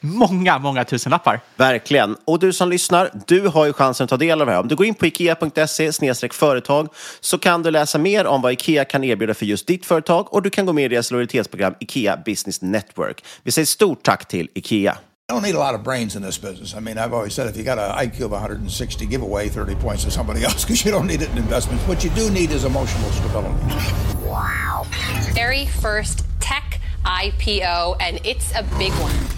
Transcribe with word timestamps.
många, 0.00 0.58
många 0.58 0.84
tusenlappar. 0.84 1.40
Verkligen. 1.56 2.16
Och 2.24 2.38
du 2.38 2.52
som 2.52 2.70
lyssnar, 2.70 3.10
du 3.26 3.48
har 3.48 3.66
ju 3.66 3.72
chansen 3.72 4.04
att 4.04 4.10
ta 4.10 4.16
del 4.16 4.40
av 4.40 4.46
det 4.46 4.52
här. 4.52 4.60
Om 4.60 4.68
du 4.68 4.76
går 4.76 4.86
in 4.86 4.94
på 4.94 5.06
ikea.se 5.06 5.92
företag 6.32 6.88
så 7.20 7.38
kan 7.38 7.62
du 7.62 7.70
läsa 7.70 7.98
mer 7.98 8.26
om 8.26 8.42
vad 8.42 8.52
Ikea 8.52 8.84
kan 8.84 9.04
erbjuda 9.04 9.34
för 9.34 9.46
just 9.46 9.66
ditt 9.66 9.86
företag 9.86 10.34
och 10.34 10.42
du 10.42 10.50
kan 10.50 10.66
gå 10.66 10.72
med 10.72 10.84
i 10.84 10.88
deras 10.88 11.10
lojalitetsprogram 11.10 11.74
Ikea 11.80 12.16
Business 12.16 12.62
Network. 12.62 13.24
Vi 13.42 13.52
säger 13.52 13.66
stort 13.66 14.02
tack 14.02 14.28
till 14.28 14.48
Ikea. 14.54 14.98
I 15.30 15.34
don't 15.34 15.42
need 15.42 15.54
a 15.54 15.58
lot 15.58 15.74
of 15.74 15.84
brains 15.84 16.16
in 16.16 16.22
this 16.22 16.38
business. 16.38 16.74
I 16.74 16.80
mean, 16.80 16.96
I've 16.96 17.12
always 17.12 17.34
said 17.34 17.50
if 17.50 17.56
you 17.56 17.62
got 17.62 17.78
an 17.78 17.90
IQ 18.06 18.20
of 18.24 18.30
160, 18.30 19.06
give 19.06 19.22
away 19.22 19.50
30 19.50 19.74
points 19.74 20.04
to 20.04 20.10
somebody 20.10 20.42
else 20.44 20.64
because 20.64 20.84
you 20.84 20.90
don't 20.90 21.06
need 21.06 21.20
it 21.20 21.30
in 21.32 21.36
investments. 21.36 21.86
What 21.86 22.02
you 22.02 22.10
do 22.10 22.30
need 22.30 22.50
is 22.50 22.64
emotional 22.64 23.10
stability. 23.10 23.54
Wow. 24.24 24.86
Very 25.34 25.66
first 25.66 26.24
tech 26.40 26.80
IPO, 27.04 27.96
and 28.00 28.20
it's 28.24 28.52
a 28.54 28.62
big 28.78 28.92
one. 28.92 29.37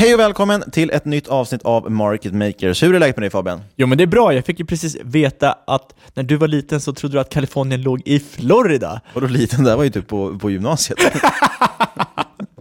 Hej 0.00 0.14
och 0.14 0.20
välkommen 0.20 0.70
till 0.70 0.90
ett 0.90 1.04
nytt 1.04 1.28
avsnitt 1.28 1.62
av 1.62 1.90
Market 1.90 2.34
Makers. 2.34 2.82
Hur 2.82 2.94
är 2.94 2.98
läget 3.00 3.16
med 3.16 3.22
dig 3.22 3.30
Fabian? 3.30 3.60
Jo 3.76 3.86
men 3.86 3.98
det 3.98 4.04
är 4.04 4.06
bra, 4.08 4.34
jag 4.34 4.44
fick 4.44 4.58
ju 4.60 4.66
precis 4.66 4.96
veta 5.04 5.58
att 5.66 5.94
när 6.14 6.22
du 6.22 6.36
var 6.36 6.48
liten 6.48 6.80
så 6.80 6.92
trodde 6.92 7.16
du 7.16 7.20
att 7.20 7.30
Kalifornien 7.30 7.82
låg 7.82 8.02
i 8.04 8.20
Florida. 8.20 9.00
Vadå 9.14 9.26
liten? 9.26 9.64
Det 9.64 9.76
var 9.76 9.84
ju 9.84 9.90
typ 9.90 10.06
på, 10.06 10.38
på 10.38 10.50
gymnasiet. 10.50 10.98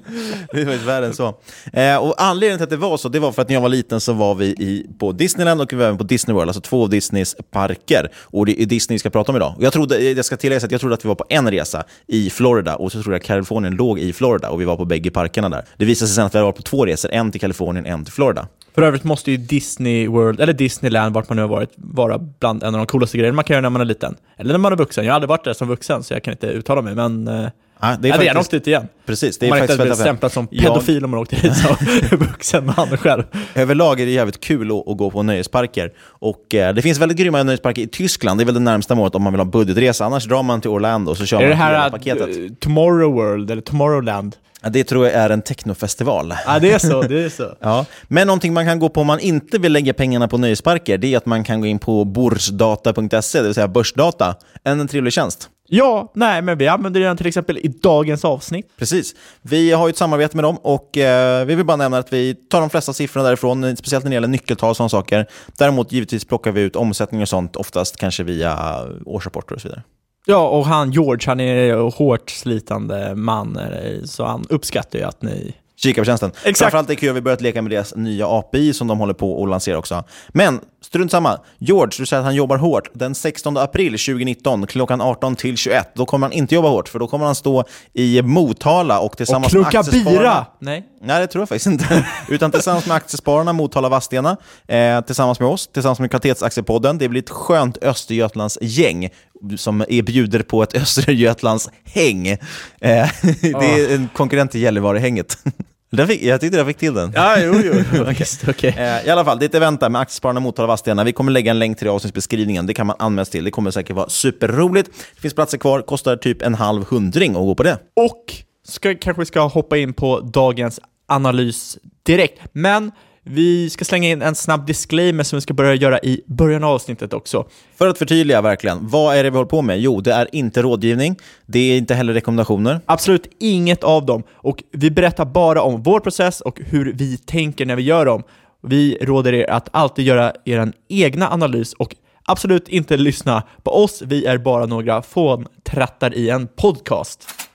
det 0.52 0.62
är 0.62 0.66
faktiskt 0.66 0.88
värre 0.88 1.06
än 1.06 1.14
så. 1.14 1.36
Eh, 1.74 1.98
och 1.98 2.16
anledningen 2.18 2.58
till 2.58 2.64
att 2.64 2.70
det 2.70 2.78
var 2.78 2.98
så, 2.98 3.10
det 3.10 3.20
var 3.20 3.32
för 3.32 3.42
att 3.42 3.50
när 3.50 3.56
jag 3.56 3.62
var 3.62 3.70
liten 3.70 4.02
så 4.02 4.14
var 4.14 4.36
vi 4.36 4.46
i, 4.46 4.86
på 5.00 5.12
Disneyland 5.12 5.62
och 5.62 5.74
vi 5.74 5.78
var 5.78 5.86
även 5.86 5.98
på 5.98 6.04
Disney 6.04 6.36
World, 6.36 6.50
alltså 6.50 6.62
två 6.62 6.84
av 6.84 6.90
Disneys 6.90 7.36
parker. 7.52 8.12
Och 8.24 8.46
det 8.46 8.62
är 8.62 8.66
Disney 8.66 8.96
vi 8.96 9.00
ska 9.00 9.10
prata 9.10 9.32
om 9.32 9.36
idag. 9.36 9.54
Och 9.58 9.64
jag, 9.64 9.74
trodde, 9.74 10.00
jag 10.00 10.26
ska 10.26 10.38
tillägga 10.38 10.66
att 10.66 10.72
jag 10.72 10.82
trodde 10.82 10.96
att 10.96 11.06
vi 11.06 11.08
var 11.08 11.16
på 11.16 11.26
en 11.30 11.52
resa 11.52 11.84
i 12.08 12.30
Florida 12.30 12.76
och 12.76 12.92
så 12.92 13.02
trodde 13.02 13.16
jag 13.16 13.22
att 13.22 13.28
Kalifornien 13.28 13.76
låg 13.76 14.00
i 14.00 14.14
Florida 14.14 14.50
och 14.50 14.62
vi 14.62 14.66
var 14.66 14.78
på 14.78 14.86
bägge 14.86 15.12
parkerna 15.12 15.50
där. 15.50 15.66
Det 15.78 15.86
visade 15.86 16.08
sig 16.08 16.16
sen 16.16 16.26
att 16.26 16.36
vi 16.36 16.38
hade 16.38 16.46
varit 16.46 16.56
på 16.56 16.62
två 16.62 16.86
resor, 16.86 17.12
en 17.12 17.32
till 17.32 17.42
Kalifornien, 17.42 17.86
en 17.86 18.06
till 18.06 18.14
Florida. 18.14 18.48
För 18.78 18.82
övrigt 18.82 19.04
måste 19.04 19.32
ju 19.32 19.38
Disney 19.38 20.08
World, 20.08 20.40
eller 20.40 20.54
Disneyland, 20.54 21.16
vart 21.16 21.30
man 21.30 21.36
nu 21.36 21.42
har 21.42 21.50
varit, 21.50 21.72
vara 21.76 22.18
bland 22.18 22.64
en 22.64 22.76
av 22.76 22.80
de 22.80 22.88
coolaste 22.88 23.18
grejerna 23.18 23.36
man 23.36 23.44
kan 23.44 23.54
göra 23.54 23.62
när 23.62 23.70
man 23.70 23.82
är 23.82 23.86
liten. 23.86 24.16
Eller 24.38 24.52
när 24.52 24.58
man 24.60 24.72
är 24.72 24.78
vuxen. 24.78 25.06
Jag 25.06 25.12
har 25.12 25.16
aldrig 25.16 25.30
varit 25.30 25.44
där 25.44 25.54
som 25.54 25.68
vuxen, 25.68 26.04
så 26.04 26.14
jag 26.14 26.24
kan 26.24 26.32
inte 26.32 26.48
uttala 26.48 26.82
mig, 26.82 26.96
men 26.96 27.28
eh, 27.28 27.50
Ja, 27.82 27.98
det 28.02 28.08
är 28.08 28.12
ja, 28.12 28.16
faktiskt, 28.18 28.34
det 28.34 28.38
är 28.38 28.40
åkt 28.40 28.52
dit 28.52 28.68
igen. 28.68 28.88
Precis. 29.06 29.38
Det 29.40 29.46
är 29.46 29.50
man 29.50 29.60
faktiskt 29.60 29.78
blir 29.78 29.86
väldigt- 29.86 30.00
stämplad 30.06 30.32
som 30.32 30.48
pedofil 30.48 31.06
om 31.06 31.12
man 31.12 31.20
åkte 31.20 31.36
dit 31.36 31.58
som 31.58 31.76
vuxen 32.18 32.66
man 32.78 32.98
själv. 32.98 33.24
Överlag 33.56 34.00
är 34.00 34.06
det 34.06 34.12
jävligt 34.12 34.40
kul 34.40 34.72
att, 34.72 34.88
att 34.88 34.98
gå 34.98 35.12
på 35.12 35.24
nöjesparker. 35.24 35.92
Och, 36.00 36.56
eh, 36.56 36.74
det 36.74 36.82
finns 36.82 37.00
väldigt 37.00 37.18
grymma 37.18 37.44
nöjesparker 37.44 37.82
i 37.82 37.88
Tyskland. 37.88 38.40
Det 38.40 38.44
är 38.44 38.46
väl 38.46 38.54
det 38.54 38.60
närmsta 38.60 38.96
målet 38.96 39.16
om 39.16 39.24
man 39.24 39.34
vill 39.34 39.40
ha 39.40 39.46
budgetresa. 39.46 40.06
Annars 40.06 40.26
drar 40.26 40.44
man 40.44 40.62
till 40.62 40.70
Orlando 40.70 41.12
och 41.12 41.18
så 41.18 41.26
kör 41.26 41.38
Är 41.38 41.42
det 41.50 41.56
man 41.56 41.68
hela 41.68 41.80
här 41.80 41.90
paketet. 41.90 42.38
uh, 42.38 42.50
Tomorrow 42.60 43.14
World, 43.14 43.52
eller 43.52 43.62
Tomorrowland? 43.62 44.36
Ja, 44.62 44.70
det 44.70 44.84
tror 44.84 45.06
jag 45.06 45.16
är 45.16 45.30
en 45.30 45.42
technofestival. 45.42 46.34
Ja, 46.46 46.60
det 46.60 46.72
är 46.74 46.80
så. 46.80 47.02
Det 47.02 47.24
är 47.24 47.30
så. 47.30 47.54
Ja. 47.62 47.86
Men 48.08 48.28
någonting 48.28 48.54
man 48.54 48.66
kan 48.66 48.80
gå 48.80 48.90
på 48.90 49.02
om 49.02 49.08
man 49.08 49.20
inte 49.20 49.58
vill 49.58 49.74
lägga 49.74 49.94
pengarna 49.94 50.28
på 50.28 50.38
nöjesparker, 50.38 50.98
det 50.98 51.14
är 51.14 51.18
att 51.18 51.26
man 51.26 51.44
kan 51.44 51.62
gå 51.62 51.68
in 51.68 51.80
på 51.80 52.06
borsdata.se, 52.06 53.38
det 53.40 53.44
vill 53.46 53.54
säga 53.54 53.68
börsdata. 53.68 54.36
En 54.64 54.88
trevlig 54.88 55.14
tjänst. 55.14 55.50
Ja, 55.70 56.12
nej, 56.16 56.42
men 56.42 56.58
vi 56.58 56.68
använder 56.68 57.00
den 57.02 57.18
till 57.18 57.28
exempel 57.28 57.58
i 57.58 57.68
dagens 57.68 58.26
avsnitt. 58.26 58.68
Precis. 58.78 59.16
Vi 59.42 59.72
har 59.72 59.88
ju 59.88 59.90
ett 59.90 59.98
samarbete 59.98 60.38
med 60.38 60.44
dem 60.44 60.58
och 60.58 60.98
eh, 60.98 61.46
vi 61.46 61.56
vill 61.56 61.66
bara 61.66 61.78
nämna 61.78 61.98
att 61.98 62.14
vi 62.14 62.36
tar 62.36 62.60
de 62.60 62.70
flesta 62.70 62.94
siffrorna 62.94 63.28
därifrån, 63.28 63.78
speciellt 63.78 64.04
när 64.04 64.10
det 64.10 64.14
gäller 64.14 64.28
nyckeltal 64.28 64.70
och 64.70 64.78
sådana 64.78 64.90
saker. 64.90 65.26
Däremot 65.58 65.92
givetvis 65.92 66.26
plockar 66.26 66.52
vi 66.52 66.62
ut 66.62 66.76
omsättning 66.76 67.22
och 67.22 67.30
sånt, 67.30 67.56
oftast 67.56 67.98
kanske 67.98 68.24
via 68.24 68.84
årsrapporter 69.06 69.56
och 69.56 69.62
så 69.62 69.68
vidare. 69.68 69.84
Ja, 70.26 70.50
och 70.50 70.66
han 70.66 70.92
George, 70.92 71.30
han 71.30 71.40
är 71.40 71.74
en 71.74 71.92
hårt 71.92 72.30
slitande 72.30 73.16
man, 73.16 73.60
så 74.06 74.26
han 74.26 74.46
uppskattar 74.50 75.00
ju 75.00 75.06
att 75.06 75.22
ni 75.22 75.56
Kika 75.80 76.02
på 76.02 76.06
tjänsten. 76.06 76.32
Exakt. 76.44 76.58
Framförallt 76.58 76.90
är 76.90 76.94
det 76.94 77.00
kul 77.00 77.10
att 77.10 77.16
vi 77.16 77.22
börjat 77.22 77.42
leka 77.42 77.62
med 77.62 77.72
deras 77.72 77.96
nya 77.96 78.28
API 78.28 78.74
som 78.74 78.88
de 78.88 79.00
håller 79.00 79.14
på 79.14 79.44
att 79.44 79.50
lansera 79.50 79.78
också. 79.78 80.04
Men 80.30 80.60
strunt 80.82 81.12
samma. 81.12 81.40
George, 81.58 81.92
du 81.98 82.06
säger 82.06 82.20
att 82.20 82.26
han 82.26 82.36
jobbar 82.36 82.58
hårt. 82.58 82.90
Den 82.94 83.16
16 83.16 83.58
april 83.58 83.92
2019 83.92 84.68
klockan 84.68 85.02
18 85.02 85.36
till 85.36 85.58
21, 85.58 85.90
då 85.96 86.06
kommer 86.06 86.28
han 86.28 86.32
inte 86.32 86.56
jobba 86.56 86.70
hårt 86.70 86.90
för 86.90 87.00
då 87.00 87.08
kommer 87.08 87.26
han 87.26 87.36
stå 87.36 87.64
i 87.94 88.22
Motala 88.22 89.00
och 89.00 89.18
tillsammans 89.18 89.54
Och 89.54 89.60
med 89.60 89.68
aktiespararna... 89.68 90.20
bira! 90.20 90.46
Nej. 90.60 90.84
Nej, 91.02 91.20
det 91.20 91.28
tror 91.28 91.42
jag 91.42 91.50
faktiskt 91.50 91.68
inte. 91.68 92.06
Utan 92.30 92.52
tillsammans 92.52 92.86
med 92.86 92.96
aktiespararna 92.98 93.54
Motala 93.54 93.90
Vadstena, 93.90 94.38
eh, 94.68 95.02
tillsammans 95.02 95.40
med 95.40 95.50
oss, 95.50 95.68
tillsammans 95.68 96.00
med 96.00 96.10
Kvalitetsaktiepodden. 96.10 96.98
Det 96.98 97.10
blir 97.10 97.22
ett 97.22 97.30
skönt 97.30 97.78
Östergötlands 97.84 98.58
gäng 98.62 99.10
som 99.58 99.86
erbjuder 99.90 100.40
på 100.40 100.64
ett 100.64 100.76
Östergötlands 100.76 101.70
häng. 101.84 102.28
Eh, 102.28 102.38
det 103.42 103.52
är 103.52 103.96
en 103.96 104.10
konkurrent 104.14 104.52
till 104.52 104.62
Gällivare-hänget. 104.62 105.38
Den 105.90 106.08
fick, 106.08 106.24
jag 106.24 106.42
tyckte 106.42 106.58
jag 106.58 106.68
fick 106.68 106.78
till 106.78 106.94
den. 106.94 107.12
Ja, 107.16 107.36
jo, 107.40 107.54
jo. 107.64 108.04
Visst, 108.20 108.44
okej. 108.48 108.76
Eh, 108.78 109.08
I 109.08 109.10
alla 109.10 109.26
fall, 109.26 109.40
det 109.40 109.46
är 109.46 109.48
ett 109.50 109.56
event 109.56 109.80
där 109.80 109.90
med 109.90 110.02
Aktiespararna 110.02 110.40
Motala 110.40 110.68
Vadstena. 110.68 111.04
Vi 111.04 111.14
kommer 111.14 111.32
lägga 111.32 111.52
en 111.52 111.60
länk 111.60 111.78
till 111.78 111.86
det 111.86 111.90
i 111.90 111.94
avsnittsbeskrivningen. 111.94 112.66
Det 112.66 112.74
kan 112.74 112.88
man 112.88 112.96
anmäla 113.00 113.26
sig 113.26 113.32
till. 113.32 113.44
Det 113.44 113.52
kommer 113.52 113.72
säkert 113.72 113.96
vara 113.96 114.10
superroligt. 114.10 114.90
Det 115.16 115.22
finns 115.22 115.34
platser 115.34 115.58
kvar, 115.58 115.82
kostar 115.82 116.16
typ 116.16 116.42
en 116.42 116.56
halv 116.56 116.86
hundring 116.86 117.32
att 117.32 117.38
gå 117.38 117.56
på 117.56 117.64
det. 117.64 117.80
Och 117.96 118.24
ska, 118.68 118.96
kanske 118.96 119.26
ska 119.26 119.42
hoppa 119.42 119.78
in 119.78 119.94
på 119.94 120.20
dagens 120.20 120.80
analys 121.08 121.78
direkt. 122.04 122.42
Men 122.52 122.92
vi 123.30 123.70
ska 123.70 123.86
slänga 123.86 124.10
in 124.10 124.22
en 124.22 124.36
snabb 124.36 124.66
disclaimer 124.66 125.24
som 125.24 125.38
vi 125.38 125.42
ska 125.42 125.54
börja 125.54 125.74
göra 125.74 126.00
i 126.00 126.22
början 126.26 126.64
av 126.64 126.74
avsnittet 126.74 127.14
också. 127.14 127.48
För 127.76 127.88
att 127.88 127.98
förtydliga 127.98 128.42
verkligen, 128.42 128.88
vad 128.88 129.16
är 129.16 129.24
det 129.24 129.30
vi 129.30 129.38
håller 129.38 129.50
på 129.50 129.62
med? 129.62 129.80
Jo, 129.80 130.02
det 130.02 130.14
är 130.14 130.36
inte 130.36 130.62
rådgivning. 130.62 131.16
Det 131.46 131.60
är 131.60 131.78
inte 131.78 131.96
heller 131.96 132.14
rekommendationer. 132.14 132.82
Absolut 132.86 133.30
inget 133.40 133.84
av 133.84 134.06
dem. 134.06 134.24
Och 134.32 134.64
vi 134.72 134.92
berättar 134.92 135.26
bara 135.26 135.62
om 135.62 135.84
vår 135.84 136.00
process 136.00 136.42
och 136.42 136.60
hur 136.66 136.94
vi 136.94 137.18
tänker 137.18 137.66
när 137.66 137.76
vi 137.76 137.84
gör 137.84 138.06
dem. 138.06 138.24
Vi 138.64 138.98
råder 139.02 139.34
er 139.34 139.50
att 139.50 139.70
alltid 139.72 140.06
göra 140.06 140.34
er 140.46 140.72
egna 140.90 141.30
analys 141.30 141.74
och 141.74 141.96
absolut 142.26 142.68
inte 142.68 142.98
lyssna 142.98 143.44
på 143.64 143.84
oss. 143.84 144.02
Vi 144.06 144.26
är 144.26 144.38
bara 144.38 144.66
några 144.66 145.02
fåntrattar 145.02 146.14
i 146.14 146.30
en 146.30 146.48
podcast. 146.48 147.47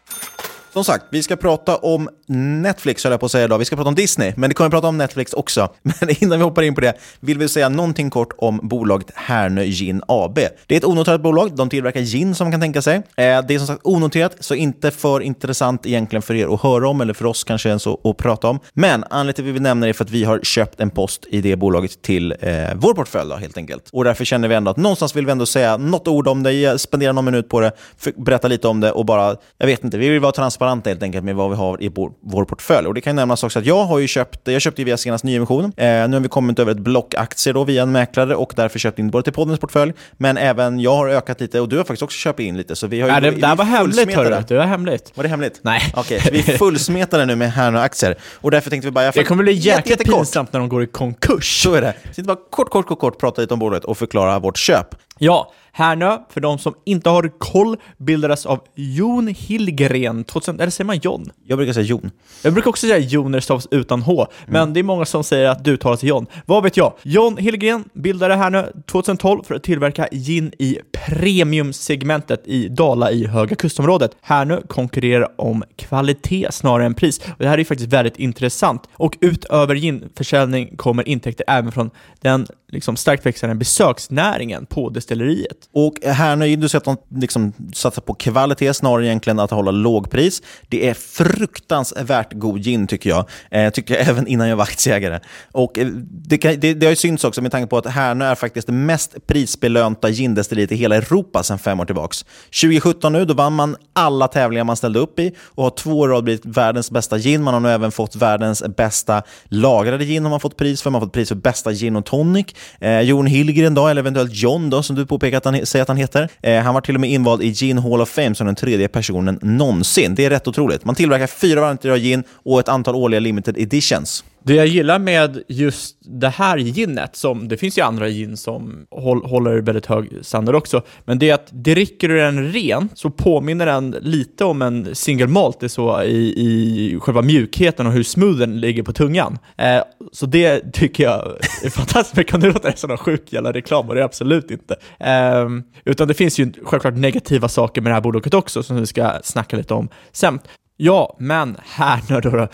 Som 0.73 0.85
sagt, 0.85 1.05
vi 1.11 1.23
ska 1.23 1.37
prata 1.37 1.77
om 1.77 2.09
Netflix, 2.27 3.05
höll 3.05 3.11
jag 3.11 3.21
på 3.21 3.27
att 3.27 3.33
säga 3.33 3.45
idag. 3.45 3.59
Vi 3.59 3.65
ska 3.65 3.77
prata 3.77 3.89
om 3.89 3.95
Disney, 3.95 4.33
men 4.37 4.51
det 4.51 4.55
kommer 4.55 4.67
att 4.67 4.73
prata 4.73 4.89
om 4.89 4.99
Netflix 4.99 5.33
också. 5.33 5.69
Men 5.83 6.23
innan 6.23 6.39
vi 6.39 6.45
hoppar 6.45 6.63
in 6.63 6.75
på 6.75 6.81
det 6.81 6.99
vill 7.21 7.39
vi 7.39 7.49
säga 7.49 7.69
någonting 7.69 8.11
kort 8.11 8.33
om 8.39 8.61
bolaget 8.63 9.11
Härnö 9.15 9.65
Gin 9.65 10.03
AB. 10.09 10.35
Det 10.35 10.75
är 10.75 10.77
ett 10.77 10.85
onoterat 10.85 11.21
bolag. 11.21 11.57
De 11.57 11.69
tillverkar 11.69 12.01
gin 12.01 12.35
som 12.35 12.45
man 12.45 12.53
kan 12.53 12.61
tänka 12.61 12.83
sig. 12.83 12.97
Eh, 12.97 13.03
det 13.17 13.55
är 13.55 13.59
som 13.59 13.67
sagt 13.67 13.81
onoterat, 13.85 14.37
så 14.41 14.55
inte 14.55 14.91
för 14.91 15.21
intressant 15.21 15.87
egentligen 15.87 16.23
för 16.23 16.35
er 16.35 16.55
att 16.55 16.63
höra 16.63 16.89
om, 16.89 17.01
eller 17.01 17.15
för 17.15 17.27
oss 17.27 17.45
kanske 17.45 17.69
ens 17.69 17.87
att, 17.87 18.17
prata 18.17 18.49
om. 18.49 18.61
Men 18.75 19.05
anledningen 19.11 19.35
till 19.35 19.45
att 19.45 19.49
vi 19.49 19.53
vill 19.53 19.63
nämna 19.63 19.87
det 19.87 19.91
är 19.91 19.93
för 19.93 20.05
att 20.05 20.11
vi 20.11 20.25
har 20.25 20.41
köpt 20.43 20.81
en 20.81 20.91
post 20.91 21.27
i 21.31 21.41
det 21.41 21.57
bolaget 21.57 22.03
till 22.03 22.35
eh, 22.41 22.49
vår 22.75 22.95
portfölj 22.95 23.31
då, 23.31 23.37
helt 23.37 23.57
enkelt. 23.57 23.89
Och 23.93 24.05
därför 24.05 24.25
känner 24.25 24.49
vi 24.49 24.55
ändå 24.55 24.71
att 24.71 24.77
någonstans 24.77 25.17
vill 25.17 25.27
vi 25.27 25.33
ändå 25.33 25.47
säga 25.47 25.77
något 25.77 26.09
ord 26.09 26.29
om 26.29 26.43
det, 26.43 26.81
spendera 26.81 27.13
någon 27.13 27.25
minut 27.25 27.49
på 27.49 27.61
det, 27.61 27.73
berätta 28.17 28.49
lite 28.49 28.69
om 28.69 28.81
det 28.81 28.93
och 28.93 29.05
bara, 29.05 29.37
jag 29.59 29.67
vet 29.67 29.85
inte, 29.85 29.99
vi 29.99 30.09
vill 30.09 30.21
vara 30.21 30.33
transparenta 30.33 30.62
helt 30.69 31.03
enkelt 31.03 31.25
med 31.25 31.35
vad 31.35 31.50
vi 31.50 31.56
har 31.56 31.82
i 31.82 31.88
vår, 32.23 32.44
portfölj. 32.44 32.87
Och 32.87 32.94
det 32.94 33.00
kan 33.00 33.17
nämnas 33.17 33.44
också 33.44 33.59
att 33.59 33.67
jag 33.67 33.85
har 33.85 33.99
ju 33.99 34.06
köpt, 34.09 34.41
jag 34.49 34.62
köpte 34.62 34.81
ju 34.81 34.85
via 34.87 34.97
senast 34.97 35.25
nyemission. 35.25 35.64
Eh, 35.64 35.73
nu 35.87 36.12
har 36.12 36.20
vi 36.20 36.29
kommit 36.29 36.59
över 36.59 36.73
ett 36.73 36.79
block 36.79 37.14
aktier 37.14 37.55
då 37.55 37.64
via 37.64 37.82
en 37.82 37.93
mäklare 37.93 38.35
och 38.35 38.53
därför 38.56 38.79
köpt 38.79 38.99
in 38.99 39.11
både 39.11 39.25
till 39.25 39.32
poddens 39.32 39.61
portfölj, 39.61 39.93
men 40.12 40.37
även 40.37 40.81
jag 40.81 40.94
har 40.97 41.09
ökat 41.09 41.41
lite 41.41 41.61
och 41.61 41.69
du 41.69 41.76
har 41.76 41.85
faktiskt 41.85 42.03
också 42.03 42.17
köpt 42.17 42.41
in 42.41 42.56
lite. 42.56 42.76
Så 42.76 42.87
vi 42.87 43.00
har 43.00 43.09
ju, 43.09 43.14
Ja, 43.14 43.20
det, 43.20 43.31
vi 43.31 43.41
det 43.41 43.55
var 43.55 43.64
hemligt 43.64 44.14
hörru. 44.14 44.43
Det 44.49 44.56
var 44.56 44.64
hemligt. 44.64 45.12
Var 45.14 45.23
det 45.25 45.29
hemligt? 45.31 45.61
Nej. 45.62 45.81
Okej, 45.97 46.20
så 46.20 46.29
vi 46.32 46.38
är 46.38 46.43
fullsmetade 46.59 47.26
nu 47.26 47.37
med 47.37 47.53
Härnö-aktier. 47.53 48.15
Och 48.35 48.50
därför 48.50 48.70
tänkte 48.70 48.87
vi 48.87 48.91
bara... 48.93 49.05
jag 49.05 49.15
Det 49.15 49.25
kommer 49.25 49.43
bli 49.43 49.53
jätte- 49.53 49.88
jäkligt 49.91 50.08
pinsamt 50.15 50.53
när 50.53 50.61
de 50.61 50.69
går 50.69 50.82
i 50.82 50.87
konkurs. 50.87 51.62
Så 51.62 51.75
är 51.75 51.81
det. 51.81 51.94
Så 52.17 52.23
bara 52.23 52.37
kort, 52.50 52.70
kort, 52.70 52.87
kort, 52.87 52.99
kort 53.00 53.19
prata 53.20 53.41
lite 53.41 53.55
om 53.55 53.61
bolaget 53.61 53.85
och 53.85 53.99
förklara 53.99 54.38
vårt 54.38 54.56
köp. 54.58 54.87
Ja, 55.19 55.53
Härnö, 55.75 56.19
för 56.31 56.41
de 56.41 56.59
som 56.59 56.75
inte 56.85 57.11
har 57.11 57.33
koll, 57.39 57.77
bildades 57.97 58.47
av 58.47 58.61
Jon 58.75 59.27
Hillgren 59.27 60.25
2000, 60.25 60.61
eller 60.61 60.71
säger 60.71 60.87
man 60.87 60.99
John? 61.03 61.31
Jag 61.47 61.59
brukar 61.59 61.73
säga 61.73 61.87
Jon. 61.87 62.11
Jag 62.43 62.53
brukar 62.53 62.71
också 62.71 62.87
säga 62.87 62.99
Jon 62.99 63.31
när 63.31 63.39
det 63.39 63.43
stavas 63.43 63.69
utan 63.71 64.03
H, 64.03 64.27
men 64.47 64.73
det 64.73 64.81
är 64.81 64.85
många 64.85 65.05
som 65.05 65.25
säger 65.25 65.49
att 65.49 65.65
du 65.65 65.77
talar 65.77 65.97
till 65.97 66.09
John. 66.09 66.27
Vad 66.47 66.63
vet 66.63 66.77
jag? 66.77 66.93
John 67.03 67.37
Hillgren 67.37 67.85
bildade 67.95 68.35
Härnö 68.35 68.67
2012 68.87 69.43
för 69.45 69.55
att 69.55 69.63
tillverka 69.63 70.09
gin 70.13 70.53
i 70.59 70.79
premiumsegmentet 70.93 72.43
i 72.47 72.69
Dala 72.69 73.11
i 73.11 73.27
Höga 73.27 73.57
Kustområdet. 73.57 74.17
Härnö 74.21 74.61
konkurrerar 74.69 75.29
om 75.37 75.65
kvalitet 75.77 76.49
snarare 76.51 76.87
än 76.87 76.95
pris. 76.95 77.19
Och 77.19 77.39
det 77.39 77.49
här 77.49 77.59
är 77.59 77.65
faktiskt 77.65 77.93
väldigt 77.93 78.17
intressant. 78.17 78.89
Och 78.93 79.17
utöver 79.21 79.75
ginförsäljning 79.75 80.77
kommer 80.77 81.09
intäkter 81.09 81.45
även 81.49 81.73
från 81.73 81.91
den 82.21 82.47
liksom 82.69 82.97
starkt 82.97 83.27
växande 83.27 83.55
besöksnäringen 83.55 84.67
på 84.67 84.89
destilleriet. 84.89 85.62
Och 85.73 85.94
här 86.05 86.37
nu, 86.37 86.56
du 86.56 86.69
säger 86.69 86.91
att 86.91 87.09
de 87.11 87.20
liksom 87.20 87.53
satsar 87.75 88.03
på 88.03 88.14
kvalitet 88.14 88.75
snarare 88.75 89.06
egentligen 89.06 89.38
att 89.38 89.50
hålla 89.50 89.70
lågpris. 89.70 90.43
Det 90.69 90.88
är 90.88 90.94
fruktansvärt 90.94 92.32
god 92.32 92.61
gin 92.64 92.87
tycker 92.87 93.11
jag. 93.11 93.29
Eh, 93.50 93.70
tycker 93.70 93.94
jag 93.94 94.03
även 94.09 94.26
innan 94.26 94.49
jag 94.49 94.56
var 94.56 94.64
aktieägare. 94.64 95.20
Och 95.53 95.79
eh, 95.79 95.87
det, 96.11 96.38
kan, 96.38 96.61
det, 96.61 96.75
det 96.75 96.87
har 96.87 96.91
ju 96.91 96.97
synts 96.97 97.25
också 97.25 97.43
med 97.43 97.50
tanke 97.50 97.67
på 97.69 97.79
att 97.79 97.87
Härnö 97.87 98.25
är 98.25 98.35
faktiskt 98.35 98.67
det 98.67 98.73
mest 98.73 99.26
prisbelönta 99.26 100.09
gindestilleriet 100.11 100.73
i 100.73 100.76
hela 100.76 100.97
Europa 100.97 101.43
sedan 101.43 101.59
fem 101.59 101.81
år 101.81 101.85
tillbaka. 101.85 102.17
2017 102.62 103.12
nu, 103.12 103.25
då 103.25 103.35
vann 103.35 103.53
man 103.53 103.76
alla 103.93 104.29
tävlingar 104.29 104.65
man 104.65 104.76
ställde 104.76 104.99
upp 104.99 105.19
i 105.19 105.32
och 105.44 105.65
har 105.65 105.70
två 105.70 105.99
år 105.99 106.11
i 106.11 106.12
rad 106.12 106.25
blivit 106.25 106.47
världens 106.47 106.91
bästa 106.91 107.19
gin. 107.19 107.43
Man 107.43 107.55
har 107.55 107.61
nu 107.61 107.70
även 107.70 107.93
fått 107.93 108.17
världens 108.17 108.62
bästa 108.76 109.23
lagrade 109.44 110.05
gin 110.05 110.23
har 110.23 110.31
man 110.31 110.41
fått 110.41 110.56
pris 110.56 110.82
för. 110.82 110.91
Man 110.91 111.00
har 111.00 111.06
fått 111.06 111.15
pris 111.15 111.29
för 111.29 111.35
bästa 111.35 111.73
gin 111.73 111.97
och 111.97 112.05
tonic. 112.05 112.47
Eh, 112.81 113.00
Jon 113.00 113.26
Hillgren 113.26 113.75
då, 113.75 113.87
eller 113.87 114.00
eventuellt 114.00 114.35
John 114.35 114.70
då, 114.70 114.82
som 114.82 114.97
du 114.97 115.06
påpekat 115.06 115.47
han 115.55 115.67
säga 115.67 115.83
att 115.83 115.89
han 115.89 115.97
heter. 115.97 116.29
Eh, 116.43 116.63
han 116.63 116.75
var 116.75 116.81
till 116.81 116.95
och 116.95 117.01
med 117.01 117.11
invald 117.11 117.43
i 117.43 117.53
Gin 117.53 117.79
Hall 117.79 118.01
of 118.01 118.09
Fame 118.09 118.35
som 118.35 118.47
den 118.47 118.57
tredje 118.57 118.89
personen 118.89 119.39
någonsin. 119.43 120.15
Det 120.15 120.25
är 120.25 120.31
rätt 120.31 120.49
otroligt. 120.49 120.85
Man 120.85 120.95
tillverkar 120.95 121.27
fyra 121.27 121.61
varianter 121.61 121.91
av 121.91 121.99
gin 121.99 122.25
och 122.33 122.61
ett 122.61 122.69
antal 122.69 122.95
årliga 122.95 123.21
limited 123.21 123.59
editions. 123.59 124.25
Det 124.44 124.55
jag 124.55 124.67
gillar 124.67 124.99
med 124.99 125.43
just 125.49 125.97
det 126.00 126.29
här 126.29 126.59
ginet, 126.59 127.17
som 127.17 127.49
det 127.49 127.56
finns 127.56 127.79
ju 127.79 127.83
andra 127.83 128.09
gin 128.09 128.37
som 128.37 128.87
håller 128.91 129.61
väldigt 129.61 129.87
hög 129.87 130.11
standard 130.22 130.55
också, 130.55 130.82
men 131.05 131.19
det 131.19 131.31
är 131.31 131.34
att 131.34 131.51
dricker 131.51 132.08
du 132.08 132.17
den 132.17 132.53
ren 132.53 132.89
så 132.94 133.11
påminner 133.11 133.67
den 133.67 133.91
lite 134.01 134.44
om 134.44 134.63
en 134.63 134.94
single 134.94 135.27
malt, 135.27 135.61
det 135.61 135.67
är 135.67 135.69
så 135.69 136.03
i, 136.03 136.17
i 136.17 136.99
själva 137.01 137.22
mjukheten 137.22 137.87
och 137.87 137.93
hur 137.93 138.03
smooth 138.03 138.39
den 138.39 138.61
ligger 138.61 138.82
på 138.82 138.93
tungan. 138.93 139.39
Eh, 139.56 139.82
så 140.13 140.27
det 140.27 140.72
tycker 140.72 141.05
jag 141.05 141.37
är 141.65 141.70
fantastiskt, 141.70 142.17
men 142.17 142.25
kan 142.25 142.41
det 142.41 142.46
låta 142.46 142.72
som 142.72 142.89
någon 142.89 142.99
sjuk 142.99 143.32
jävla 143.32 143.53
reklam? 143.53 143.89
Och 143.89 143.94
det 143.94 144.01
är 144.01 144.05
absolut 144.05 144.51
inte. 144.51 144.77
Eh, 144.99 145.49
utan 145.84 146.08
det 146.08 146.15
finns 146.15 146.39
ju 146.39 146.53
självklart 146.65 146.94
negativa 146.94 147.49
saker 147.49 147.81
med 147.81 147.91
det 147.91 147.94
här 147.94 148.03
bolaget 148.03 148.34
också, 148.34 148.63
som 148.63 148.77
vi 148.77 148.87
ska 148.87 149.13
snacka 149.22 149.56
lite 149.56 149.75
om 149.75 149.89
sen. 150.13 150.39
Ja, 150.77 151.17
men 151.19 151.56
här 151.65 152.01
nu 152.08 152.20
då, 152.20 152.31
då 152.31 152.49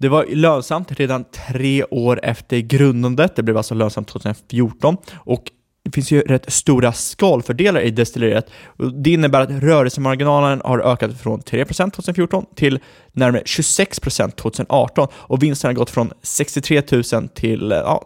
det 0.00 0.08
var 0.08 0.26
lönsamt 0.26 0.92
redan 0.92 1.24
tre 1.48 1.84
år 1.84 2.20
efter 2.22 2.58
grundandet. 2.58 3.36
Det 3.36 3.42
blev 3.42 3.56
alltså 3.56 3.74
lönsamt 3.74 4.08
2014 4.08 4.96
och 5.14 5.50
det 5.84 5.90
finns 5.90 6.10
ju 6.10 6.20
rätt 6.20 6.52
stora 6.52 6.92
skalfördelar 6.92 7.80
i 7.80 7.90
destilleriet. 7.90 8.50
Det 8.94 9.10
innebär 9.10 9.40
att 9.40 9.50
rörelsemarginalen 9.50 10.62
har 10.64 10.78
ökat 10.78 11.20
från 11.20 11.40
3% 11.40 11.90
2014 11.90 12.44
till 12.54 12.78
närmare 13.12 13.42
26% 13.42 14.30
2018 14.30 15.08
och 15.14 15.42
vinsten 15.42 15.68
har 15.68 15.74
gått 15.74 15.90
från 15.90 16.12
63 16.22 16.82
000 17.12 17.28
till 17.28 17.72
eh, 17.72 17.78
ja, 17.78 18.04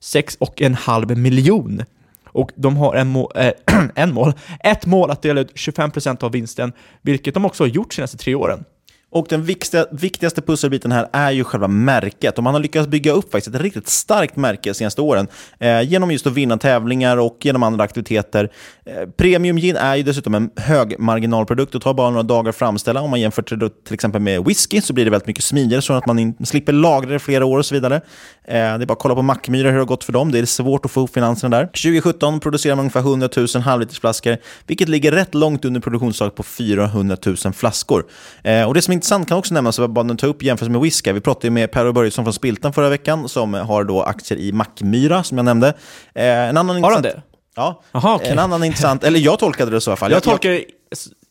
6,5 0.00 1.14
miljon. 1.14 1.82
Och 2.26 2.50
de 2.56 2.76
har 2.76 2.94
en, 2.94 3.08
må 3.08 3.32
äh, 3.34 3.52
en 3.94 4.14
mål, 4.14 4.32
ett 4.60 4.86
mål 4.86 5.10
att 5.10 5.22
dela 5.22 5.40
ut 5.40 5.52
25% 5.54 6.24
av 6.24 6.32
vinsten, 6.32 6.72
vilket 7.02 7.34
de 7.34 7.44
också 7.44 7.62
har 7.62 7.68
gjort 7.68 7.90
de 7.90 7.94
senaste 7.94 8.16
tre 8.16 8.34
åren. 8.34 8.64
Och 9.14 9.26
den 9.28 9.42
viktiga, 9.42 9.86
viktigaste 9.90 10.42
pusselbiten 10.42 10.92
här 10.92 11.08
är 11.12 11.30
ju 11.30 11.44
själva 11.44 11.68
märket. 11.68 12.38
Och 12.38 12.44
man 12.44 12.54
har 12.54 12.60
lyckats 12.60 12.88
bygga 12.88 13.12
upp 13.12 13.32
faktiskt 13.32 13.54
ett 13.54 13.62
riktigt 13.62 13.88
starkt 13.88 14.36
märke 14.36 14.70
de 14.70 14.74
senaste 14.74 15.00
åren 15.00 15.28
eh, 15.58 15.82
genom 15.82 16.10
just 16.10 16.26
att 16.26 16.32
vinna 16.32 16.58
tävlingar 16.58 17.16
och 17.16 17.38
genom 17.40 17.62
andra 17.62 17.84
aktiviteter. 17.84 18.50
Eh, 18.86 19.08
Premium 19.16 19.56
gin 19.56 19.76
är 19.76 19.96
ju 19.96 20.02
dessutom 20.02 20.34
en 20.34 20.50
högmarginalprodukt 20.56 21.74
och 21.74 21.82
tar 21.82 21.94
bara 21.94 22.10
några 22.10 22.22
dagar 22.22 22.50
att 22.50 22.56
framställa. 22.56 23.00
Om 23.00 23.10
man 23.10 23.20
jämför 23.20 23.42
till, 23.42 23.70
till 23.84 23.94
exempel 23.94 24.20
med 24.20 24.44
whisky 24.44 24.80
så 24.80 24.92
blir 24.92 25.04
det 25.04 25.10
väldigt 25.10 25.26
mycket 25.26 25.44
smidigare 25.44 25.82
så 25.82 25.92
att 25.92 26.06
man 26.06 26.18
in, 26.18 26.34
slipper 26.44 26.72
lagra 26.72 27.10
det 27.12 27.18
flera 27.18 27.44
år 27.44 27.58
och 27.58 27.66
så 27.66 27.74
vidare. 27.74 27.96
Eh, 27.96 28.02
det 28.44 28.56
är 28.58 28.86
bara 28.86 28.92
att 28.92 28.98
kolla 28.98 29.14
på 29.14 29.22
Mackmyra 29.22 29.68
hur 29.68 29.74
det 29.74 29.80
har 29.80 29.86
gått 29.86 30.04
för 30.04 30.12
dem. 30.12 30.32
Det 30.32 30.38
är 30.38 30.44
svårt 30.44 30.84
att 30.84 30.90
få 30.90 31.00
ihop 31.00 31.14
finanserna 31.14 31.56
där. 31.56 31.66
2017 31.66 32.40
producerar 32.40 32.76
man 32.76 32.82
ungefär 32.82 33.00
100 33.00 33.28
000 33.36 33.46
halvlitersflaskor, 33.62 34.36
vilket 34.66 34.88
ligger 34.88 35.12
rätt 35.12 35.34
långt 35.34 35.64
under 35.64 35.80
produktionstaket 35.80 36.34
på 36.36 36.42
400 36.42 37.16
000 37.26 37.36
flaskor. 37.36 38.04
Eh, 38.42 38.64
och 38.64 38.74
det 38.74 38.82
som 38.82 38.92
är 38.92 38.94
intressant 39.04 39.28
kan 39.28 39.38
också 39.38 39.54
nämnas, 39.54 39.78
bara 39.78 40.14
ta 40.14 40.26
upp 40.26 40.42
jämfört 40.42 40.68
med 40.68 40.80
whisky. 40.80 41.12
Vi 41.12 41.20
pratade 41.20 41.50
med 41.50 41.70
Per 41.70 41.92
Börjesson 41.92 42.24
från 42.24 42.34
Spiltan 42.34 42.72
förra 42.72 42.88
veckan, 42.88 43.28
som 43.28 43.54
har 43.54 43.84
då 43.84 44.02
aktier 44.02 44.38
i 44.38 44.52
Mackmyra, 44.52 45.22
som 45.22 45.38
jag 45.38 45.44
nämnde. 45.44 45.68
Eh, 46.14 46.24
en 46.24 46.56
annan 46.56 46.82
har 46.84 46.92
han 46.92 47.02
det? 47.02 47.22
Ja, 47.56 47.82
Aha, 47.92 48.14
okay. 48.14 48.28
en 48.28 48.38
annan 48.38 48.64
intressant, 48.64 49.04
eller 49.04 49.18
jag 49.20 49.38
tolkade 49.38 49.70
det 49.70 49.80
så 49.80 49.90
i 49.90 49.92
alla 49.92 49.96
fall. 49.96 50.10
Jag, 50.10 50.16
jag 50.16 50.22
tolkar 50.22 50.60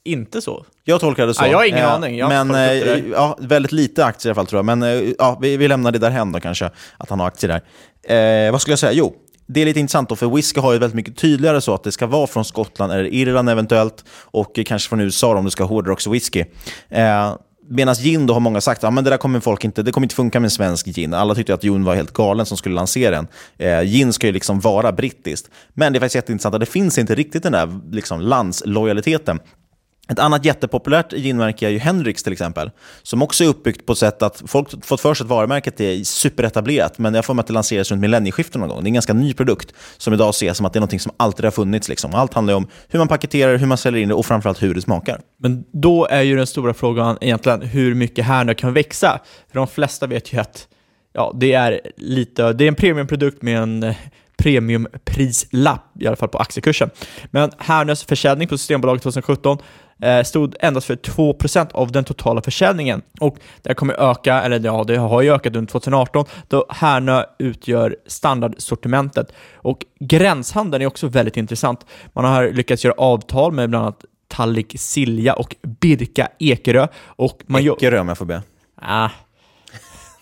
inte 0.05 0.41
så. 0.41 0.65
Jag 0.83 1.01
tolkade 1.01 1.27
det 1.27 1.33
så. 1.33 1.43
Ja, 1.43 1.47
jag 1.47 1.57
har 1.57 1.65
ingen 1.65 1.79
eh, 1.79 1.93
aning. 1.93 2.17
Jag 2.17 2.29
men 2.29 2.55
eh, 2.55 2.97
ja, 3.11 3.37
väldigt 3.39 3.71
lite 3.71 4.05
aktier 4.05 4.29
i 4.29 4.31
alla 4.31 4.35
fall 4.35 4.47
tror 4.47 4.57
jag. 4.57 4.65
Men 4.65 4.83
eh, 4.83 5.13
ja, 5.17 5.37
vi, 5.41 5.57
vi 5.57 5.67
lämnar 5.67 5.91
det 5.91 5.99
där 5.99 6.33
då 6.33 6.39
kanske, 6.39 6.69
att 6.97 7.09
han 7.09 7.19
har 7.19 7.27
aktier 7.27 7.61
där. 8.07 8.45
Eh, 8.45 8.51
vad 8.51 8.61
skulle 8.61 8.71
jag 8.71 8.79
säga? 8.79 8.93
Jo, 8.93 9.13
det 9.47 9.61
är 9.61 9.65
lite 9.65 9.79
intressant 9.79 10.09
då, 10.09 10.15
för 10.15 10.27
whisky 10.27 10.61
har 10.61 10.73
ju 10.73 10.79
väldigt 10.79 10.95
mycket 10.95 11.17
tydligare 11.17 11.61
så 11.61 11.73
att 11.73 11.83
det 11.83 11.91
ska 11.91 12.07
vara 12.07 12.27
från 12.27 12.45
Skottland 12.45 12.93
eller 12.93 13.13
Irland 13.13 13.49
eventuellt 13.49 14.05
och 14.21 14.59
kanske 14.65 14.89
från 14.89 15.01
USA 15.01 15.35
om 15.35 15.45
du 15.45 15.51
ska 15.51 15.63
ha 15.63 15.69
hårdrockswhisky. 15.69 16.45
Eh, 16.89 17.35
Medan 17.69 17.95
gin 17.95 18.25
då 18.27 18.33
har 18.33 18.39
många 18.39 18.61
sagt 18.61 18.83
att 18.83 18.97
ah, 18.97 19.01
det 19.01 19.09
där 19.09 19.17
kommer 19.17 19.39
folk 19.39 19.63
inte, 19.63 19.83
det 19.83 19.91
kommer 19.91 20.05
inte 20.05 20.15
funka 20.15 20.39
med 20.39 20.51
svensk 20.51 20.87
gin. 20.87 21.13
Alla 21.13 21.35
tyckte 21.35 21.53
att 21.53 21.63
Jon 21.63 21.83
var 21.83 21.95
helt 21.95 22.13
galen 22.13 22.45
som 22.45 22.57
skulle 22.57 22.75
lansera 22.75 23.15
den. 23.15 23.27
Eh, 23.57 23.81
gin 23.81 24.13
ska 24.13 24.27
ju 24.27 24.33
liksom 24.33 24.59
vara 24.59 24.91
brittiskt. 24.91 25.49
Men 25.73 25.93
det 25.93 25.97
är 25.97 25.99
faktiskt 25.99 26.15
jätteintressant 26.15 26.55
att 26.55 26.59
det 26.59 26.65
finns 26.65 26.97
inte 26.97 27.15
riktigt 27.15 27.43
den 27.43 27.51
där 27.51 27.79
liksom, 27.91 28.21
landslojaliteten. 28.21 29.39
Ett 30.09 30.19
annat 30.19 30.45
jättepopulärt 30.45 31.13
ginmärke 31.13 31.65
är 31.65 31.69
ju 31.69 31.77
Hendrix 31.77 32.23
till 32.23 32.33
exempel, 32.33 32.71
som 33.03 33.21
också 33.21 33.43
är 33.43 33.47
uppbyggt 33.47 33.85
på 33.85 33.93
ett 33.93 33.99
sätt 33.99 34.21
att 34.21 34.43
folk 34.45 34.85
fått 34.85 35.01
för 35.01 35.13
sig 35.13 35.23
att 35.23 35.29
varumärket 35.29 35.79
är 35.79 36.03
superetablerat, 36.03 36.97
men 36.97 37.13
jag 37.13 37.25
får 37.25 37.33
mig 37.33 37.41
att 37.41 37.47
det 37.47 37.53
lanserades 37.53 37.91
runt 37.91 38.01
millennieskiftet 38.01 38.55
någon 38.55 38.69
gång. 38.69 38.83
Det 38.83 38.85
är 38.85 38.89
en 38.89 38.93
ganska 38.93 39.13
ny 39.13 39.33
produkt 39.33 39.73
som 39.97 40.13
idag 40.13 40.29
ses 40.29 40.57
som 40.57 40.65
att 40.65 40.73
det 40.73 40.79
är 40.79 40.81
något 40.81 41.01
som 41.01 41.11
alltid 41.17 41.45
har 41.45 41.51
funnits. 41.51 41.89
Liksom. 41.89 42.15
Allt 42.15 42.33
handlar 42.33 42.53
om 42.53 42.67
hur 42.87 42.99
man 42.99 43.07
paketerar, 43.07 43.57
hur 43.57 43.67
man 43.67 43.77
säljer 43.77 44.01
in 44.01 44.07
det 44.09 44.15
och 44.15 44.25
framförallt 44.25 44.63
hur 44.63 44.75
det 44.75 44.81
smakar. 44.81 45.21
Men 45.39 45.63
då 45.71 46.07
är 46.07 46.21
ju 46.21 46.35
den 46.35 46.47
stora 46.47 46.73
frågan 46.73 47.17
egentligen 47.21 47.61
hur 47.61 47.95
mycket 47.95 48.25
Härnö 48.25 48.53
kan 48.53 48.73
växa. 48.73 49.19
För 49.51 49.59
de 49.59 49.67
flesta 49.67 50.07
vet 50.07 50.33
ju 50.33 50.37
att 50.37 50.67
ja, 51.13 51.35
det 51.39 51.53
är 51.53 51.81
lite, 51.97 52.53
det 52.53 52.63
är 52.63 52.67
en 52.67 52.75
premiumprodukt 52.75 53.41
med 53.41 53.59
en 53.61 53.83
eh, 53.83 53.95
premiumprislapp, 54.37 55.81
i 55.99 56.07
alla 56.07 56.15
fall 56.15 56.29
på 56.29 56.37
aktiekursen. 56.37 56.89
Men 57.31 57.51
Härnös 57.57 57.89
alltså 57.89 58.07
försäljning 58.07 58.47
på 58.47 58.57
Systembolaget 58.57 59.03
2017 59.03 59.57
stod 60.23 60.55
endast 60.59 60.87
för 60.87 60.95
2% 60.95 61.71
av 61.71 61.91
den 61.91 62.03
totala 62.03 62.41
försäljningen. 62.41 63.01
Och 63.19 63.37
det 63.61 63.73
kommer 63.73 64.11
öka, 64.11 64.41
eller 64.41 64.59
ja, 64.59 64.83
det 64.87 64.97
har 64.97 65.21
ju 65.21 65.33
ökat 65.33 65.55
under 65.55 65.71
2018, 65.71 66.25
då 66.47 66.65
Härnö 66.69 67.23
utgör 67.39 67.95
standardsortimentet. 68.07 69.33
Och 69.55 69.85
gränshandeln 69.99 70.81
är 70.81 70.87
också 70.87 71.07
väldigt 71.07 71.37
intressant. 71.37 71.85
Man 72.13 72.25
har 72.25 72.51
lyckats 72.51 72.85
göra 72.85 72.95
avtal 72.97 73.51
med 73.51 73.69
bland 73.69 73.83
annat 73.85 74.05
Tallik 74.27 74.75
Silja 74.79 75.33
och 75.33 75.55
Birka 75.61 76.27
Ekerö. 76.39 76.87
Och 77.05 77.41
man 77.45 77.61
Ekerö 77.61 77.99
om 77.99 78.07
jag 78.07 78.17
får 78.17 78.25
be. 78.25 78.41
Ah. 78.75 79.09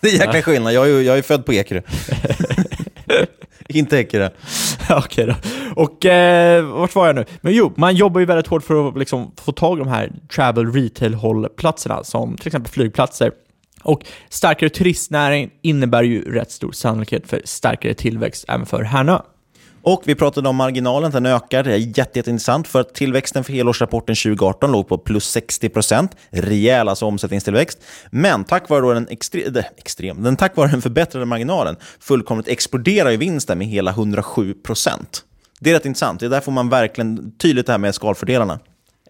Det 0.00 0.08
är 0.08 0.26
jäkla 0.26 0.42
skillnad, 0.42 0.72
jag 0.72 0.90
är, 0.90 1.00
jag 1.00 1.18
är 1.18 1.22
född 1.22 1.46
på 1.46 1.52
Ekerö. 1.52 1.82
Inte 3.68 3.96
Ekerö. 3.96 4.30
Okej 4.90 5.26
då. 5.26 5.34
Och 5.76 6.06
eh, 6.06 6.64
vart 6.64 6.94
var 6.94 7.06
jag 7.06 7.16
nu? 7.16 7.24
Men 7.40 7.52
jo, 7.52 7.72
man 7.76 7.94
jobbar 7.94 8.20
ju 8.20 8.26
väldigt 8.26 8.46
hårt 8.46 8.64
för 8.64 8.88
att 8.88 8.98
liksom, 8.98 9.32
få 9.36 9.52
tag 9.52 9.78
i 9.78 9.82
de 9.82 9.88
här 9.88 10.12
travel 10.34 10.72
retail-hållplatserna, 10.72 12.04
som 12.04 12.36
till 12.36 12.46
exempel 12.46 12.72
flygplatser. 12.72 13.32
Och 13.82 14.06
starkare 14.28 14.70
turistnäring 14.70 15.50
innebär 15.62 16.02
ju 16.02 16.34
rätt 16.34 16.50
stor 16.50 16.72
sannolikhet 16.72 17.26
för 17.26 17.42
starkare 17.44 17.94
tillväxt 17.94 18.44
även 18.48 18.66
för 18.66 18.82
Härnö. 18.82 19.18
Och 19.84 20.02
vi 20.04 20.14
pratade 20.14 20.48
om 20.48 20.56
marginalen, 20.56 21.10
den 21.10 21.26
ökar. 21.26 21.62
Det 21.62 21.72
är 21.72 21.76
jätte, 21.76 22.18
jätteintressant 22.18 22.68
för 22.68 22.80
att 22.80 22.94
tillväxten 22.94 23.44
för 23.44 23.52
helårsrapporten 23.52 24.14
2018 24.16 24.72
låg 24.72 24.88
på 24.88 24.98
plus 24.98 25.24
60 25.24 25.68
procent. 25.68 26.16
Rejäl 26.30 26.88
alltså 26.88 27.06
omsättningstillväxt. 27.06 27.78
Men 28.10 28.44
tack 28.44 28.68
vare 28.68 28.94
den, 28.94 29.08
extre 29.10 29.64
extrem, 29.76 30.22
den, 30.22 30.36
tack 30.36 30.56
vare 30.56 30.70
den 30.70 30.82
förbättrade 30.82 31.26
marginalen 31.26 31.76
fullkomligt 32.00 32.48
exploderar 32.48 33.10
ju 33.10 33.16
vinsten 33.16 33.58
med 33.58 33.66
hela 33.66 33.90
107 33.90 34.54
procent. 34.54 35.24
Det 35.60 35.70
är 35.70 35.74
rätt 35.74 35.86
intressant. 35.86 36.20
Det 36.20 36.26
är 36.26 36.30
där 36.30 36.40
får 36.40 36.52
man 36.52 36.68
verkligen 36.68 37.32
tydligt 37.38 37.66
det 37.66 37.72
här 37.72 37.78
med 37.78 37.94
skalfördelarna. 37.94 38.58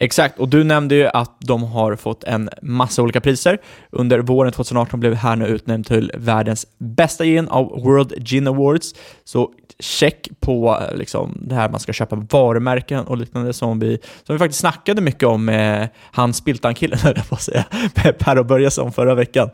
Exakt, 0.00 0.38
och 0.38 0.49
du 0.49 0.64
nämnde 0.64 0.95
ju 0.95 1.07
att 1.07 1.37
de 1.41 1.62
har 1.62 1.97
fått 1.97 2.25
en 2.25 2.50
massa 2.62 3.02
olika 3.02 3.21
priser. 3.21 3.59
Under 3.91 4.19
våren 4.19 4.52
2018 4.52 5.00
blev 5.00 5.14
Härnö 5.14 5.47
utnämnd 5.47 5.87
till 5.87 6.12
världens 6.14 6.67
bästa 6.79 7.25
gin 7.25 7.49
av 7.49 7.64
World 7.64 8.26
Gin 8.26 8.49
Awards. 8.49 8.95
Så 9.25 9.52
check 9.83 10.29
på 10.41 10.79
liksom, 10.95 11.39
det 11.41 11.55
här 11.55 11.69
man 11.69 11.81
ska 11.81 11.93
köpa 11.93 12.17
varumärken 12.17 13.05
och 13.05 13.17
liknande 13.17 13.53
som 13.53 13.79
vi, 13.79 13.99
som 14.23 14.35
vi 14.35 14.39
faktiskt 14.39 14.61
snackade 14.61 15.01
mycket 15.01 15.29
om 15.29 15.45
med 15.45 15.89
han 16.12 16.35
Spiltan-killen, 16.35 16.99
höll 17.03 17.15
jag 17.17 17.29
på 17.29 17.35
att 17.35 17.43
säga, 17.43 17.65
med 18.05 18.19
Per 18.19 18.43
Börjesson 18.43 18.93
förra 18.93 19.15
veckan. 19.15 19.51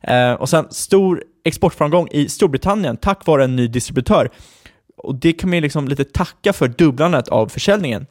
Eh, 0.00 0.32
och 0.32 0.48
sen 0.48 0.66
stor 0.70 1.22
exportframgång 1.44 2.08
i 2.10 2.28
Storbritannien 2.28 2.96
tack 2.96 3.26
vare 3.26 3.44
en 3.44 3.56
ny 3.56 3.68
distributör. 3.68 4.30
Och 4.96 5.14
det 5.14 5.32
kan 5.32 5.50
man 5.50 5.54
ju 5.54 5.60
liksom 5.60 5.88
lite 5.88 6.04
tacka 6.04 6.52
för 6.52 6.68
dubblandet 6.68 7.28
av 7.28 7.48
försäljningen. 7.48 8.06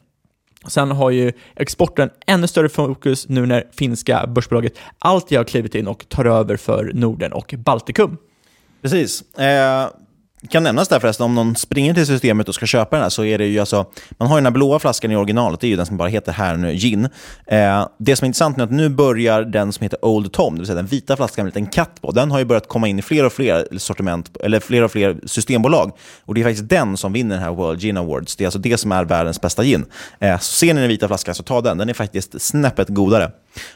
Sen 0.66 0.90
har 0.90 1.10
ju 1.10 1.32
exporten 1.56 2.10
ännu 2.26 2.46
större 2.46 2.68
fokus 2.68 3.28
nu 3.28 3.46
när 3.46 3.64
finska 3.72 4.26
börsbolaget 4.26 4.78
alltid 4.98 5.38
har 5.38 5.44
klivit 5.44 5.74
in 5.74 5.86
och 5.86 6.08
tar 6.08 6.24
över 6.24 6.56
för 6.56 6.90
Norden 6.94 7.32
och 7.32 7.54
Baltikum. 7.58 8.16
Precis. 8.82 9.38
Eh, 9.38 9.88
kan 10.48 10.62
nämnas 10.62 10.88
där 10.88 11.00
förresten, 11.00 11.24
om 11.24 11.34
någon 11.34 11.56
springer 11.56 11.94
till 11.94 12.06
systemet 12.06 12.48
och 12.48 12.54
ska 12.54 12.66
köpa 12.66 12.96
den 12.96 13.02
här 13.02 13.10
så 13.10 13.24
är 13.24 13.38
det 13.38 13.46
ju 13.46 13.60
alltså, 13.60 13.86
man 14.10 14.28
har 14.28 14.36
ju 14.36 14.38
den 14.38 14.46
här 14.46 14.50
blåa 14.50 14.78
flaskan 14.78 15.12
i 15.12 15.16
originalet, 15.16 15.60
det 15.60 15.66
är 15.66 15.68
ju 15.68 15.76
den 15.76 15.86
som 15.86 15.96
bara 15.96 16.08
heter 16.08 16.32
här 16.32 16.56
nu, 16.56 16.74
gin. 16.74 17.08
Eh, 17.46 17.86
det 17.98 18.16
som 18.16 18.24
är 18.24 18.26
intressant 18.26 18.58
är 18.58 18.62
att 18.62 18.70
nu 18.70 18.88
börjar 18.88 19.42
den 19.42 19.72
som 19.72 19.82
heter 19.82 20.04
Old 20.04 20.32
Tom, 20.32 20.54
det 20.54 20.60
vill 20.60 20.66
säga 20.66 20.76
den 20.76 20.86
vita 20.86 21.16
flaskan 21.16 21.44
med 21.44 21.56
en 21.56 21.62
liten 21.62 21.72
katt 21.72 22.00
på, 22.00 22.10
den 22.10 22.30
har 22.30 22.38
ju 22.38 22.44
börjat 22.44 22.68
komma 22.68 22.88
in 22.88 22.98
i 22.98 23.02
fler 23.02 23.24
och 23.24 23.32
fler 23.32 23.68
sortiment, 23.78 24.36
eller 24.40 24.60
fler 24.60 24.82
och 24.82 24.90
fler 24.90 25.20
systembolag. 25.26 25.92
Och 26.24 26.34
det 26.34 26.40
är 26.40 26.44
faktiskt 26.44 26.68
den 26.68 26.96
som 26.96 27.12
vinner 27.12 27.34
den 27.34 27.44
här 27.44 27.52
World 27.52 27.80
Gin 27.80 27.96
Awards. 27.96 28.36
Det 28.36 28.44
är 28.44 28.46
alltså 28.46 28.58
det 28.58 28.78
som 28.78 28.92
är 28.92 29.04
världens 29.04 29.40
bästa 29.40 29.64
gin. 29.64 29.84
Eh, 30.18 30.38
så 30.38 30.52
ser 30.52 30.74
ni 30.74 30.80
den 30.80 30.88
vita 30.88 31.08
flaskan 31.08 31.34
så 31.34 31.42
ta 31.42 31.60
den, 31.60 31.78
den 31.78 31.88
är 31.88 31.94
faktiskt 31.94 32.42
snäppet 32.42 32.88
godare. 32.88 33.30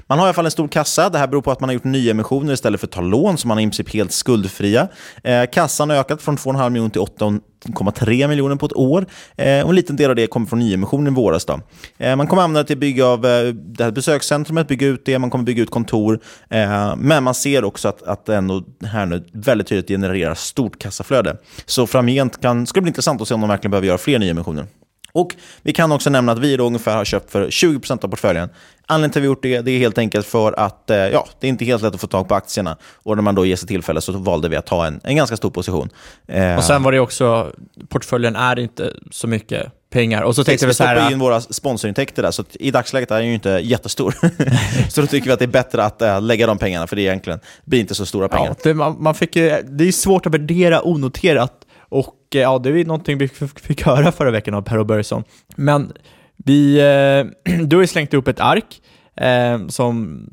Man 0.06 0.18
har 0.18 0.26
i 0.26 0.28
alla 0.28 0.34
fall 0.34 0.44
en 0.44 0.50
stor 0.50 0.68
kassa. 0.68 1.08
Det 1.08 1.18
här 1.18 1.26
beror 1.26 1.42
på 1.42 1.50
att 1.50 1.60
man 1.60 1.68
har 1.68 1.74
gjort 1.74 1.84
nyemissioner 1.84 2.52
istället 2.52 2.80
för 2.80 2.86
att 2.86 2.92
ta 2.92 3.00
lån, 3.00 3.38
så 3.38 3.48
man 3.48 3.58
är 3.58 3.62
i 3.62 3.66
princip 3.66 3.94
helt 3.94 4.12
skuldfria. 4.12 4.88
Eh, 5.24 5.44
kassan 5.52 5.90
har 5.90 5.96
ökat 5.96 6.22
från 6.22 6.36
2,5 6.56 6.70
miljoner 6.70 6.90
till 6.90 7.00
8,3 7.00 8.28
miljoner 8.28 8.56
på 8.56 8.66
ett 8.66 8.76
år. 8.76 9.06
Eh, 9.36 9.62
och 9.62 9.68
en 9.68 9.74
liten 9.74 9.96
del 9.96 10.10
av 10.10 10.16
det 10.16 10.26
kommer 10.26 10.46
från 10.46 10.58
nyemissionen 10.58 11.12
i 11.12 11.16
våras. 11.16 11.44
Då. 11.44 11.60
Eh, 11.98 12.16
man 12.16 12.26
kommer 12.26 12.42
använda 12.42 12.62
det 12.62 12.66
till 12.66 12.76
att 12.76 12.80
bygga 12.80 13.06
av 13.06 13.26
eh, 13.26 13.48
det 13.54 13.84
här 13.84 13.90
besökscentrumet, 13.90 14.68
bygga 14.68 14.86
ut 14.86 15.04
det, 15.04 15.18
man 15.18 15.30
kommer 15.30 15.44
bygga 15.44 15.62
ut 15.62 15.70
kontor. 15.70 16.20
Eh, 16.48 16.96
men 16.96 17.24
man 17.24 17.34
ser 17.34 17.64
också 17.64 17.88
att, 17.88 18.02
att 18.02 18.26
det 18.26 18.36
ändå 18.36 18.64
här 18.84 19.06
nu 19.06 19.24
väldigt 19.32 19.66
tydligt 19.66 19.88
genererar 19.88 20.34
stort 20.34 20.78
kassaflöde. 20.78 21.36
Så 21.66 21.86
framgent 21.86 22.40
kan, 22.40 22.66
ska 22.66 22.80
det 22.80 22.82
bli 22.82 22.90
intressant 22.90 23.20
att 23.20 23.28
se 23.28 23.34
om 23.34 23.40
de 23.40 23.50
verkligen 23.50 23.70
behöver 23.70 23.86
göra 23.86 23.98
fler 23.98 24.18
nyemissioner. 24.18 24.66
Och 25.16 25.34
vi 25.62 25.72
kan 25.72 25.92
också 25.92 26.10
nämna 26.10 26.32
att 26.32 26.38
vi 26.38 26.56
då 26.56 26.66
ungefär 26.66 26.96
har 26.96 27.04
köpt 27.04 27.30
för 27.30 27.46
20% 27.46 28.04
av 28.04 28.08
portföljen. 28.08 28.48
Anledningen 28.86 29.10
till 29.10 29.20
att 29.20 29.22
vi 29.22 29.26
gjort 29.26 29.42
det, 29.42 29.60
det 29.60 29.70
är 29.70 29.78
helt 29.78 29.98
enkelt 29.98 30.26
för 30.26 30.52
att 30.52 30.90
eh, 30.90 30.96
ja, 30.96 31.26
det 31.40 31.46
är 31.46 31.48
inte 31.48 31.64
helt 31.64 31.82
lätt 31.82 31.94
att 31.94 32.00
få 32.00 32.06
tag 32.06 32.28
på 32.28 32.34
aktierna. 32.34 32.76
Och 32.94 33.16
när 33.16 33.22
man 33.22 33.34
då 33.34 33.46
ger 33.46 33.56
sig 33.56 33.68
tillfälle 33.68 34.00
så 34.00 34.12
valde 34.12 34.48
vi 34.48 34.56
att 34.56 34.66
ta 34.66 34.86
en, 34.86 35.00
en 35.04 35.16
ganska 35.16 35.36
stor 35.36 35.50
position. 35.50 35.88
Eh, 36.28 36.56
och 36.56 36.64
sen 36.64 36.82
var 36.82 36.92
det 36.92 37.00
också, 37.00 37.52
portföljen 37.88 38.36
är 38.36 38.58
inte 38.58 38.92
så 39.10 39.26
mycket 39.26 39.72
pengar. 39.90 40.22
Och 40.22 40.34
så 40.34 40.44
tänkte 40.44 40.66
vi 40.66 40.74
så 40.74 40.84
här... 40.84 41.06
Vi 41.06 41.12
in 41.12 41.18
våra 41.18 41.40
sponsorintäkter 41.40 42.22
där, 42.22 42.30
så 42.30 42.44
i 42.52 42.70
dagsläget 42.70 43.10
är 43.10 43.18
den 43.18 43.26
ju 43.26 43.34
inte 43.34 43.50
jättestor. 43.50 44.14
så 44.90 45.00
då 45.00 45.06
tycker 45.06 45.26
vi 45.26 45.32
att 45.32 45.38
det 45.38 45.44
är 45.44 45.46
bättre 45.46 45.84
att 45.84 46.02
äh, 46.02 46.20
lägga 46.20 46.46
de 46.46 46.58
pengarna, 46.58 46.86
för 46.86 46.96
det 46.96 47.02
egentligen 47.02 47.40
blir 47.64 47.80
inte 47.80 47.94
så 47.94 48.06
stora 48.06 48.28
pengar. 48.28 48.46
Ja, 48.48 48.56
det, 48.62 48.74
man, 48.74 48.96
man 48.98 49.14
fick, 49.14 49.32
det 49.32 49.88
är 49.88 49.92
svårt 49.92 50.26
att 50.26 50.34
värdera 50.34 50.82
onoterat 50.82 51.52
och 51.88 52.15
ja, 52.30 52.58
det 52.58 52.70
är 52.80 52.84
någonting 52.84 53.18
vi 53.18 53.28
fick 53.28 53.82
höra 53.82 54.12
förra 54.12 54.30
veckan 54.30 54.54
av 54.54 54.62
Per 54.62 54.84
Börjesson. 54.84 55.24
Men 55.56 55.92
vi, 56.36 56.78
eh, 56.78 57.54
du 57.66 57.76
har 57.76 57.82
ju 57.82 57.86
slängt 57.86 58.14
upp 58.14 58.28
ett 58.28 58.40
ark 58.40 58.80
eh, 59.16 59.66
som 59.68 60.26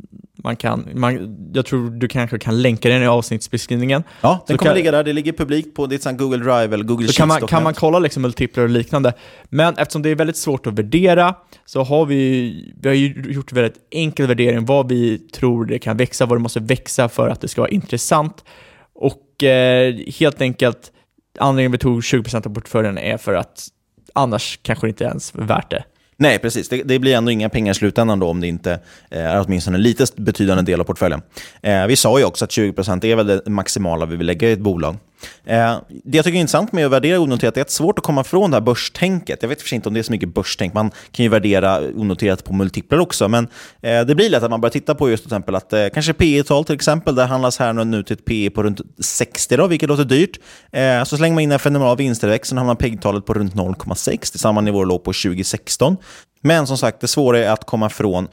Man 0.44 0.56
kan, 0.56 0.88
man, 0.94 1.38
jag 1.54 1.66
tror 1.66 1.90
du 1.90 2.08
kanske 2.08 2.40
kan 2.40 2.62
länka 2.62 2.90
den 2.90 3.04
i 3.04 3.08
avsnittsbeskrivningen. 3.08 4.04
Ja, 4.22 4.44
den 4.48 4.54
Så 4.54 4.58
kommer 4.60 4.70
kan- 4.72 4.78
ligga 4.78 4.92
där. 4.92 5.04
Det 5.04 5.14
ligger 5.14 5.34
publikt 5.34 5.76
på 5.76 5.88
ditt 5.88 6.04
Google 6.18 6.38
Drive 6.38 6.74
eller 6.74 6.84
Google 6.84 7.08
Så 7.08 7.14
kan 7.14 7.28
man, 7.28 7.38
Sheets 7.40 7.50
kan 7.50 7.64
man 7.64 7.74
kolla 7.74 8.00
liksom 8.00 8.22
multiplar 8.22 8.64
och 8.64 8.70
liknande. 8.70 9.14
Men 9.46 9.78
eftersom 9.78 10.02
det 10.02 10.10
är 10.10 10.16
väldigt 10.16 10.38
svårt 10.38 10.68
att 10.68 10.74
värdera 10.74 11.36
så 11.66 11.84
har 11.84 12.06
vi, 12.06 12.74
vi 12.82 12.90
har 12.90 12.96
gjort 13.32 13.52
en 13.52 13.56
väldigt 13.56 13.78
enkel 13.92 14.28
värdering 14.28 14.66
vad 14.66 14.90
vi 14.90 15.18
tror 15.18 15.66
det 15.66 15.80
kan 15.80 15.98
växa, 15.98 16.26
vad 16.26 16.38
det 16.38 16.42
måste 16.42 16.60
växa 16.60 17.10
för 17.10 17.30
att 17.30 17.42
det 17.42 17.48
ska 17.48 17.62
vara 17.62 17.72
intressant. 17.72 18.44
Och 18.96 19.44
eh, 19.44 19.96
helt 20.20 20.42
enkelt, 20.42 20.92
anledningen 21.40 21.72
vi 21.72 21.78
tog 21.78 22.00
20% 22.02 22.48
av 22.48 22.54
portföljen 22.54 22.98
är 22.98 23.18
för 23.18 23.34
att 23.34 23.68
annars 24.14 24.60
kanske 24.62 24.88
det 24.88 24.90
inte 24.90 25.04
ens 25.04 25.36
är 25.36 25.42
värt 25.42 25.72
det. 25.72 25.84
Nej, 26.18 26.40
precis. 26.40 26.70
Det, 26.70 26.84
det 26.84 27.00
blir 27.00 27.16
ändå 27.16 27.32
inga 27.32 27.50
pengar 27.50 27.72
i 27.72 27.76
slutändan 27.76 28.20
då 28.20 28.28
om 28.28 28.42
det 28.42 28.48
inte 28.48 28.72
eh, 29.10 29.26
är 29.26 29.44
åtminstone 29.46 29.78
en 29.78 29.82
lite 29.82 30.06
betydande 30.16 30.64
del 30.64 30.80
av 30.80 30.84
portföljen. 30.84 31.22
Eh, 31.62 31.88
vi 31.88 31.96
sa 31.96 32.20
ju 32.20 32.26
också 32.26 32.46
att 32.46 32.52
20% 32.52 33.06
är 33.06 33.16
väl 33.16 33.28
det 33.28 33.42
maximala 33.46 34.06
vi 34.06 34.16
vill 34.16 34.28
lägga 34.28 34.50
i 34.50 34.52
ett 34.52 34.60
bolag. 34.60 34.98
Eh, 35.46 35.78
det 36.04 36.18
jag 36.18 36.26
tycker 36.26 36.38
är 36.38 36.42
intressant 36.42 36.72
med 36.72 36.86
att 36.86 36.92
värdera 36.92 37.20
onoterat 37.20 37.58
är 37.58 37.62
att 37.62 37.68
det 37.68 37.72
är 37.72 37.74
svårt 37.74 38.00
att 38.00 38.06
komma 38.06 38.24
från 38.24 38.52
det 38.52 38.56
här 38.56 38.62
börstänket. 38.62 39.40
Jag 39.42 39.50
vet 39.50 39.62
för 39.62 39.70
sig 39.70 39.76
inte 39.76 39.90
om 39.90 39.94
det 39.94 40.00
är 40.02 40.04
så 40.04 40.12
mycket 40.12 40.34
börstänk. 40.34 40.74
Man 40.74 40.92
kan 41.12 41.24
ju 41.24 41.30
värdera 41.30 41.80
onoterat 41.80 42.44
på 42.44 42.54
multiplar 42.54 43.00
också, 43.00 43.28
men 43.28 43.48
eh, 43.82 44.02
det 44.02 44.16
blir 44.16 44.30
lätt 44.30 44.44
att 44.44 44.52
man 44.52 44.62
börjar 44.62 44.72
titta 44.72 44.96
på 44.96 45.10
just 45.10 45.24
till 45.24 45.30
exempel 45.30 45.56
att 45.56 45.74
eh, 45.74 45.88
kanske 45.94 46.14
P 46.14 46.44
tal 46.44 46.66
till 46.66 46.76
exempel, 46.76 47.16
där 47.16 47.28
handlas 47.28 47.60
här 47.60 47.80
och 47.80 47.88
nu 47.88 48.04
till 48.04 48.14
ett 48.14 48.26
P 48.26 48.50
på 48.50 48.64
runt 48.64 48.82
60 49.00 49.58
då, 49.58 49.68
vilket 49.68 49.90
låter 49.90 50.06
dyrt. 50.06 50.40
Eh, 50.72 51.04
så 51.04 51.18
slänger 51.18 51.34
man 51.34 51.44
in 51.44 51.52
en 51.52 51.60
fenomenal 51.60 51.98
vinsttillväxt, 51.98 52.50
så 52.50 52.56
hamnar 52.56 52.76
PEG-talet 52.76 53.26
på 53.26 53.34
runt 53.34 53.56
0,6 53.56 54.32
till 54.32 54.40
samma 54.40 54.62
nivå 54.62 54.84
låg 54.84 55.04
på 55.04 55.14
2016. 55.14 55.98
Men 56.42 56.68
som 56.68 56.78
sagt, 56.78 57.02
det 57.02 57.08
svåra 57.08 57.40
är 57.40 57.50
att 57.50 57.66
komma 57.66 57.90
från 57.90 58.28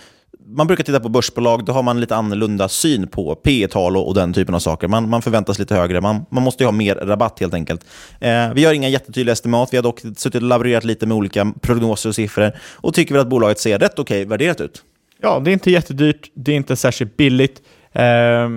man 0.57 0.67
brukar 0.67 0.85
titta 0.85 1.01
på 1.01 1.09
börsbolag, 1.09 1.65
då 1.65 1.73
har 1.73 1.83
man 1.83 2.01
lite 2.01 2.17
annorlunda 2.17 2.69
syn 2.69 3.09
på 3.09 3.35
P 3.35 3.69
tal 3.71 3.97
och, 3.97 4.09
och 4.09 4.15
den 4.15 4.33
typen 4.33 4.55
av 4.55 4.59
saker. 4.59 4.89
Man, 4.89 5.09
man 5.09 5.23
förväntas 5.23 5.59
lite 5.59 5.75
högre, 5.75 6.01
man, 6.01 6.27
man 6.31 6.43
måste 6.43 6.63
ju 6.63 6.67
ha 6.67 6.73
mer 6.73 6.95
rabatt 6.95 7.41
helt 7.41 7.55
enkelt. 7.55 7.85
Eh, 8.21 8.53
vi 8.55 8.65
har 8.65 8.75
inga 8.75 8.89
jättetydliga 8.89 9.33
estimat, 9.33 9.69
vi 9.73 9.77
har 9.77 9.83
dock 9.83 10.01
suttit 10.01 10.35
och 10.35 10.43
laborerat 10.43 10.85
lite 10.85 11.07
med 11.07 11.17
olika 11.17 11.53
prognoser 11.61 12.09
och 12.09 12.15
siffror 12.15 12.53
och 12.75 12.95
tycker 12.95 13.15
väl 13.15 13.21
att 13.21 13.29
bolaget 13.29 13.59
ser 13.59 13.79
rätt 13.79 13.99
okej 13.99 14.25
värderat 14.25 14.61
ut. 14.61 14.83
Ja, 15.23 15.41
det 15.41 15.51
är 15.51 15.53
inte 15.53 15.71
jättedyrt, 15.71 16.31
det 16.35 16.53
är 16.53 16.57
inte 16.57 16.77
särskilt 16.77 17.17
billigt. 17.17 17.63
Eh, 17.93 18.49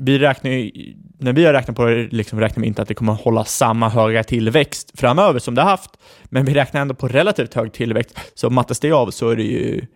vi 0.00 0.18
räknar 0.18 0.50
ju, 0.50 0.94
när 1.18 1.32
vi 1.32 1.44
har 1.44 1.52
räknat 1.52 1.76
på 1.76 1.84
det 1.84 2.08
liksom 2.10 2.40
räknar 2.40 2.60
vi 2.60 2.66
inte 2.66 2.82
att 2.82 2.88
det 2.88 2.94
kommer 2.94 3.12
att 3.12 3.20
hålla 3.20 3.44
samma 3.44 3.88
höga 3.88 4.24
tillväxt 4.24 4.92
framöver 4.94 5.38
som 5.38 5.54
det 5.54 5.62
har 5.62 5.70
haft, 5.70 5.90
men 6.24 6.44
vi 6.44 6.54
räknar 6.54 6.80
ändå 6.80 6.94
på 6.94 7.08
relativt 7.08 7.54
hög 7.54 7.72
tillväxt. 7.72 8.18
Så 8.34 8.50
mattas 8.50 8.80
det 8.80 8.92
av 8.92 9.10
så 9.10 9.30
är 9.30 9.36
det 9.36 9.42
ju, 9.42 9.86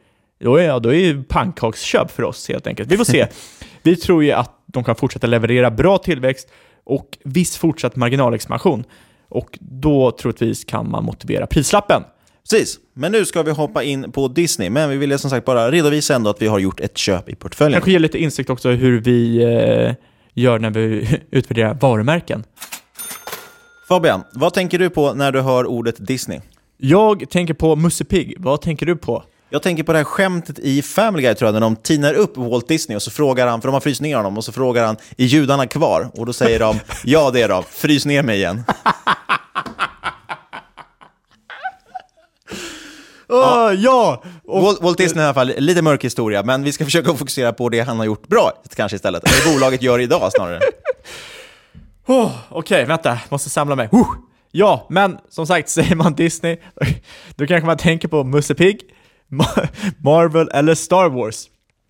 då 0.42 0.56
är, 0.56 0.80
då 0.80 0.88
är 0.88 0.98
ju 0.98 1.22
pannkaksköp 1.22 2.10
för 2.10 2.22
oss 2.22 2.48
helt 2.48 2.66
enkelt. 2.66 2.92
Vi 2.92 2.96
får 2.96 3.04
se. 3.04 3.26
vi 3.82 3.96
tror 3.96 4.24
ju 4.24 4.32
att 4.32 4.50
de 4.66 4.84
kan 4.84 4.96
fortsätta 4.96 5.26
leverera 5.26 5.70
bra 5.70 5.98
tillväxt 5.98 6.48
och 6.84 7.18
viss 7.24 7.56
fortsatt 7.56 7.96
marginalexpansion. 7.96 8.84
Och 9.28 9.58
då 9.60 10.10
troligtvis 10.10 10.64
kan 10.64 10.90
man 10.90 11.04
motivera 11.04 11.46
prislappen. 11.46 12.02
Precis, 12.50 12.78
men 12.94 13.12
nu 13.12 13.24
ska 13.24 13.42
vi 13.42 13.50
hoppa 13.50 13.82
in 13.82 14.12
på 14.12 14.28
Disney. 14.28 14.70
Men 14.70 14.90
vi 14.90 14.96
ville 14.96 15.18
som 15.18 15.30
sagt 15.30 15.46
bara 15.46 15.70
redovisa 15.70 16.14
ändå 16.14 16.30
att 16.30 16.42
vi 16.42 16.46
har 16.46 16.58
gjort 16.58 16.80
ett 16.80 16.98
köp 16.98 17.28
i 17.28 17.34
portföljen. 17.34 17.72
Kanske 17.72 17.90
ge 17.90 17.98
lite 17.98 18.18
insikt 18.18 18.50
också 18.50 18.70
hur 18.70 19.00
vi 19.00 19.42
eh, 19.42 19.94
gör 20.34 20.58
när 20.58 20.70
vi 20.70 21.20
utvärderar 21.30 21.74
varumärken. 21.74 22.44
Fabian, 23.88 24.22
vad 24.32 24.54
tänker 24.54 24.78
du 24.78 24.90
på 24.90 25.14
när 25.14 25.32
du 25.32 25.40
hör 25.40 25.66
ordet 25.66 26.06
Disney? 26.06 26.40
Jag 26.76 27.30
tänker 27.30 27.54
på 27.54 27.76
Musse 27.76 28.04
Pigg. 28.04 28.34
Vad 28.38 28.60
tänker 28.60 28.86
du 28.86 28.96
på? 28.96 29.24
Jag 29.52 29.62
tänker 29.62 29.82
på 29.82 29.92
det 29.92 29.98
här 29.98 30.04
skämtet 30.04 30.58
i 30.58 30.82
Family 30.82 31.22
Guy 31.22 31.34
tror 31.34 31.46
jag, 31.46 31.52
när 31.52 31.60
de 31.60 31.76
tinar 31.76 32.14
upp 32.14 32.36
Walt 32.36 32.68
Disney 32.68 32.96
och 32.96 33.02
så 33.02 33.10
frågar 33.10 33.46
han, 33.46 33.60
för 33.60 33.68
de 33.68 33.72
har 33.72 33.80
fryst 33.80 34.00
ner 34.00 34.16
honom, 34.16 34.38
och 34.38 34.44
så 34.44 34.52
frågar 34.52 34.86
han, 34.86 34.96
är 35.16 35.24
judarna 35.24 35.66
kvar? 35.66 36.10
Och 36.14 36.26
då 36.26 36.32
säger 36.32 36.58
de, 36.58 36.80
ja 37.04 37.30
det 37.30 37.42
är 37.42 37.48
de, 37.48 37.64
frys 37.70 38.06
ner 38.06 38.22
mig 38.22 38.36
igen. 38.36 38.64
Ja, 43.28 43.72
ja! 43.78 44.22
Och, 44.44 44.76
Walt, 44.82 44.98
Disney 44.98 45.22
i 45.22 45.24
alla 45.24 45.34
fall, 45.34 45.52
lite 45.58 45.82
mörk 45.82 46.04
historia, 46.04 46.42
men 46.42 46.62
vi 46.62 46.72
ska 46.72 46.84
försöka 46.84 47.14
fokusera 47.14 47.52
på 47.52 47.68
det 47.68 47.80
han 47.80 47.98
har 47.98 48.04
gjort 48.04 48.28
bra 48.28 48.52
kanske 48.76 48.96
istället. 48.96 49.24
Eller 49.24 49.54
bolaget 49.54 49.82
gör 49.82 49.98
idag 49.98 50.32
snarare. 50.32 50.60
oh, 52.06 52.30
Okej, 52.48 52.84
vänta. 52.84 53.18
Måste 53.28 53.50
samla 53.50 53.76
mig. 53.76 53.88
Oh. 53.92 54.08
Ja, 54.50 54.86
men 54.90 55.18
som 55.28 55.46
sagt, 55.46 55.68
säger 55.68 55.96
man 55.96 56.14
Disney, 56.14 56.56
då 57.36 57.46
kanske 57.46 57.66
man 57.66 57.76
tänker 57.76 58.08
på 58.08 58.24
Musse 58.24 58.54
Pigg, 58.54 58.80
Marvel 60.04 60.48
eller 60.54 60.74
Star 60.74 61.08
Wars. 61.08 61.48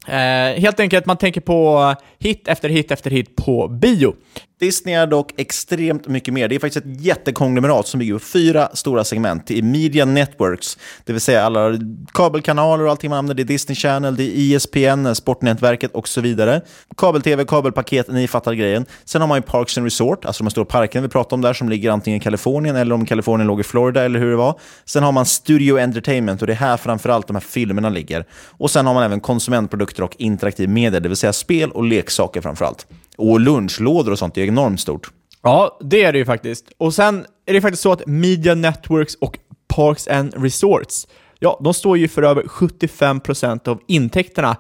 Eh, 0.09 0.61
helt 0.63 0.81
enkelt, 0.81 1.07
man 1.07 1.17
tänker 1.17 1.41
på 1.41 1.95
hit 2.19 2.49
efter 2.49 2.69
hit 2.69 2.91
efter 2.91 3.11
hit 3.11 3.37
på 3.37 3.69
bio. 3.69 4.15
Disney 4.63 4.95
är 4.95 5.07
dock 5.07 5.33
extremt 5.37 6.09
mycket 6.09 6.35
mer. 6.35 6.49
Det 6.49 6.55
är 6.55 6.59
faktiskt 6.59 6.87
ett 6.87 7.01
jättekonglomerat 7.01 7.87
som 7.87 8.01
bygger 8.01 8.15
på 8.15 8.21
fyra 8.21 8.69
stora 8.75 9.05
segment. 9.05 9.47
Det 9.47 9.59
är 9.59 9.63
Media 9.63 10.05
Networks, 10.05 10.79
det 11.05 11.13
vill 11.13 11.21
säga 11.21 11.45
alla 11.45 11.79
kabelkanaler 12.15 12.85
och 12.85 12.91
allting 12.91 13.11
man 13.11 13.19
använder. 13.19 13.35
Det 13.35 13.43
är 13.43 13.55
Disney 13.55 13.77
Channel, 13.77 14.17
det 14.17 14.23
är 14.23 14.29
ISPN, 14.29 14.79
ESPN, 14.79 15.15
Sportnätverket 15.15 15.93
och 15.93 16.09
så 16.09 16.21
vidare. 16.21 16.61
Kabel-tv, 16.97 17.45
kabelpaket, 17.45 18.09
ni 18.09 18.29
fattar 18.29 18.53
grejen. 18.53 18.87
Sen 19.05 19.21
har 19.21 19.29
man 19.29 19.39
ju 19.39 19.43
Parks 19.43 19.79
and 19.79 19.87
Resort, 19.87 20.25
alltså 20.25 20.43
de 20.43 20.47
här 20.47 20.51
stora 20.51 20.65
parkerna 20.65 21.03
vi 21.03 21.09
pratade 21.09 21.35
om 21.35 21.41
där 21.41 21.53
som 21.53 21.69
ligger 21.69 21.91
antingen 21.91 22.21
i 22.21 22.23
Kalifornien 22.23 22.77
eller 22.77 22.95
om 22.95 23.07
Kalifornien 23.07 23.47
låg 23.47 23.61
i 23.61 23.63
Florida 23.63 24.05
eller 24.05 24.19
hur 24.19 24.31
det 24.31 24.37
var. 24.37 24.59
Sen 24.85 25.03
har 25.03 25.13
man 25.13 25.27
Studio 25.27 25.79
Entertainment 25.79 26.41
och 26.41 26.47
det 26.47 26.53
är 26.53 26.57
här 26.57 26.77
framförallt 26.77 27.27
de 27.27 27.37
här 27.37 27.41
filmerna 27.41 27.89
ligger. 27.89 28.25
Och 28.33 28.71
sen 28.71 28.87
har 28.87 28.95
man 28.95 29.03
även 29.03 29.21
konsumentprodukter 29.21 30.03
och 30.03 30.17
interaktiv 30.19 30.69
media, 30.69 31.01
det 31.01 31.09
vill 31.09 31.17
säga 31.17 31.33
spel 31.33 31.71
och 31.71 31.85
leksaker 31.85 32.41
framförallt. 32.41 32.87
Och 33.17 33.41
lunchlådor 33.41 34.13
och 34.13 34.19
sånt 34.19 34.39
är 34.39 34.45
enormt 34.45 34.81
stort. 34.81 35.11
Ja, 35.43 35.79
det 35.81 36.05
är 36.05 36.13
det 36.13 36.19
ju 36.19 36.25
faktiskt. 36.25 36.73
Och 36.79 36.95
sen 36.95 37.27
är 37.47 37.53
det 37.53 37.61
faktiskt 37.61 37.83
så 37.83 37.93
att 37.93 38.07
Media 38.07 38.55
Networks 38.55 39.15
och 39.15 39.39
Parks 39.69 40.09
and 40.09 40.35
Resorts, 40.43 41.07
ja, 41.39 41.61
de 41.65 41.75
står 41.75 41.99
ju 41.99 42.09
för 42.09 42.23
över 42.23 42.43
75% 42.43 43.69
av 43.69 43.81
intäkterna. 43.89 44.57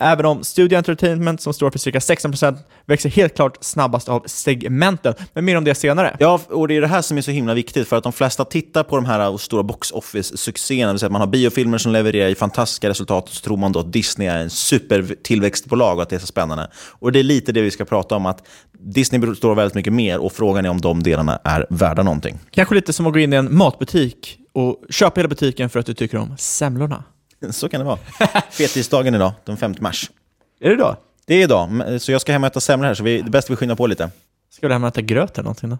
Även 0.00 0.26
om 0.26 0.44
Studio 0.44 0.76
Entertainment, 0.76 1.40
som 1.40 1.54
står 1.54 1.70
för 1.70 1.78
cirka 1.78 1.98
16%, 1.98 2.56
växer 2.86 3.08
helt 3.08 3.34
klart 3.34 3.58
snabbast 3.60 4.08
av 4.08 4.22
segmenten. 4.26 5.14
Men 5.32 5.44
mer 5.44 5.56
om 5.56 5.64
det 5.64 5.74
senare. 5.74 6.16
Ja, 6.20 6.40
och 6.48 6.68
det 6.68 6.76
är 6.76 6.80
det 6.80 6.86
här 6.86 7.02
som 7.02 7.18
är 7.18 7.22
så 7.22 7.30
himla 7.30 7.54
viktigt, 7.54 7.88
för 7.88 7.96
att 7.96 8.02
de 8.02 8.12
flesta 8.12 8.44
tittar 8.44 8.82
på 8.82 8.96
de 8.96 9.04
här 9.04 9.36
stora 9.36 9.62
box 9.62 9.92
office-succéerna, 9.92 10.86
det 10.86 10.92
vill 10.92 10.98
säga 10.98 11.06
att 11.06 11.12
man 11.12 11.20
har 11.20 11.28
biofilmer 11.28 11.78
som 11.78 11.92
levererar 11.92 12.28
i 12.28 12.34
fantastiska 12.34 12.88
resultat, 12.88 13.28
och 13.28 13.34
så 13.34 13.44
tror 13.44 13.56
man 13.56 13.72
då 13.72 13.80
att 13.80 13.92
Disney 13.92 14.28
är 14.28 14.38
en 14.38 14.50
supertillväxtbolag 14.50 15.96
och 15.96 16.02
att 16.02 16.08
det 16.08 16.16
är 16.16 16.20
så 16.20 16.26
spännande. 16.26 16.70
Och 16.76 17.12
det 17.12 17.18
är 17.18 17.22
lite 17.22 17.52
det 17.52 17.62
vi 17.62 17.70
ska 17.70 17.84
prata 17.84 18.16
om, 18.16 18.26
att 18.26 18.46
Disney 18.72 19.20
består 19.20 19.50
av 19.50 19.56
väldigt 19.56 19.74
mycket 19.74 19.92
mer 19.92 20.18
och 20.18 20.32
frågan 20.32 20.64
är 20.64 20.68
om 20.68 20.80
de 20.80 21.02
delarna 21.02 21.40
är 21.44 21.66
värda 21.70 22.02
någonting. 22.02 22.38
Kanske 22.50 22.74
lite 22.74 22.92
som 22.92 23.06
att 23.06 23.12
gå 23.12 23.18
in 23.18 23.32
i 23.32 23.36
en 23.36 23.56
matbutik 23.56 24.38
och 24.52 24.84
köpa 24.90 25.20
hela 25.20 25.28
butiken 25.28 25.70
för 25.70 25.80
att 25.80 25.86
du 25.86 25.94
tycker 25.94 26.18
om 26.18 26.36
semlorna. 26.38 27.04
Så 27.50 27.68
kan 27.68 27.80
det 27.80 27.86
vara. 27.86 27.98
Fettisdagen 28.50 29.14
idag, 29.14 29.32
den 29.44 29.56
5 29.56 29.74
mars. 29.80 30.10
Är 30.60 30.70
det 30.70 30.76
då? 30.76 30.96
Det 31.26 31.34
är 31.34 31.42
idag, 31.42 31.70
så 32.02 32.12
jag 32.12 32.20
ska 32.20 32.32
hem 32.32 32.44
och 32.44 32.46
äta 32.46 32.60
semlor 32.60 32.86
här, 32.86 32.94
så 32.94 33.02
vi, 33.02 33.22
det 33.22 33.28
är 33.28 33.30
bäst 33.30 33.50
vi 33.50 33.56
skyndar 33.56 33.76
på 33.76 33.86
lite. 33.86 34.10
Ska 34.50 34.68
du 34.68 34.72
hem 34.72 34.84
och 34.84 34.88
äta 34.88 35.00
gröt 35.00 35.38
eller 35.38 35.42
någonting 35.42 35.70
då? 35.70 35.78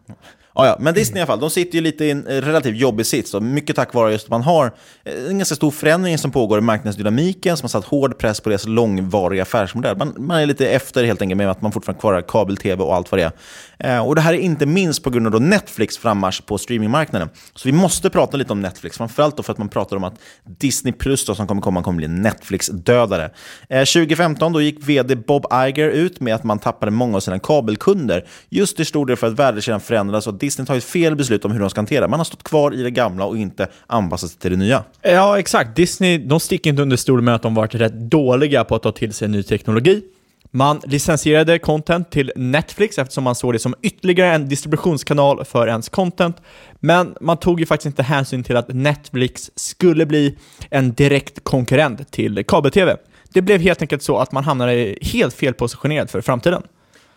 Ja, 0.60 0.66
ja, 0.66 0.76
men 0.80 0.94
Disney 0.94 1.18
i 1.18 1.20
alla 1.20 1.26
fall, 1.26 1.40
de 1.40 1.50
sitter 1.50 1.74
ju 1.74 1.80
lite 1.80 2.04
i 2.04 2.10
en 2.10 2.26
eh, 2.26 2.40
relativt 2.40 2.76
jobbig 2.76 3.06
sits. 3.06 3.34
Och 3.34 3.42
mycket 3.42 3.76
tack 3.76 3.94
vare 3.94 4.12
just 4.12 4.24
att 4.24 4.30
man 4.30 4.42
har 4.42 4.66
eh, 5.04 5.26
en 5.28 5.38
ganska 5.38 5.54
stor 5.54 5.70
förändring 5.70 6.18
som 6.18 6.30
pågår 6.30 6.58
i 6.58 6.60
marknadsdynamiken 6.60 7.56
som 7.56 7.64
har 7.64 7.68
satt 7.68 7.84
hård 7.84 8.18
press 8.18 8.40
på 8.40 8.48
deras 8.48 8.66
långvariga 8.66 9.42
affärsmodell. 9.42 9.96
Man, 9.96 10.14
man 10.16 10.38
är 10.40 10.46
lite 10.46 10.68
efter 10.68 11.04
helt 11.04 11.22
enkelt 11.22 11.36
med 11.36 11.50
att 11.50 11.62
man 11.62 11.72
fortfarande 11.72 12.00
kvar 12.00 12.12
har 12.12 12.22
kabel-tv 12.22 12.82
och 12.84 12.94
allt 12.94 13.12
vad 13.12 13.20
det 13.20 13.32
är. 13.78 13.96
Eh, 13.96 14.06
och 14.06 14.14
det 14.14 14.20
här 14.20 14.34
är 14.34 14.38
inte 14.38 14.66
minst 14.66 15.02
på 15.02 15.10
grund 15.10 15.26
av 15.26 15.32
då 15.32 15.38
Netflix 15.38 15.98
frammarsch 15.98 16.46
på 16.46 16.58
streamingmarknaden. 16.58 17.28
Så 17.54 17.68
vi 17.68 17.72
måste 17.72 18.10
prata 18.10 18.36
lite 18.36 18.52
om 18.52 18.60
Netflix, 18.60 18.96
framförallt 18.96 19.36
då 19.36 19.42
för 19.42 19.52
att 19.52 19.58
man 19.58 19.68
pratar 19.68 19.96
om 19.96 20.04
att 20.04 20.14
Disney 20.44 20.92
Plus 20.92 21.24
då, 21.26 21.34
som 21.34 21.46
kommer 21.46 21.62
komma 21.62 21.82
kommer 21.82 21.96
bli 21.96 22.08
Netflix-dödare. 22.08 23.30
Eh, 23.68 23.84
2015 23.84 24.52
då 24.52 24.60
gick 24.60 24.88
vd 24.88 25.16
Bob 25.16 25.46
Iger 25.52 25.88
ut 25.88 26.20
med 26.20 26.34
att 26.34 26.44
man 26.44 26.58
tappade 26.58 26.92
många 26.92 27.16
av 27.16 27.20
sina 27.20 27.38
kabelkunder. 27.38 28.26
Just 28.48 28.80
i 28.80 28.84
stor 28.84 29.06
del 29.06 29.16
för 29.16 29.26
att 29.26 29.38
värdekedjan 29.38 29.80
förändrades 29.80 30.26
och 30.26 30.34
Disney 30.48 30.66
tagit 30.66 30.84
fel 30.84 31.16
beslut 31.16 31.44
om 31.44 31.52
hur 31.52 31.60
de 31.60 31.70
ska 31.70 31.78
hantera. 31.78 32.08
Man 32.08 32.20
har 32.20 32.24
stått 32.24 32.42
kvar 32.42 32.74
i 32.74 32.82
det 32.82 32.90
gamla 32.90 33.24
och 33.24 33.38
inte 33.38 33.66
anpassat 33.86 34.30
sig 34.30 34.40
till 34.40 34.50
det 34.50 34.56
nya. 34.56 34.84
Ja, 35.02 35.38
exakt. 35.38 35.76
Disney, 35.76 36.18
de 36.18 36.40
sticker 36.40 36.70
inte 36.70 36.82
under 36.82 36.96
stol 36.96 37.22
med 37.22 37.34
att 37.34 37.42
de 37.42 37.54
varit 37.54 37.74
rätt 37.74 37.92
dåliga 37.92 38.64
på 38.64 38.74
att 38.74 38.82
ta 38.82 38.92
till 38.92 39.12
sig 39.12 39.28
ny 39.28 39.42
teknologi. 39.42 40.02
Man 40.50 40.80
licensierade 40.84 41.58
content 41.58 42.10
till 42.10 42.32
Netflix 42.36 42.98
eftersom 42.98 43.24
man 43.24 43.34
såg 43.34 43.52
det 43.52 43.58
som 43.58 43.74
ytterligare 43.82 44.34
en 44.34 44.48
distributionskanal 44.48 45.44
för 45.44 45.68
ens 45.68 45.88
content. 45.88 46.36
Men 46.80 47.14
man 47.20 47.36
tog 47.36 47.60
ju 47.60 47.66
faktiskt 47.66 47.86
inte 47.86 48.02
hänsyn 48.02 48.44
till 48.44 48.56
att 48.56 48.68
Netflix 48.68 49.50
skulle 49.54 50.06
bli 50.06 50.38
en 50.70 50.92
direkt 50.92 51.44
konkurrent 51.44 52.12
till 52.12 52.44
kabel-tv. 52.44 52.96
Det 53.32 53.42
blev 53.42 53.60
helt 53.60 53.82
enkelt 53.82 54.02
så 54.02 54.18
att 54.18 54.32
man 54.32 54.44
hamnade 54.44 54.96
helt 55.02 55.34
felpositionerad 55.34 56.10
för 56.10 56.20
framtiden. 56.20 56.62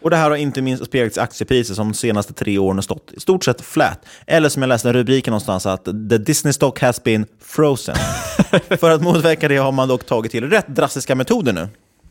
Och 0.02 0.10
det 0.10 0.16
här 0.16 0.30
har 0.30 0.38
inte 0.38 0.62
minst 0.62 0.86
speglats 0.86 1.18
i 1.18 1.20
aktiepriser 1.20 1.74
som 1.74 1.88
de 1.88 1.94
senaste 1.94 2.34
tre 2.34 2.58
åren 2.58 2.78
har 2.78 2.82
stått 2.82 3.12
i 3.14 3.20
stort 3.20 3.44
sett 3.44 3.62
flat. 3.62 4.06
Eller 4.28 4.50
som 4.50 4.62
jag 4.62 4.70
läste 4.70 4.94
rubriken 4.94 5.32
någonstans 5.32 5.66
att 5.66 5.86
the 5.86 6.18
Disney 6.18 6.54
stock 6.54 6.80
has 6.80 7.04
been 7.04 7.26
frozen. 7.42 7.96
För 8.80 8.92
att 8.92 9.02
motverka 9.02 9.48
det 9.48 9.58
har 9.58 9.72
man 9.72 9.88
dock 9.88 10.06
tagit 10.06 10.32
till 10.32 10.50
rätt 10.50 10.68
drastiska 10.68 11.16
metoder 11.16 11.54
nu. 11.54 11.68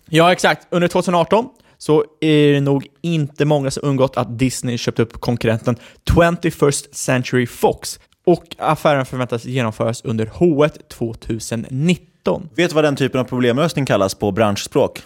Ja, 0.08 0.32
exakt. 0.32 0.66
Under 0.70 0.88
2018 0.88 1.48
så 1.78 2.04
är 2.20 2.52
det 2.52 2.60
nog 2.60 2.86
inte 3.02 3.44
många 3.44 3.70
som 3.70 3.88
undgått 3.88 4.16
att 4.16 4.38
Disney 4.38 4.78
köpte 4.78 5.02
upp 5.02 5.20
konkurrenten 5.20 5.76
21st 6.10 6.94
Century 6.94 7.46
Fox 7.46 8.00
och 8.26 8.56
affären 8.58 9.06
förväntas 9.06 9.44
genomföras 9.44 10.04
under 10.04 10.26
H1 10.26 10.70
2019. 10.88 12.48
Vet 12.54 12.70
du 12.70 12.74
vad 12.74 12.84
den 12.84 12.96
typen 12.96 13.20
av 13.20 13.24
problemlösning 13.24 13.86
kallas 13.86 14.14
på 14.14 14.30
branschspråk? 14.30 15.02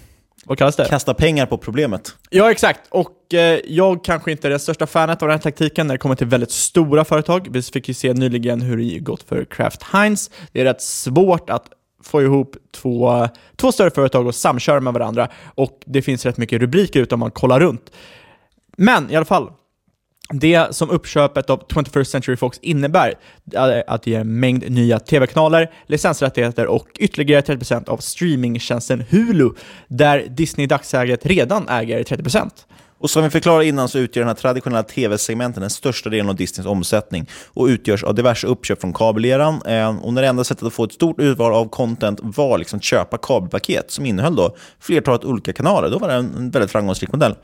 Vad 0.47 0.59
kallas 0.59 0.77
det? 0.77 0.89
Kasta 0.89 1.15
pengar 1.15 1.47
på 1.47 1.59
problemet. 1.59 2.15
Ja, 2.31 2.51
exakt. 2.51 2.81
Och 2.89 3.35
eh, 3.35 3.61
jag 3.65 4.05
kanske 4.05 4.33
inte 4.33 4.49
är 4.49 4.51
det 4.51 4.59
största 4.59 4.87
fanet 4.87 5.23
av 5.23 5.29
den 5.29 5.39
här 5.39 5.43
taktiken 5.43 5.87
när 5.87 5.95
det 5.95 5.99
kommer 5.99 6.15
till 6.15 6.27
väldigt 6.27 6.51
stora 6.51 7.05
företag. 7.05 7.49
Vi 7.51 7.63
fick 7.63 7.89
ju 7.89 7.95
se 7.95 8.13
nyligen 8.13 8.61
hur 8.61 8.77
det 8.77 8.99
gått 8.99 9.23
för 9.23 9.45
Kraft 9.45 9.83
Heinz. 9.83 10.31
Det 10.53 10.61
är 10.61 10.65
rätt 10.65 10.83
svårt 10.83 11.51
att 11.51 11.65
få 12.03 12.23
ihop 12.23 12.57
två, 12.73 13.29
två 13.57 13.73
större 13.73 13.91
företag 13.91 14.27
och 14.27 14.35
samköra 14.35 14.81
med 14.81 14.93
varandra 14.93 15.29
och 15.55 15.81
det 15.87 16.03
finns 16.03 16.27
rätt 16.27 16.37
mycket 16.37 16.61
rubriker 16.61 17.01
ute 17.01 17.15
om 17.15 17.21
man 17.21 17.31
kollar 17.31 17.61
runt. 17.61 17.91
Men 18.77 19.11
i 19.11 19.17
alla 19.17 19.25
fall, 19.25 19.51
det 20.33 20.75
som 20.75 20.91
uppköpet 20.91 21.51
av 21.51 21.67
21st 21.69 22.05
Century 22.05 22.37
Fox 22.37 22.59
innebär 22.63 23.15
är 23.53 23.85
att 23.87 24.03
det 24.03 24.11
ger 24.11 24.21
en 24.21 24.41
mängd 24.41 24.71
nya 24.71 24.99
tv-kanaler, 24.99 25.71
licensrättigheter 25.87 26.67
och 26.67 26.89
ytterligare 26.99 27.41
30% 27.41 27.89
av 27.89 27.97
streamingtjänsten 27.97 29.05
Hulu, 29.11 29.51
där 29.89 30.27
Disney 30.29 30.65
i 30.65 30.67
dagsläget 30.67 31.27
redan 31.27 31.69
äger 31.69 32.03
30%. 32.03 32.51
Och 33.05 33.11
som 33.11 33.23
vi 33.23 33.31
förklarade 33.31 33.67
innan 33.67 33.89
så 33.89 33.99
utgör 33.99 34.21
den 34.21 34.29
här 34.29 34.35
traditionella 34.35 34.83
tv-segmenten 34.83 35.61
den 35.61 35.71
största 35.71 36.11
delen 36.11 36.29
av 36.29 36.37
Disneys 36.37 36.67
omsättning 36.67 37.29
och 37.47 37.67
utgörs 37.67 38.05
av 38.05 38.15
diverse 38.15 38.47
uppköp 38.47 38.81
från 38.81 38.93
kabeleran. 38.93 39.63
Eh, 39.67 40.05
och 40.05 40.13
när 40.13 40.23
det 40.23 40.29
enda 40.29 40.45
sättet 40.45 40.65
att 40.65 40.73
få 40.73 40.85
ett 40.85 40.93
stort 40.93 41.21
urval 41.21 41.53
av 41.53 41.69
content 41.69 42.21
var 42.23 42.59
liksom 42.59 42.77
att 42.77 42.85
köpa 42.85 43.19
kabelpaket 43.19 43.91
som 43.91 44.07
innehöll 44.07 44.37
då 44.37 44.57
flertalet 44.81 45.25
olika 45.25 45.53
kanaler, 45.53 45.91
då 45.91 45.99
var 45.99 46.09
det 46.09 46.15
en 46.15 46.51
väldigt 46.51 46.71
framgångsrik 46.71 47.13
modell. 47.13 47.35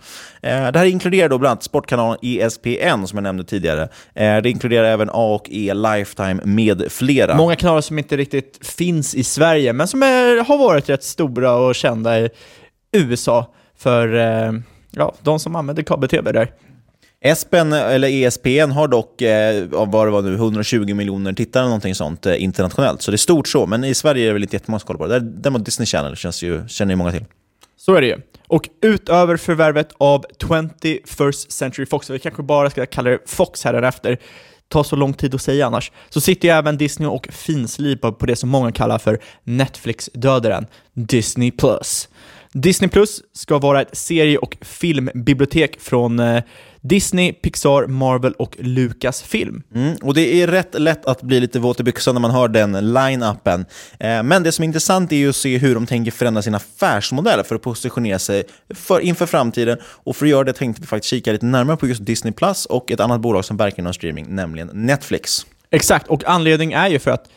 Eh, 0.42 0.72
det 0.72 0.78
här 0.78 0.84
inkluderar 0.84 1.28
då 1.28 1.38
bland 1.38 1.50
annat 1.50 1.62
sportkanalen 1.62 2.18
ESPN 2.22 3.06
som 3.06 3.16
jag 3.16 3.22
nämnde 3.22 3.44
tidigare. 3.44 3.88
Eh, 4.14 4.36
det 4.36 4.50
inkluderar 4.50 4.84
även 4.84 5.10
A 5.12 5.34
och 5.34 5.46
E, 5.50 5.74
Lifetime 5.74 6.40
med 6.44 6.92
flera. 6.92 7.36
Många 7.36 7.56
kanaler 7.56 7.80
som 7.80 7.98
inte 7.98 8.16
riktigt 8.16 8.66
finns 8.66 9.14
i 9.14 9.24
Sverige, 9.24 9.72
men 9.72 9.88
som 9.88 10.02
är, 10.02 10.44
har 10.44 10.58
varit 10.58 10.88
rätt 10.88 11.04
stora 11.04 11.54
och 11.56 11.74
kända 11.74 12.20
i 12.20 12.28
USA 12.92 13.54
för 13.78 14.14
ja, 14.90 15.14
de 15.22 15.40
som 15.40 15.56
använder 15.56 15.82
kabel-tv 15.82 16.32
där. 16.32 16.52
ESPN, 17.24 17.72
eller 17.72 18.08
ESPN 18.08 18.70
har 18.70 18.88
dock, 18.88 19.22
eh, 19.22 19.66
vad 19.70 20.06
det 20.06 20.10
var 20.10 20.22
nu, 20.22 20.34
120 20.34 20.94
miljoner 20.94 21.32
tittare 21.32 21.64
någonting 21.64 21.94
sånt 21.94 22.26
eh, 22.26 22.42
internationellt. 22.42 23.02
Så 23.02 23.10
det 23.10 23.14
är 23.14 23.18
stort 23.18 23.48
så, 23.48 23.66
men 23.66 23.84
i 23.84 23.94
Sverige 23.94 24.24
är 24.24 24.26
det 24.26 24.32
väl 24.32 24.42
inte 24.42 24.56
jättemånga 24.56 24.78
som 24.78 24.86
kollar 24.86 24.98
på 24.98 25.06
det. 25.06 25.20
Däremot 25.20 25.64
Disney 25.64 25.86
Channel 25.86 26.16
känns 26.16 26.42
ju, 26.42 26.68
känner 26.68 26.92
ju 26.92 26.96
många 26.96 27.12
till. 27.12 27.24
Så 27.76 27.94
är 27.94 28.00
det 28.00 28.06
ju. 28.06 28.16
Och 28.48 28.68
utöver 28.82 29.36
förvärvet 29.36 29.88
av 29.98 30.24
21st 30.38 31.50
Century 31.50 31.86
Fox, 31.86 32.10
vi 32.10 32.18
kanske 32.18 32.42
bara 32.42 32.70
ska 32.70 32.86
kalla 32.86 33.10
det 33.10 33.18
Fox 33.26 33.64
här 33.64 33.82
efter, 33.82 34.18
tar 34.68 34.82
så 34.82 34.96
lång 34.96 35.14
tid 35.14 35.34
att 35.34 35.42
säga 35.42 35.66
annars, 35.66 35.92
så 36.08 36.20
sitter 36.20 36.48
ju 36.48 36.54
även 36.54 36.78
Disney 36.78 37.08
och 37.08 37.28
finslipar 37.32 38.12
på 38.12 38.26
det 38.26 38.36
som 38.36 38.48
många 38.48 38.72
kallar 38.72 38.98
för 38.98 39.18
Netflix-dödaren, 39.44 40.66
Disney+. 40.94 41.50
Plus. 41.50 42.08
Disney 42.52 42.90
Plus 42.90 43.22
ska 43.32 43.58
vara 43.58 43.82
ett 43.82 43.96
serie 43.96 44.38
och 44.38 44.56
filmbibliotek 44.60 45.80
från 45.80 46.20
eh, 46.20 46.42
Disney, 46.80 47.32
Pixar, 47.32 47.86
Marvel 47.86 48.32
och 48.32 48.56
Lucasfilm. 48.58 49.62
Mm, 49.74 49.96
och 50.02 50.14
det 50.14 50.42
är 50.42 50.46
rätt 50.46 50.80
lätt 50.80 51.06
att 51.06 51.22
bli 51.22 51.40
lite 51.40 51.58
våt 51.58 51.80
i 51.80 51.82
byxan 51.82 52.14
när 52.14 52.20
man 52.20 52.30
hör 52.30 52.48
den 52.48 52.72
line-upen. 52.72 53.64
Eh, 54.00 54.22
men 54.22 54.42
det 54.42 54.52
som 54.52 54.62
är 54.62 54.66
intressant 54.66 55.12
är 55.12 55.16
ju 55.16 55.28
att 55.28 55.36
se 55.36 55.58
hur 55.58 55.74
de 55.74 55.86
tänker 55.86 56.10
förändra 56.10 56.42
sin 56.42 56.54
affärsmodell 56.54 57.44
för 57.44 57.54
att 57.54 57.62
positionera 57.62 58.18
sig 58.18 58.44
för, 58.74 59.00
inför 59.00 59.26
framtiden. 59.26 59.78
Och 59.82 60.16
för 60.16 60.26
att 60.26 60.30
göra 60.30 60.44
det 60.44 60.52
tänkte 60.52 60.82
vi 60.82 60.86
faktiskt 60.86 61.10
kika 61.10 61.32
lite 61.32 61.46
närmare 61.46 61.76
på 61.76 61.86
just 61.86 62.04
Disney 62.04 62.32
Plus 62.32 62.66
och 62.66 62.90
ett 62.90 63.00
annat 63.00 63.20
bolag 63.20 63.44
som 63.44 63.56
verkar 63.56 63.82
inom 63.82 63.94
streaming, 63.94 64.26
nämligen 64.28 64.70
Netflix. 64.72 65.46
Exakt, 65.70 66.08
och 66.08 66.24
anledningen 66.26 66.78
är 66.78 66.88
ju 66.88 66.98
för 66.98 67.10
att 67.10 67.28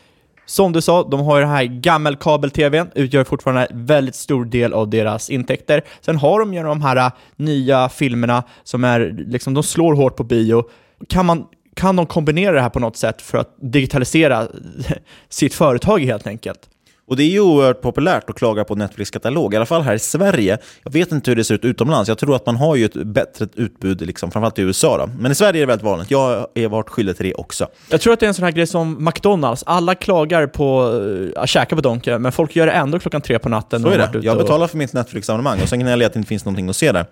som 0.46 0.72
du 0.72 0.80
sa, 0.80 1.08
de 1.08 1.20
har 1.20 1.36
ju 1.36 1.40
den 1.40 1.50
här 1.50 1.64
gammelkabel-tvn, 1.64 2.90
utgör 2.94 3.24
fortfarande 3.24 3.64
en 3.64 3.86
väldigt 3.86 4.14
stor 4.14 4.44
del 4.44 4.72
av 4.72 4.88
deras 4.90 5.30
intäkter. 5.30 5.82
Sen 6.00 6.16
har 6.16 6.40
de 6.40 6.54
ju 6.54 6.62
de 6.62 6.82
här 6.82 6.96
äh, 6.96 7.12
nya 7.36 7.88
filmerna 7.88 8.42
som 8.64 8.84
är, 8.84 9.14
liksom, 9.26 9.54
de 9.54 9.62
slår 9.62 9.94
hårt 9.94 10.16
på 10.16 10.24
bio. 10.24 10.64
Kan, 11.08 11.26
man, 11.26 11.44
kan 11.74 11.96
de 11.96 12.06
kombinera 12.06 12.52
det 12.52 12.60
här 12.60 12.70
på 12.70 12.80
något 12.80 12.96
sätt 12.96 13.22
för 13.22 13.38
att 13.38 13.56
digitalisera 13.60 14.48
sitt 15.28 15.54
företag 15.54 15.98
helt 15.98 16.26
enkelt? 16.26 16.68
Och 17.06 17.16
det 17.16 17.22
är 17.22 17.28
ju 17.28 17.40
oerhört 17.40 17.80
populärt 17.80 18.30
att 18.30 18.36
klaga 18.36 18.64
på 18.64 18.74
Netflix 18.74 19.10
katalog, 19.10 19.54
i 19.54 19.56
alla 19.56 19.66
fall 19.66 19.82
här 19.82 19.94
i 19.94 19.98
Sverige. 19.98 20.58
Jag 20.82 20.92
vet 20.92 21.12
inte 21.12 21.30
hur 21.30 21.36
det 21.36 21.44
ser 21.44 21.54
ut 21.54 21.64
utomlands. 21.64 22.08
Jag 22.08 22.18
tror 22.18 22.36
att 22.36 22.46
man 22.46 22.56
har 22.56 22.76
ju 22.76 22.84
ett 22.84 22.94
bättre 22.94 23.48
utbud, 23.54 24.00
liksom, 24.00 24.30
framförallt 24.30 24.58
i 24.58 24.62
USA. 24.62 24.98
Då. 24.98 25.10
Men 25.18 25.32
i 25.32 25.34
Sverige 25.34 25.58
är 25.58 25.60
det 25.60 25.66
väldigt 25.66 25.84
vanligt. 25.84 26.10
Jag 26.10 26.46
har 26.56 26.68
varit 26.68 26.88
skyldig 26.88 27.16
till 27.16 27.26
det 27.26 27.34
också. 27.34 27.68
Jag 27.90 28.00
tror 28.00 28.12
att 28.12 28.20
det 28.20 28.26
är 28.26 28.28
en 28.28 28.34
sån 28.34 28.44
här 28.44 28.52
grej 28.52 28.66
som 28.66 29.04
McDonalds. 29.04 29.64
Alla 29.66 29.94
klagar 29.94 30.46
på 30.46 31.00
äh, 31.34 31.42
att 31.42 31.48
käka 31.48 31.76
på 31.76 31.82
Donken, 31.82 32.22
men 32.22 32.32
folk 32.32 32.56
gör 32.56 32.66
det 32.66 32.72
ändå 32.72 32.98
klockan 32.98 33.20
tre 33.20 33.38
på 33.38 33.48
natten. 33.48 33.82
Så 33.82 33.88
är 33.88 33.98
det. 33.98 34.18
Jag 34.22 34.38
betalar 34.38 34.66
för 34.66 34.78
mitt 34.78 34.92
Netflix-abonnemang 34.92 35.62
och 35.62 35.68
sen 35.68 35.80
gnäller 35.80 36.04
jag 36.04 36.08
att 36.08 36.12
det 36.12 36.18
inte 36.18 36.28
finns 36.28 36.44
någonting 36.44 36.68
att 36.68 36.76
se 36.76 36.92
där. 36.92 37.06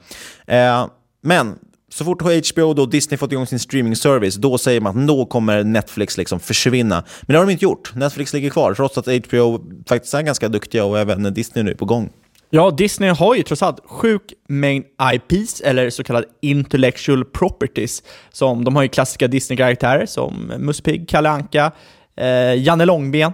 Eh, 0.46 0.86
men 1.22 1.54
så 1.92 2.04
fort 2.04 2.22
HBO 2.22 2.80
och 2.80 2.90
Disney 2.90 3.18
fått 3.18 3.32
igång 3.32 3.46
sin 3.46 3.58
streaming-service, 3.58 4.36
då 4.36 4.58
säger 4.58 4.80
man 4.80 5.00
att 5.00 5.08
då 5.08 5.26
kommer 5.26 5.64
Netflix 5.64 6.18
liksom 6.18 6.40
försvinna. 6.40 7.04
Men 7.20 7.32
det 7.32 7.38
har 7.38 7.46
de 7.46 7.52
inte 7.52 7.64
gjort. 7.64 7.94
Netflix 7.94 8.32
ligger 8.32 8.50
kvar, 8.50 8.74
trots 8.74 8.98
att 8.98 9.06
HBO 9.06 9.60
faktiskt 9.88 10.14
är 10.14 10.22
ganska 10.22 10.48
duktiga 10.48 10.84
och 10.84 10.98
även 10.98 11.34
Disney 11.34 11.64
nu 11.64 11.70
är 11.70 11.74
på 11.74 11.84
gång. 11.84 12.10
Ja, 12.50 12.70
Disney 12.70 13.10
har 13.10 13.34
ju 13.34 13.42
trots 13.42 13.62
allt 13.62 13.80
sjuk 13.84 14.22
mängd 14.48 14.84
IPs, 15.14 15.60
eller 15.60 15.90
så 15.90 16.04
kallade 16.04 16.26
intellectual 16.42 17.24
properties. 17.24 18.02
Som, 18.32 18.64
de 18.64 18.76
har 18.76 18.82
ju 18.82 18.88
klassiska 18.88 19.28
Disney-karaktärer 19.28 20.06
som 20.06 20.52
Musse 20.58 20.82
Pigg, 20.82 21.08
Kalle 21.08 21.30
Anka, 21.30 21.72
eh, 22.16 22.54
Janne 22.62 22.84
Långben. 22.84 23.32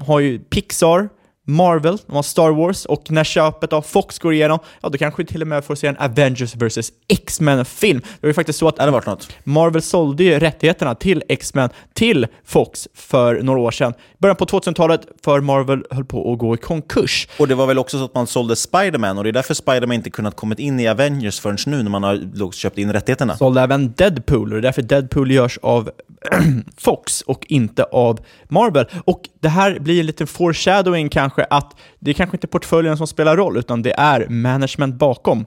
har 0.00 0.20
ju 0.20 0.38
Pixar, 0.38 1.08
Marvel, 1.44 1.98
de 2.06 2.16
har 2.16 2.22
Star 2.22 2.50
Wars 2.50 2.84
och 2.84 3.10
när 3.10 3.24
köpet 3.24 3.72
av 3.72 3.82
Fox 3.82 4.18
går 4.18 4.34
igenom, 4.34 4.58
ja 4.82 4.88
då 4.88 4.98
kanske 4.98 5.22
vi 5.22 5.26
till 5.26 5.42
och 5.42 5.48
med 5.48 5.64
får 5.64 5.74
se 5.74 5.86
en 5.86 5.96
Avengers 5.96 6.54
vs 6.56 6.92
X-Men-film. 7.08 8.00
Det 8.00 8.22
var 8.22 8.28
ju 8.28 8.34
faktiskt 8.34 8.58
så 8.58 8.68
att 8.68 8.76
det 8.76 8.90
varit 8.90 9.06
något. 9.06 9.28
Marvel 9.44 9.82
sålde 9.82 10.24
ju 10.24 10.38
rättigheterna 10.38 10.94
till 10.94 11.22
X-Men 11.28 11.70
till 11.92 12.26
Fox 12.44 12.88
för 12.94 13.42
några 13.42 13.60
år 13.60 13.70
sedan. 13.70 13.94
Början 14.18 14.36
på 14.36 14.44
2000-talet, 14.44 15.00
för 15.24 15.40
Marvel 15.40 15.84
höll 15.90 16.04
på 16.04 16.32
att 16.32 16.38
gå 16.38 16.54
i 16.54 16.58
konkurs. 16.58 17.28
Och 17.38 17.48
det 17.48 17.54
var 17.54 17.66
väl 17.66 17.78
också 17.78 17.98
så 17.98 18.04
att 18.04 18.14
man 18.14 18.26
sålde 18.26 18.56
Spiderman 18.56 19.18
och 19.18 19.24
det 19.24 19.30
är 19.30 19.32
därför 19.32 19.54
Spiderman 19.54 19.92
inte 19.92 20.10
kunnat 20.10 20.36
kommit 20.36 20.58
in 20.58 20.80
i 20.80 20.88
Avengers 20.88 21.40
förrän 21.40 21.56
nu 21.66 21.82
när 21.82 21.90
man 21.90 22.02
har 22.02 22.52
köpt 22.52 22.78
in 22.78 22.92
rättigheterna. 22.92 23.36
Sålde 23.36 23.60
även 23.60 23.92
Deadpool 23.92 24.52
och 24.52 24.54
det 24.54 24.58
är 24.58 24.62
därför 24.62 24.82
Deadpool 24.82 25.30
görs 25.30 25.58
av 25.62 25.90
Fox 26.76 27.20
och 27.20 27.46
inte 27.48 27.84
av 27.84 28.20
Marvel. 28.48 28.86
Och 29.04 29.28
det 29.40 29.48
här 29.48 29.78
blir 29.78 30.00
en 30.00 30.06
liten 30.06 30.26
foreshadowing 30.26 31.08
kanske 31.08 31.33
att 31.42 31.76
det 31.98 32.10
är 32.10 32.14
kanske 32.14 32.36
inte 32.36 32.46
portföljen 32.46 32.96
som 32.96 33.06
spelar 33.06 33.36
roll, 33.36 33.56
utan 33.56 33.82
det 33.82 33.92
är 33.92 34.28
management 34.28 34.94
bakom. 34.94 35.46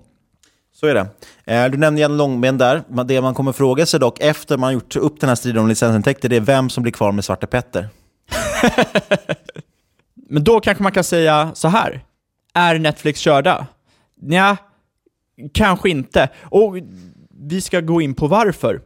Så 0.74 0.88
är 0.88 0.94
det. 0.94 1.08
Eh, 1.46 1.72
du 1.72 1.78
nämnde 1.78 2.02
Jan 2.02 2.18
Långben 2.18 2.58
där. 2.58 2.84
Det 3.06 3.22
man 3.22 3.34
kommer 3.34 3.52
fråga 3.52 3.86
sig 3.86 4.00
dock 4.00 4.20
efter 4.20 4.58
man 4.58 4.74
gjort 4.74 4.96
upp 4.96 5.20
den 5.20 5.30
här 5.30 5.36
striden 5.36 5.62
om 5.62 5.68
licensintäkter, 5.68 6.30
det 6.30 6.36
är 6.36 6.42
vem 6.42 6.70
som 6.70 6.84
blir 6.84 6.94
kvar 6.94 7.12
med 7.12 7.26
Svarte 7.26 7.48
Petter. 7.48 7.90
Men 10.30 10.44
då 10.44 10.60
kanske 10.60 10.84
man 10.84 10.92
kan 10.92 11.04
säga 11.04 11.52
så 11.54 11.68
här. 11.68 12.04
Är 12.54 12.80
Netflix 12.80 13.20
körda? 13.20 13.68
Nja, 14.22 14.58
kanske 15.54 15.90
inte. 15.90 16.30
Och 16.42 16.78
vi 17.40 17.62
ska 17.62 17.82
gå 17.82 18.02
in 18.02 18.14
på 18.14 18.28
varför. 18.28 18.82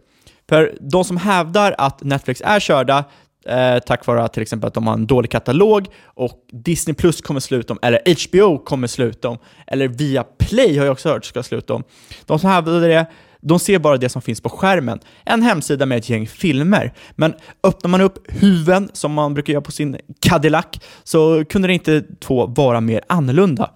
För 0.49 0.77
de 0.81 1.03
som 1.03 1.17
hävdar 1.17 1.75
att 1.77 2.03
Netflix 2.03 2.41
är 2.45 2.59
körda, 2.59 3.05
eh, 3.45 3.80
tack 3.80 4.06
vare 4.06 4.27
till 4.27 4.41
exempel 4.41 4.67
att 4.67 4.73
de 4.73 4.88
har 4.88 4.93
en 4.93 5.08
dålig 5.08 5.32
katalog 5.32 5.88
och 6.04 6.45
Disney 6.51 6.93
Plus 6.93 7.21
kommer 7.21 7.39
sluta 7.39 7.73
om, 7.73 7.80
eller 7.82 7.99
HBO 8.27 8.58
kommer 8.58 8.88
sluta 8.88 9.30
om, 9.30 9.38
eller 9.67 9.88
via 9.88 10.23
Play 10.23 10.77
har 10.77 10.86
jag 10.86 10.91
också 10.91 11.10
hört 11.10 11.25
ska 11.25 11.43
sluta 11.43 11.73
om. 11.73 11.84
De 12.25 12.39
som 12.39 12.49
hävdar 12.49 12.82
det, 12.82 13.06
de 13.41 13.60
ser 13.60 13.80
bara 13.80 13.97
det 13.97 14.10
som 14.10 14.21
finns 14.21 14.41
på 14.41 14.49
skärmen. 14.49 14.99
En 15.25 15.41
hemsida 15.41 15.86
med 15.86 15.97
ett 15.97 16.10
gäng 16.10 16.27
filmer. 16.27 16.93
Men 17.12 17.34
öppnar 17.63 17.89
man 17.89 18.01
upp 18.01 18.32
huven, 18.32 18.89
som 18.93 19.13
man 19.13 19.34
brukar 19.34 19.54
göra 19.54 19.62
på 19.62 19.71
sin 19.71 19.97
Cadillac, 20.19 20.65
så 21.04 21.45
kunde 21.45 21.67
det 21.67 21.73
inte 21.73 22.04
två 22.19 22.45
vara 22.45 22.82
mer 22.82 23.01
annorlunda. 23.08 23.71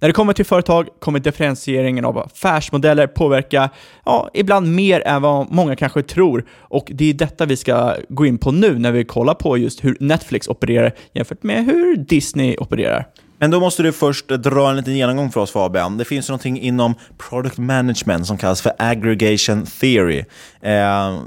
När 0.00 0.08
det 0.08 0.12
kommer 0.12 0.32
till 0.32 0.44
företag 0.44 0.88
kommer 0.98 1.18
differentieringen 1.18 2.04
av 2.04 2.18
affärsmodeller 2.18 3.06
påverka, 3.06 3.70
ja, 4.04 4.30
ibland 4.34 4.74
mer 4.74 5.02
än 5.06 5.22
vad 5.22 5.52
många 5.52 5.76
kanske 5.76 6.02
tror. 6.02 6.44
Och 6.58 6.90
det 6.94 7.04
är 7.04 7.14
detta 7.14 7.46
vi 7.46 7.56
ska 7.56 7.94
gå 8.08 8.26
in 8.26 8.38
på 8.38 8.52
nu 8.52 8.78
när 8.78 8.92
vi 8.92 9.04
kollar 9.04 9.34
på 9.34 9.58
just 9.58 9.84
hur 9.84 9.96
Netflix 10.00 10.48
opererar 10.48 10.94
jämfört 11.12 11.42
med 11.42 11.64
hur 11.64 11.96
Disney 11.96 12.56
opererar. 12.56 13.06
Men 13.38 13.50
då 13.50 13.60
måste 13.60 13.82
du 13.82 13.92
först 13.92 14.28
dra 14.28 14.70
en 14.70 14.76
liten 14.76 14.96
genomgång 14.96 15.30
för 15.30 15.40
oss 15.40 15.50
Fabian. 15.50 15.98
Det 15.98 16.04
finns 16.04 16.28
någonting 16.28 16.60
inom 16.60 16.94
product 17.30 17.58
management 17.58 18.26
som 18.26 18.38
kallas 18.38 18.60
för 18.62 18.72
aggregation 18.78 19.66
theory. 19.80 20.24
Eh... 20.60 21.18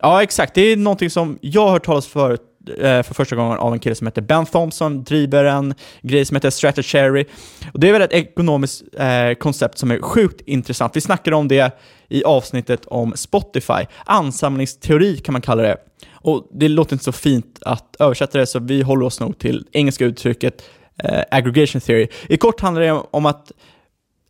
Ja, 0.00 0.22
exakt. 0.22 0.54
Det 0.54 0.60
är 0.60 0.76
någonting 0.76 1.10
som 1.10 1.38
jag 1.40 1.62
har 1.62 1.70
hört 1.70 1.84
talas 1.84 2.06
för 2.06 2.30
eh, 2.30 2.36
Eh, 2.68 3.02
för 3.02 3.14
första 3.14 3.36
gången 3.36 3.58
av 3.58 3.72
en 3.72 3.78
kille 3.78 3.94
som 3.94 4.06
heter 4.06 4.22
Ben 4.22 4.46
Thompson, 4.46 5.04
driver 5.04 5.44
en 5.44 5.74
grej 6.02 6.24
som 6.24 6.34
heter 6.34 6.50
Strategy. 6.50 7.24
Och 7.72 7.80
det 7.80 7.88
är 7.88 7.92
väl 7.92 8.02
ett 8.02 8.12
ekonomiskt 8.12 8.82
eh, 8.98 9.34
koncept 9.38 9.78
som 9.78 9.90
är 9.90 9.98
sjukt 10.02 10.40
intressant. 10.46 10.96
Vi 10.96 11.00
snackade 11.00 11.36
om 11.36 11.48
det 11.48 11.78
i 12.08 12.24
avsnittet 12.24 12.86
om 12.86 13.12
Spotify. 13.16 13.86
Ansamlingsteori 14.04 15.16
kan 15.16 15.32
man 15.32 15.42
kalla 15.42 15.62
det. 15.62 15.76
Och 16.12 16.48
det 16.52 16.68
låter 16.68 16.92
inte 16.92 17.04
så 17.04 17.12
fint 17.12 17.58
att 17.60 17.96
översätta 17.98 18.38
det, 18.38 18.46
så 18.46 18.58
vi 18.58 18.82
håller 18.82 19.06
oss 19.06 19.20
nog 19.20 19.38
till 19.38 19.66
engelska 19.72 20.04
uttrycket 20.04 20.62
eh, 21.04 21.22
aggregation 21.30 21.80
theory. 21.80 22.08
I 22.28 22.36
kort 22.36 22.60
handlar 22.60 22.82
det 22.82 22.92
om 23.10 23.26
att 23.26 23.52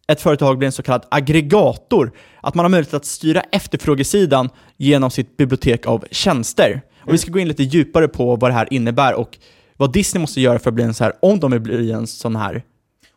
ett 0.08 0.20
företag 0.20 0.58
blir 0.58 0.66
en 0.66 0.72
så 0.72 0.82
kallad 0.82 1.06
aggregator, 1.10 2.12
att 2.40 2.54
man 2.54 2.64
har 2.64 2.70
möjlighet 2.70 2.94
att 2.94 3.04
styra 3.04 3.40
efterfrågesidan 3.52 4.48
genom 4.76 5.10
sitt 5.10 5.36
bibliotek 5.36 5.86
av 5.86 6.04
tjänster. 6.10 6.82
Och 7.06 7.14
vi 7.14 7.18
ska 7.18 7.30
gå 7.30 7.38
in 7.38 7.48
lite 7.48 7.62
djupare 7.62 8.08
på 8.08 8.36
vad 8.36 8.50
det 8.50 8.54
här 8.54 8.68
innebär 8.70 9.14
och 9.14 9.38
vad 9.76 9.92
Disney 9.92 10.20
måste 10.20 10.40
göra 10.40 10.58
för 10.58 10.70
att 10.70 10.74
bli 10.74 10.84
en 10.84 10.94
så 10.94 11.04
här, 11.04 11.12
om 11.22 11.40
de 11.40 11.50
vill 11.50 11.60
bli 11.60 11.92
en 11.92 12.06
sån 12.06 12.36
här 12.36 12.62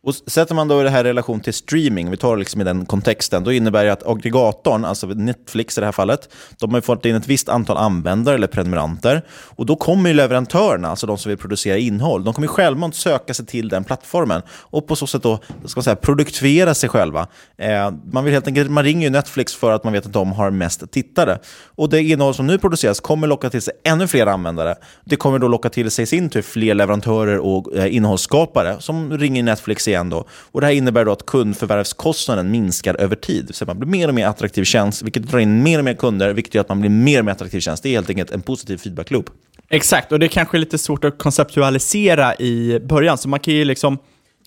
och 0.03 0.15
sätter 0.15 0.55
man 0.55 0.67
då 0.67 0.83
det 0.83 0.89
här 0.89 1.05
i 1.05 1.09
relation 1.09 1.39
till 1.39 1.53
streaming, 1.53 2.11
vi 2.11 2.17
tar 2.17 2.35
det 2.35 2.39
liksom 2.39 2.61
i 2.61 2.63
den 2.63 2.85
kontexten, 2.85 3.43
då 3.43 3.51
innebär 3.51 3.85
det 3.85 3.93
att 3.93 4.07
aggregatorn, 4.07 4.85
alltså 4.85 5.07
Netflix 5.07 5.77
i 5.77 5.81
det 5.81 5.87
här 5.87 5.91
fallet, 5.91 6.29
de 6.59 6.73
har 6.73 6.81
fått 6.81 7.05
in 7.05 7.15
ett 7.15 7.27
visst 7.27 7.49
antal 7.49 7.77
användare 7.77 8.35
eller 8.35 8.47
prenumeranter. 8.47 9.25
Och 9.29 9.65
då 9.65 9.75
kommer 9.75 10.09
ju 10.09 10.15
leverantörerna, 10.15 10.89
alltså 10.89 11.07
de 11.07 11.17
som 11.17 11.29
vill 11.29 11.37
producera 11.37 11.77
innehåll, 11.77 12.23
de 12.23 12.33
kommer 12.33 12.47
självmant 12.47 12.95
söka 12.95 13.33
sig 13.33 13.45
till 13.45 13.69
den 13.69 13.83
plattformen 13.83 14.41
och 14.49 14.87
på 14.87 14.95
så 14.95 15.07
sätt 15.07 15.23
då, 15.23 15.39
ska 15.65 15.77
man 15.77 15.83
säga, 15.83 15.95
produktivera 15.95 16.73
sig 16.73 16.89
själva. 16.89 17.27
Eh, 17.57 17.91
man, 18.11 18.23
vill 18.23 18.33
helt 18.33 18.47
enkelt, 18.47 18.71
man 18.71 18.83
ringer 18.83 19.03
ju 19.03 19.09
Netflix 19.09 19.55
för 19.55 19.71
att 19.71 19.83
man 19.83 19.93
vet 19.93 20.05
att 20.05 20.13
de 20.13 20.31
har 20.31 20.51
mest 20.51 20.91
tittare. 20.91 21.39
Och 21.75 21.89
det 21.89 22.01
innehåll 22.01 22.33
som 22.33 22.47
nu 22.47 22.57
produceras 22.57 22.99
kommer 22.99 23.27
locka 23.27 23.49
till 23.49 23.61
sig 23.61 23.73
ännu 23.83 24.07
fler 24.07 24.25
användare. 24.25 24.75
Det 25.05 25.15
kommer 25.15 25.39
då 25.39 25.47
locka 25.47 25.69
till 25.69 25.91
sig 25.91 26.03
i 26.03 26.05
sin 26.05 26.29
tur 26.29 26.41
fler 26.41 26.73
leverantörer 26.73 27.37
och 27.37 27.75
eh, 27.75 27.95
innehållsskapare 27.95 28.75
som 28.79 29.17
ringer 29.17 29.43
Netflix 29.43 29.88
igen 29.89 30.09
då. 30.09 30.25
Och 30.51 30.61
det 30.61 30.67
här 30.67 30.73
innebär 30.73 31.05
då 31.05 31.11
att 31.11 31.25
kundförvärvskostnaden 31.25 32.51
minskar 32.51 32.95
över 32.95 33.15
tid. 33.15 33.49
Så 33.55 33.65
man 33.65 33.79
blir 33.79 33.89
mer 33.89 34.07
och 34.07 34.13
mer 34.13 34.27
attraktiv 34.27 34.63
tjänst, 34.63 35.01
vilket 35.01 35.23
drar 35.23 35.39
in 35.39 35.63
mer 35.63 35.79
och 35.79 35.85
mer 35.85 35.93
kunder, 35.93 36.33
vilket 36.33 36.53
gör 36.53 36.61
att 36.61 36.69
man 36.69 36.79
blir 36.79 36.89
mer 36.89 37.19
och 37.19 37.25
mer 37.25 37.31
attraktiv 37.31 37.59
tjänst. 37.59 37.83
Det 37.83 37.89
är 37.89 37.93
helt 37.93 38.09
enkelt 38.09 38.31
en 38.31 38.41
positiv 38.41 38.77
feedback-loop. 38.77 39.29
Exakt, 39.69 40.11
och 40.11 40.19
det 40.19 40.25
är 40.25 40.27
kanske 40.27 40.57
är 40.57 40.59
lite 40.59 40.77
svårt 40.77 41.05
att 41.05 41.17
konceptualisera 41.17 42.35
i 42.35 42.79
början, 42.79 43.17
så 43.17 43.29
man 43.29 43.39
kan 43.39 43.53
ju 43.53 43.65
liksom 43.65 43.97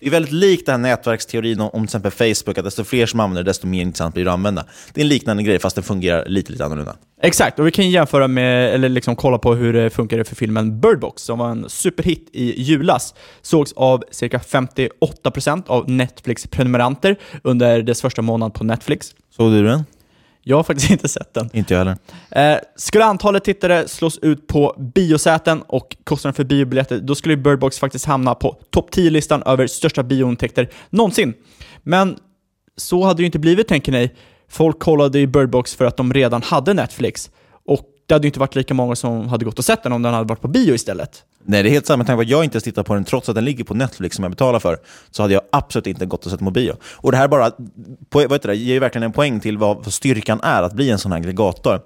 det 0.03 0.09
är 0.09 0.11
väldigt 0.11 0.31
likt 0.31 0.65
den 0.65 0.85
här 0.85 0.91
nätverksteorin 0.91 1.59
om, 1.59 1.69
om 1.73 1.87
till 1.87 1.97
exempel 1.97 2.11
Facebook, 2.11 2.57
att 2.57 2.63
desto 2.63 2.83
fler 2.83 3.05
som 3.05 3.19
använder 3.19 3.43
det, 3.43 3.49
desto 3.49 3.67
mer 3.67 3.81
intressant 3.81 4.13
blir 4.13 4.25
det 4.25 4.31
att 4.31 4.33
använda. 4.33 4.65
Det 4.93 5.01
är 5.01 5.03
en 5.05 5.09
liknande 5.09 5.43
grej, 5.43 5.59
fast 5.59 5.75
den 5.75 5.83
fungerar 5.83 6.25
lite, 6.25 6.51
lite 6.51 6.65
annorlunda. 6.65 6.95
Exakt, 7.21 7.59
och 7.59 7.67
vi 7.67 7.71
kan 7.71 7.89
jämföra 7.89 8.27
med, 8.27 8.73
eller 8.73 8.89
liksom 8.89 9.15
kolla 9.15 9.37
på 9.37 9.55
hur 9.55 9.73
det 9.73 9.89
funkade 9.89 10.23
för 10.23 10.35
filmen 10.35 10.81
Bird 10.81 10.99
Box, 10.99 11.23
som 11.23 11.39
var 11.39 11.49
en 11.49 11.69
superhit 11.69 12.29
i 12.33 12.61
julas. 12.61 13.13
Sågs 13.41 13.73
av 13.73 14.03
cirka 14.11 14.37
58% 14.37 15.63
av 15.67 15.89
Netflix-prenumeranter 15.89 17.15
under 17.43 17.81
dess 17.81 18.01
första 18.01 18.21
månad 18.21 18.53
på 18.53 18.63
Netflix. 18.63 19.15
Såg 19.35 19.51
du 19.51 19.63
den? 19.63 19.83
Jag 20.43 20.57
har 20.57 20.63
faktiskt 20.63 20.91
inte 20.91 21.07
sett 21.07 21.33
den. 21.33 21.49
Inte 21.53 21.73
jag 21.73 21.79
heller. 21.79 21.97
Eh, 22.53 22.59
skulle 22.75 23.05
antalet 23.05 23.43
tittare 23.43 23.87
slås 23.87 24.17
ut 24.17 24.47
på 24.47 24.75
biosäten 24.95 25.61
och 25.61 25.97
kostnaden 26.03 26.33
för 26.33 26.43
biobiljetter, 26.43 26.99
då 26.99 27.15
skulle 27.15 27.37
Bird 27.37 27.59
Box 27.59 27.79
faktiskt 27.79 28.05
hamna 28.05 28.35
på 28.35 28.57
topp 28.69 28.89
10-listan 28.95 29.43
över 29.43 29.67
största 29.67 30.03
biointäkter 30.03 30.69
någonsin. 30.89 31.33
Men 31.83 32.17
så 32.77 33.03
hade 33.03 33.17
det 33.17 33.21
ju 33.21 33.25
inte 33.25 33.39
blivit, 33.39 33.67
tänker 33.67 33.91
ni. 33.91 34.11
Folk 34.49 34.79
kollade 34.79 35.19
i 35.19 35.27
Bird 35.27 35.49
Box 35.49 35.75
för 35.75 35.85
att 35.85 35.97
de 35.97 36.13
redan 36.13 36.41
hade 36.41 36.73
Netflix. 36.73 37.29
Och 37.65 37.81
det 38.05 38.13
hade 38.13 38.25
ju 38.25 38.29
inte 38.29 38.39
varit 38.39 38.55
lika 38.55 38.73
många 38.73 38.95
som 38.95 39.27
hade 39.27 39.45
gått 39.45 39.59
och 39.59 39.65
sett 39.65 39.83
den 39.83 39.91
om 39.91 40.01
den 40.01 40.13
hade 40.13 40.27
varit 40.27 40.41
på 40.41 40.47
bio 40.47 40.73
istället. 40.73 41.23
Nej, 41.45 41.63
det 41.63 41.69
är 41.69 41.71
helt 41.71 41.85
sant. 41.85 41.97
Med 41.97 42.07
tanke 42.07 42.17
på 42.17 42.21
att 42.21 42.29
jag 42.29 42.43
inte 42.43 42.55
ens 42.55 42.63
tittar 42.63 42.83
på 42.83 42.93
den 42.93 43.03
trots 43.03 43.29
att 43.29 43.35
den 43.35 43.45
ligger 43.45 43.63
på 43.63 43.73
Netflix 43.73 44.15
som 44.15 44.23
jag 44.23 44.31
betalar 44.31 44.59
för, 44.59 44.77
så 45.11 45.21
hade 45.21 45.33
jag 45.33 45.43
absolut 45.51 45.87
inte 45.87 46.05
gått 46.05 46.25
och 46.25 46.31
sett 46.31 46.39
den 46.39 46.45
på 46.45 46.51
bio. 46.51 46.73
Och 46.93 47.11
det 47.11 47.17
här 47.17 47.27
bara 47.27 47.51
på, 48.09 48.19
vad 48.19 48.31
heter 48.31 48.49
det, 48.49 48.55
ger 48.55 48.73
ju 48.73 48.79
verkligen 48.79 49.03
en 49.03 49.11
poäng 49.11 49.39
till 49.39 49.57
vad, 49.57 49.77
vad 49.77 49.93
styrkan 49.93 50.39
är 50.43 50.63
att 50.63 50.73
bli 50.73 50.89
en 50.89 50.99
sån 50.99 51.11
här 51.11 51.19
aggregator. 51.19 51.79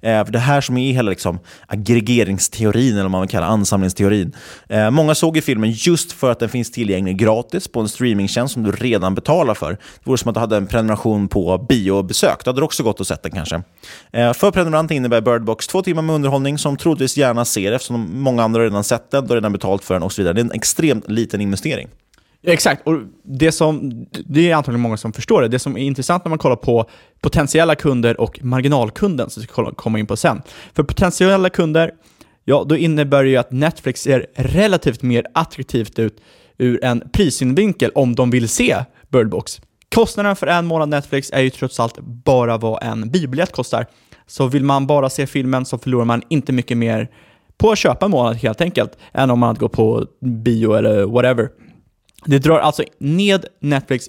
Eh, 0.00 0.24
för 0.24 0.32
det 0.32 0.38
här 0.38 0.60
som 0.60 0.76
är 0.76 0.92
hela 0.92 1.10
liksom, 1.10 1.38
aggregeringsteorin, 1.66 2.92
eller 2.92 3.02
vad 3.02 3.10
man 3.10 3.20
vill 3.20 3.30
kalla 3.30 3.46
ansamlingsteorin. 3.46 4.36
Eh, 4.68 4.90
många 4.90 5.14
såg 5.14 5.36
ju 5.36 5.42
filmen 5.42 5.70
just 5.72 6.12
för 6.12 6.30
att 6.30 6.38
den 6.38 6.48
finns 6.48 6.70
tillgänglig 6.70 7.18
gratis 7.18 7.68
på 7.68 7.80
en 7.80 7.88
streamingtjänst 7.88 8.54
som 8.54 8.62
du 8.62 8.70
redan 8.70 9.14
betalar 9.14 9.54
för. 9.54 9.70
Det 9.70 9.78
vore 10.04 10.18
som 10.18 10.28
att 10.28 10.34
du 10.34 10.40
hade 10.40 10.56
en 10.56 10.66
prenumeration 10.66 11.28
på 11.28 11.66
biobesök. 11.68 12.44
Då 12.44 12.48
hade 12.48 12.60
du 12.60 12.64
också 12.64 12.82
gått 12.82 13.00
och 13.00 13.06
sett 13.06 13.22
den 13.22 13.32
kanske. 13.32 13.62
Eh, 14.12 14.32
för 14.32 14.50
prenumeranter 14.50 14.94
innebär 14.94 15.20
Birdbox 15.20 15.66
två 15.66 15.82
timmar 15.82 16.02
med 16.02 16.14
underhållning 16.14 16.58
som 16.58 16.76
troligtvis 16.76 17.16
gärna 17.16 17.44
ser 17.44 17.72
eftersom 17.72 18.22
många 18.22 18.42
andra 18.42 18.64
redan 18.64 18.84
sett 18.84 19.03
den, 19.10 19.28
har 19.28 19.34
redan 19.34 19.52
betalt 19.52 19.84
för 19.84 19.94
den 19.94 20.02
och 20.02 20.12
så 20.12 20.22
vidare. 20.22 20.34
Det 20.34 20.40
är 20.40 20.44
en 20.44 20.52
extremt 20.52 21.10
liten 21.10 21.40
investering. 21.40 21.88
Exakt, 22.46 22.86
och 22.86 22.98
det, 23.22 23.52
som, 23.52 24.06
det 24.26 24.50
är 24.50 24.54
antagligen 24.54 24.80
många 24.80 24.96
som 24.96 25.12
förstår 25.12 25.42
det. 25.42 25.48
Det 25.48 25.58
som 25.58 25.76
är 25.76 25.82
intressant 25.82 26.24
när 26.24 26.30
man 26.30 26.38
kollar 26.38 26.56
på 26.56 26.88
potentiella 27.20 27.74
kunder 27.74 28.20
och 28.20 28.38
marginalkunden, 28.42 29.30
som 29.30 29.40
vi 29.40 29.46
ska 29.46 29.70
komma 29.70 29.98
in 29.98 30.06
på 30.06 30.16
sen. 30.16 30.42
För 30.74 30.82
potentiella 30.82 31.50
kunder, 31.50 31.90
ja, 32.44 32.64
då 32.68 32.76
innebär 32.76 33.22
det 33.22 33.28
ju 33.28 33.36
att 33.36 33.52
Netflix 33.52 34.00
ser 34.00 34.26
relativt 34.34 35.02
mer 35.02 35.26
attraktivt 35.34 35.98
ut 35.98 36.20
ur 36.58 36.84
en 36.84 37.02
prissynvinkel 37.12 37.90
om 37.94 38.14
de 38.14 38.30
vill 38.30 38.48
se 38.48 38.76
Birdbox. 39.08 39.60
Kostnaden 39.94 40.36
för 40.36 40.46
en 40.46 40.66
månad 40.66 40.88
Netflix 40.88 41.30
är 41.32 41.40
ju 41.40 41.50
trots 41.50 41.80
allt 41.80 41.98
bara 42.00 42.58
vad 42.58 42.82
en 42.82 43.10
biobiljett 43.10 43.52
kostar. 43.52 43.86
Så 44.26 44.46
vill 44.46 44.64
man 44.64 44.86
bara 44.86 45.10
se 45.10 45.26
filmen 45.26 45.64
så 45.64 45.78
förlorar 45.78 46.04
man 46.04 46.22
inte 46.28 46.52
mycket 46.52 46.76
mer 46.76 47.08
på 47.58 47.70
att 47.70 47.78
köpa 47.78 48.04
en 48.04 48.10
månad 48.10 48.36
helt 48.36 48.60
enkelt, 48.60 48.98
än 49.12 49.30
om 49.30 49.38
man 49.38 49.46
hade 49.46 49.60
gått 49.60 49.72
på 49.72 50.06
bio 50.20 50.74
eller 50.74 51.04
whatever. 51.04 51.48
Det 52.24 52.38
drar 52.38 52.58
alltså 52.58 52.82
ned 52.98 53.46
Netflix 53.60 54.04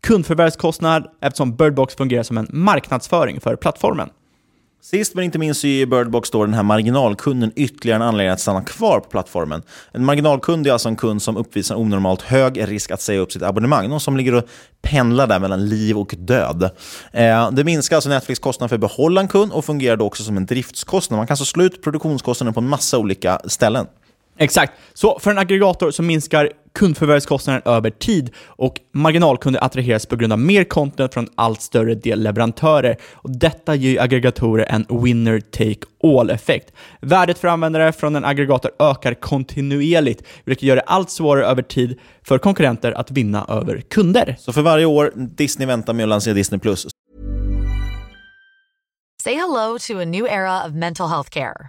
kundförvärvskostnad 0.00 1.06
eftersom 1.20 1.56
Birdbox 1.56 1.94
fungerar 1.94 2.22
som 2.22 2.38
en 2.38 2.46
marknadsföring 2.50 3.40
för 3.40 3.56
plattformen. 3.56 4.08
Sist 4.82 5.14
men 5.14 5.24
inte 5.24 5.38
minst 5.38 5.60
så 5.60 5.66
ger 5.66 5.86
Birdbox 5.86 6.30
då 6.30 6.44
den 6.44 6.54
här 6.54 6.62
marginalkunden 6.62 7.52
ytterligare 7.56 7.96
en 7.96 8.08
anledning 8.08 8.32
att 8.32 8.40
stanna 8.40 8.62
kvar 8.62 9.00
på 9.00 9.08
plattformen. 9.08 9.62
En 9.92 10.04
marginalkund 10.04 10.66
är 10.66 10.72
alltså 10.72 10.88
en 10.88 10.96
kund 10.96 11.22
som 11.22 11.36
uppvisar 11.36 11.74
onormalt 11.74 12.22
hög 12.22 12.68
risk 12.68 12.90
att 12.90 13.00
säga 13.00 13.20
upp 13.20 13.32
sitt 13.32 13.42
abonnemang. 13.42 13.88
Någon 13.88 14.00
som 14.00 14.16
ligger 14.16 14.34
och 14.34 14.44
pendlar 14.82 15.26
där 15.26 15.38
mellan 15.38 15.68
liv 15.68 15.98
och 15.98 16.14
död. 16.18 16.70
Eh, 17.12 17.50
det 17.50 17.64
minskar 17.64 17.96
alltså 17.96 18.10
Netflix 18.10 18.40
kostnad 18.40 18.70
för 18.70 18.76
att 18.76 18.80
behålla 18.80 19.20
en 19.20 19.28
kund 19.28 19.52
och 19.52 19.64
fungerar 19.64 19.96
då 19.96 20.04
också 20.04 20.22
som 20.22 20.36
en 20.36 20.46
driftskostnad. 20.46 21.18
Man 21.18 21.26
kan 21.26 21.32
alltså 21.32 21.44
slå 21.44 21.64
ut 21.64 21.82
produktionskostnaden 21.82 22.54
på 22.54 22.60
en 22.60 22.68
massa 22.68 22.98
olika 22.98 23.40
ställen. 23.44 23.86
Exakt. 24.40 24.72
Så 24.94 25.18
för 25.18 25.30
en 25.30 25.38
aggregator 25.38 25.90
så 25.90 26.02
minskar 26.02 26.50
kundförvärvskostnaden 26.74 27.62
över 27.64 27.90
tid 27.90 28.30
och 28.46 28.74
marginalkunder 28.92 29.64
attraheras 29.64 30.06
på 30.06 30.16
grund 30.16 30.32
av 30.32 30.38
mer 30.38 30.64
content 30.64 31.14
från 31.14 31.28
allt 31.34 31.62
större 31.62 31.94
del 31.94 32.22
leverantörer. 32.22 32.96
Och 33.12 33.30
detta 33.30 33.74
ger 33.74 34.02
aggregatorer 34.02 34.66
en 34.68 34.86
winner 35.02 35.40
take 35.40 35.80
all-effekt. 36.04 36.72
Värdet 37.00 37.38
för 37.38 37.48
användare 37.48 37.92
från 37.92 38.16
en 38.16 38.24
aggregator 38.24 38.70
ökar 38.78 39.14
kontinuerligt, 39.14 40.22
vilket 40.44 40.62
gör 40.62 40.76
det 40.76 40.82
allt 40.82 41.10
svårare 41.10 41.46
över 41.46 41.62
tid 41.62 41.98
för 42.22 42.38
konkurrenter 42.38 42.92
att 42.92 43.10
vinna 43.10 43.46
över 43.48 43.80
kunder. 43.80 44.36
Så 44.38 44.52
för 44.52 44.62
varje 44.62 44.84
år 44.84 45.12
Disney 45.16 45.66
väntar 45.66 45.92
med 45.92 46.02
att 46.02 46.08
lansera 46.08 46.34
Disney+, 46.34 46.60
Plus 46.60 46.86
Say 49.22 49.34
hello 49.34 49.78
to 49.78 50.00
a 50.00 50.04
new 50.04 50.26
era 50.26 50.66
of 50.66 50.72
mental 50.72 51.08
health 51.08 51.30
care. 51.30 51.68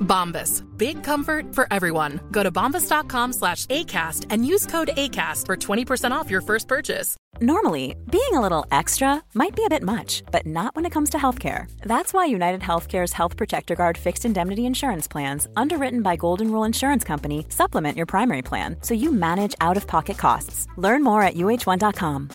Bombas. 0.00 0.62
Big 0.76 1.02
comfort 1.02 1.54
for 1.54 1.66
everyone. 1.70 2.20
Go 2.30 2.42
to 2.42 2.50
bombas.com 2.50 3.32
slash 3.32 3.66
ACAST 3.66 4.26
and 4.30 4.46
use 4.46 4.66
code 4.66 4.88
ACAST 4.96 5.46
for 5.46 5.56
20% 5.56 6.10
off 6.10 6.30
your 6.30 6.40
first 6.40 6.68
purchase. 6.68 7.16
Normally, 7.40 7.94
being 8.10 8.32
a 8.32 8.40
little 8.40 8.64
extra 8.70 9.22
might 9.34 9.54
be 9.54 9.64
a 9.64 9.68
bit 9.68 9.82
much, 9.82 10.22
but 10.32 10.46
not 10.46 10.74
when 10.74 10.86
it 10.86 10.92
comes 10.92 11.10
to 11.10 11.18
healthcare. 11.18 11.70
That's 11.82 12.14
why 12.14 12.24
United 12.24 12.62
Healthcare's 12.62 13.12
Health 13.12 13.36
Protector 13.36 13.74
Guard 13.74 13.98
fixed 13.98 14.24
indemnity 14.24 14.64
insurance 14.64 15.06
plans, 15.06 15.46
underwritten 15.54 16.00
by 16.02 16.16
Golden 16.16 16.50
Rule 16.50 16.64
Insurance 16.64 17.04
Company, 17.04 17.44
supplement 17.50 17.96
your 17.96 18.06
primary 18.06 18.42
plan 18.42 18.76
so 18.80 18.94
you 18.94 19.12
manage 19.12 19.54
out 19.60 19.76
of 19.76 19.86
pocket 19.86 20.16
costs. 20.16 20.66
Learn 20.76 21.02
more 21.02 21.22
at 21.22 21.34
uh1.com. 21.34 22.30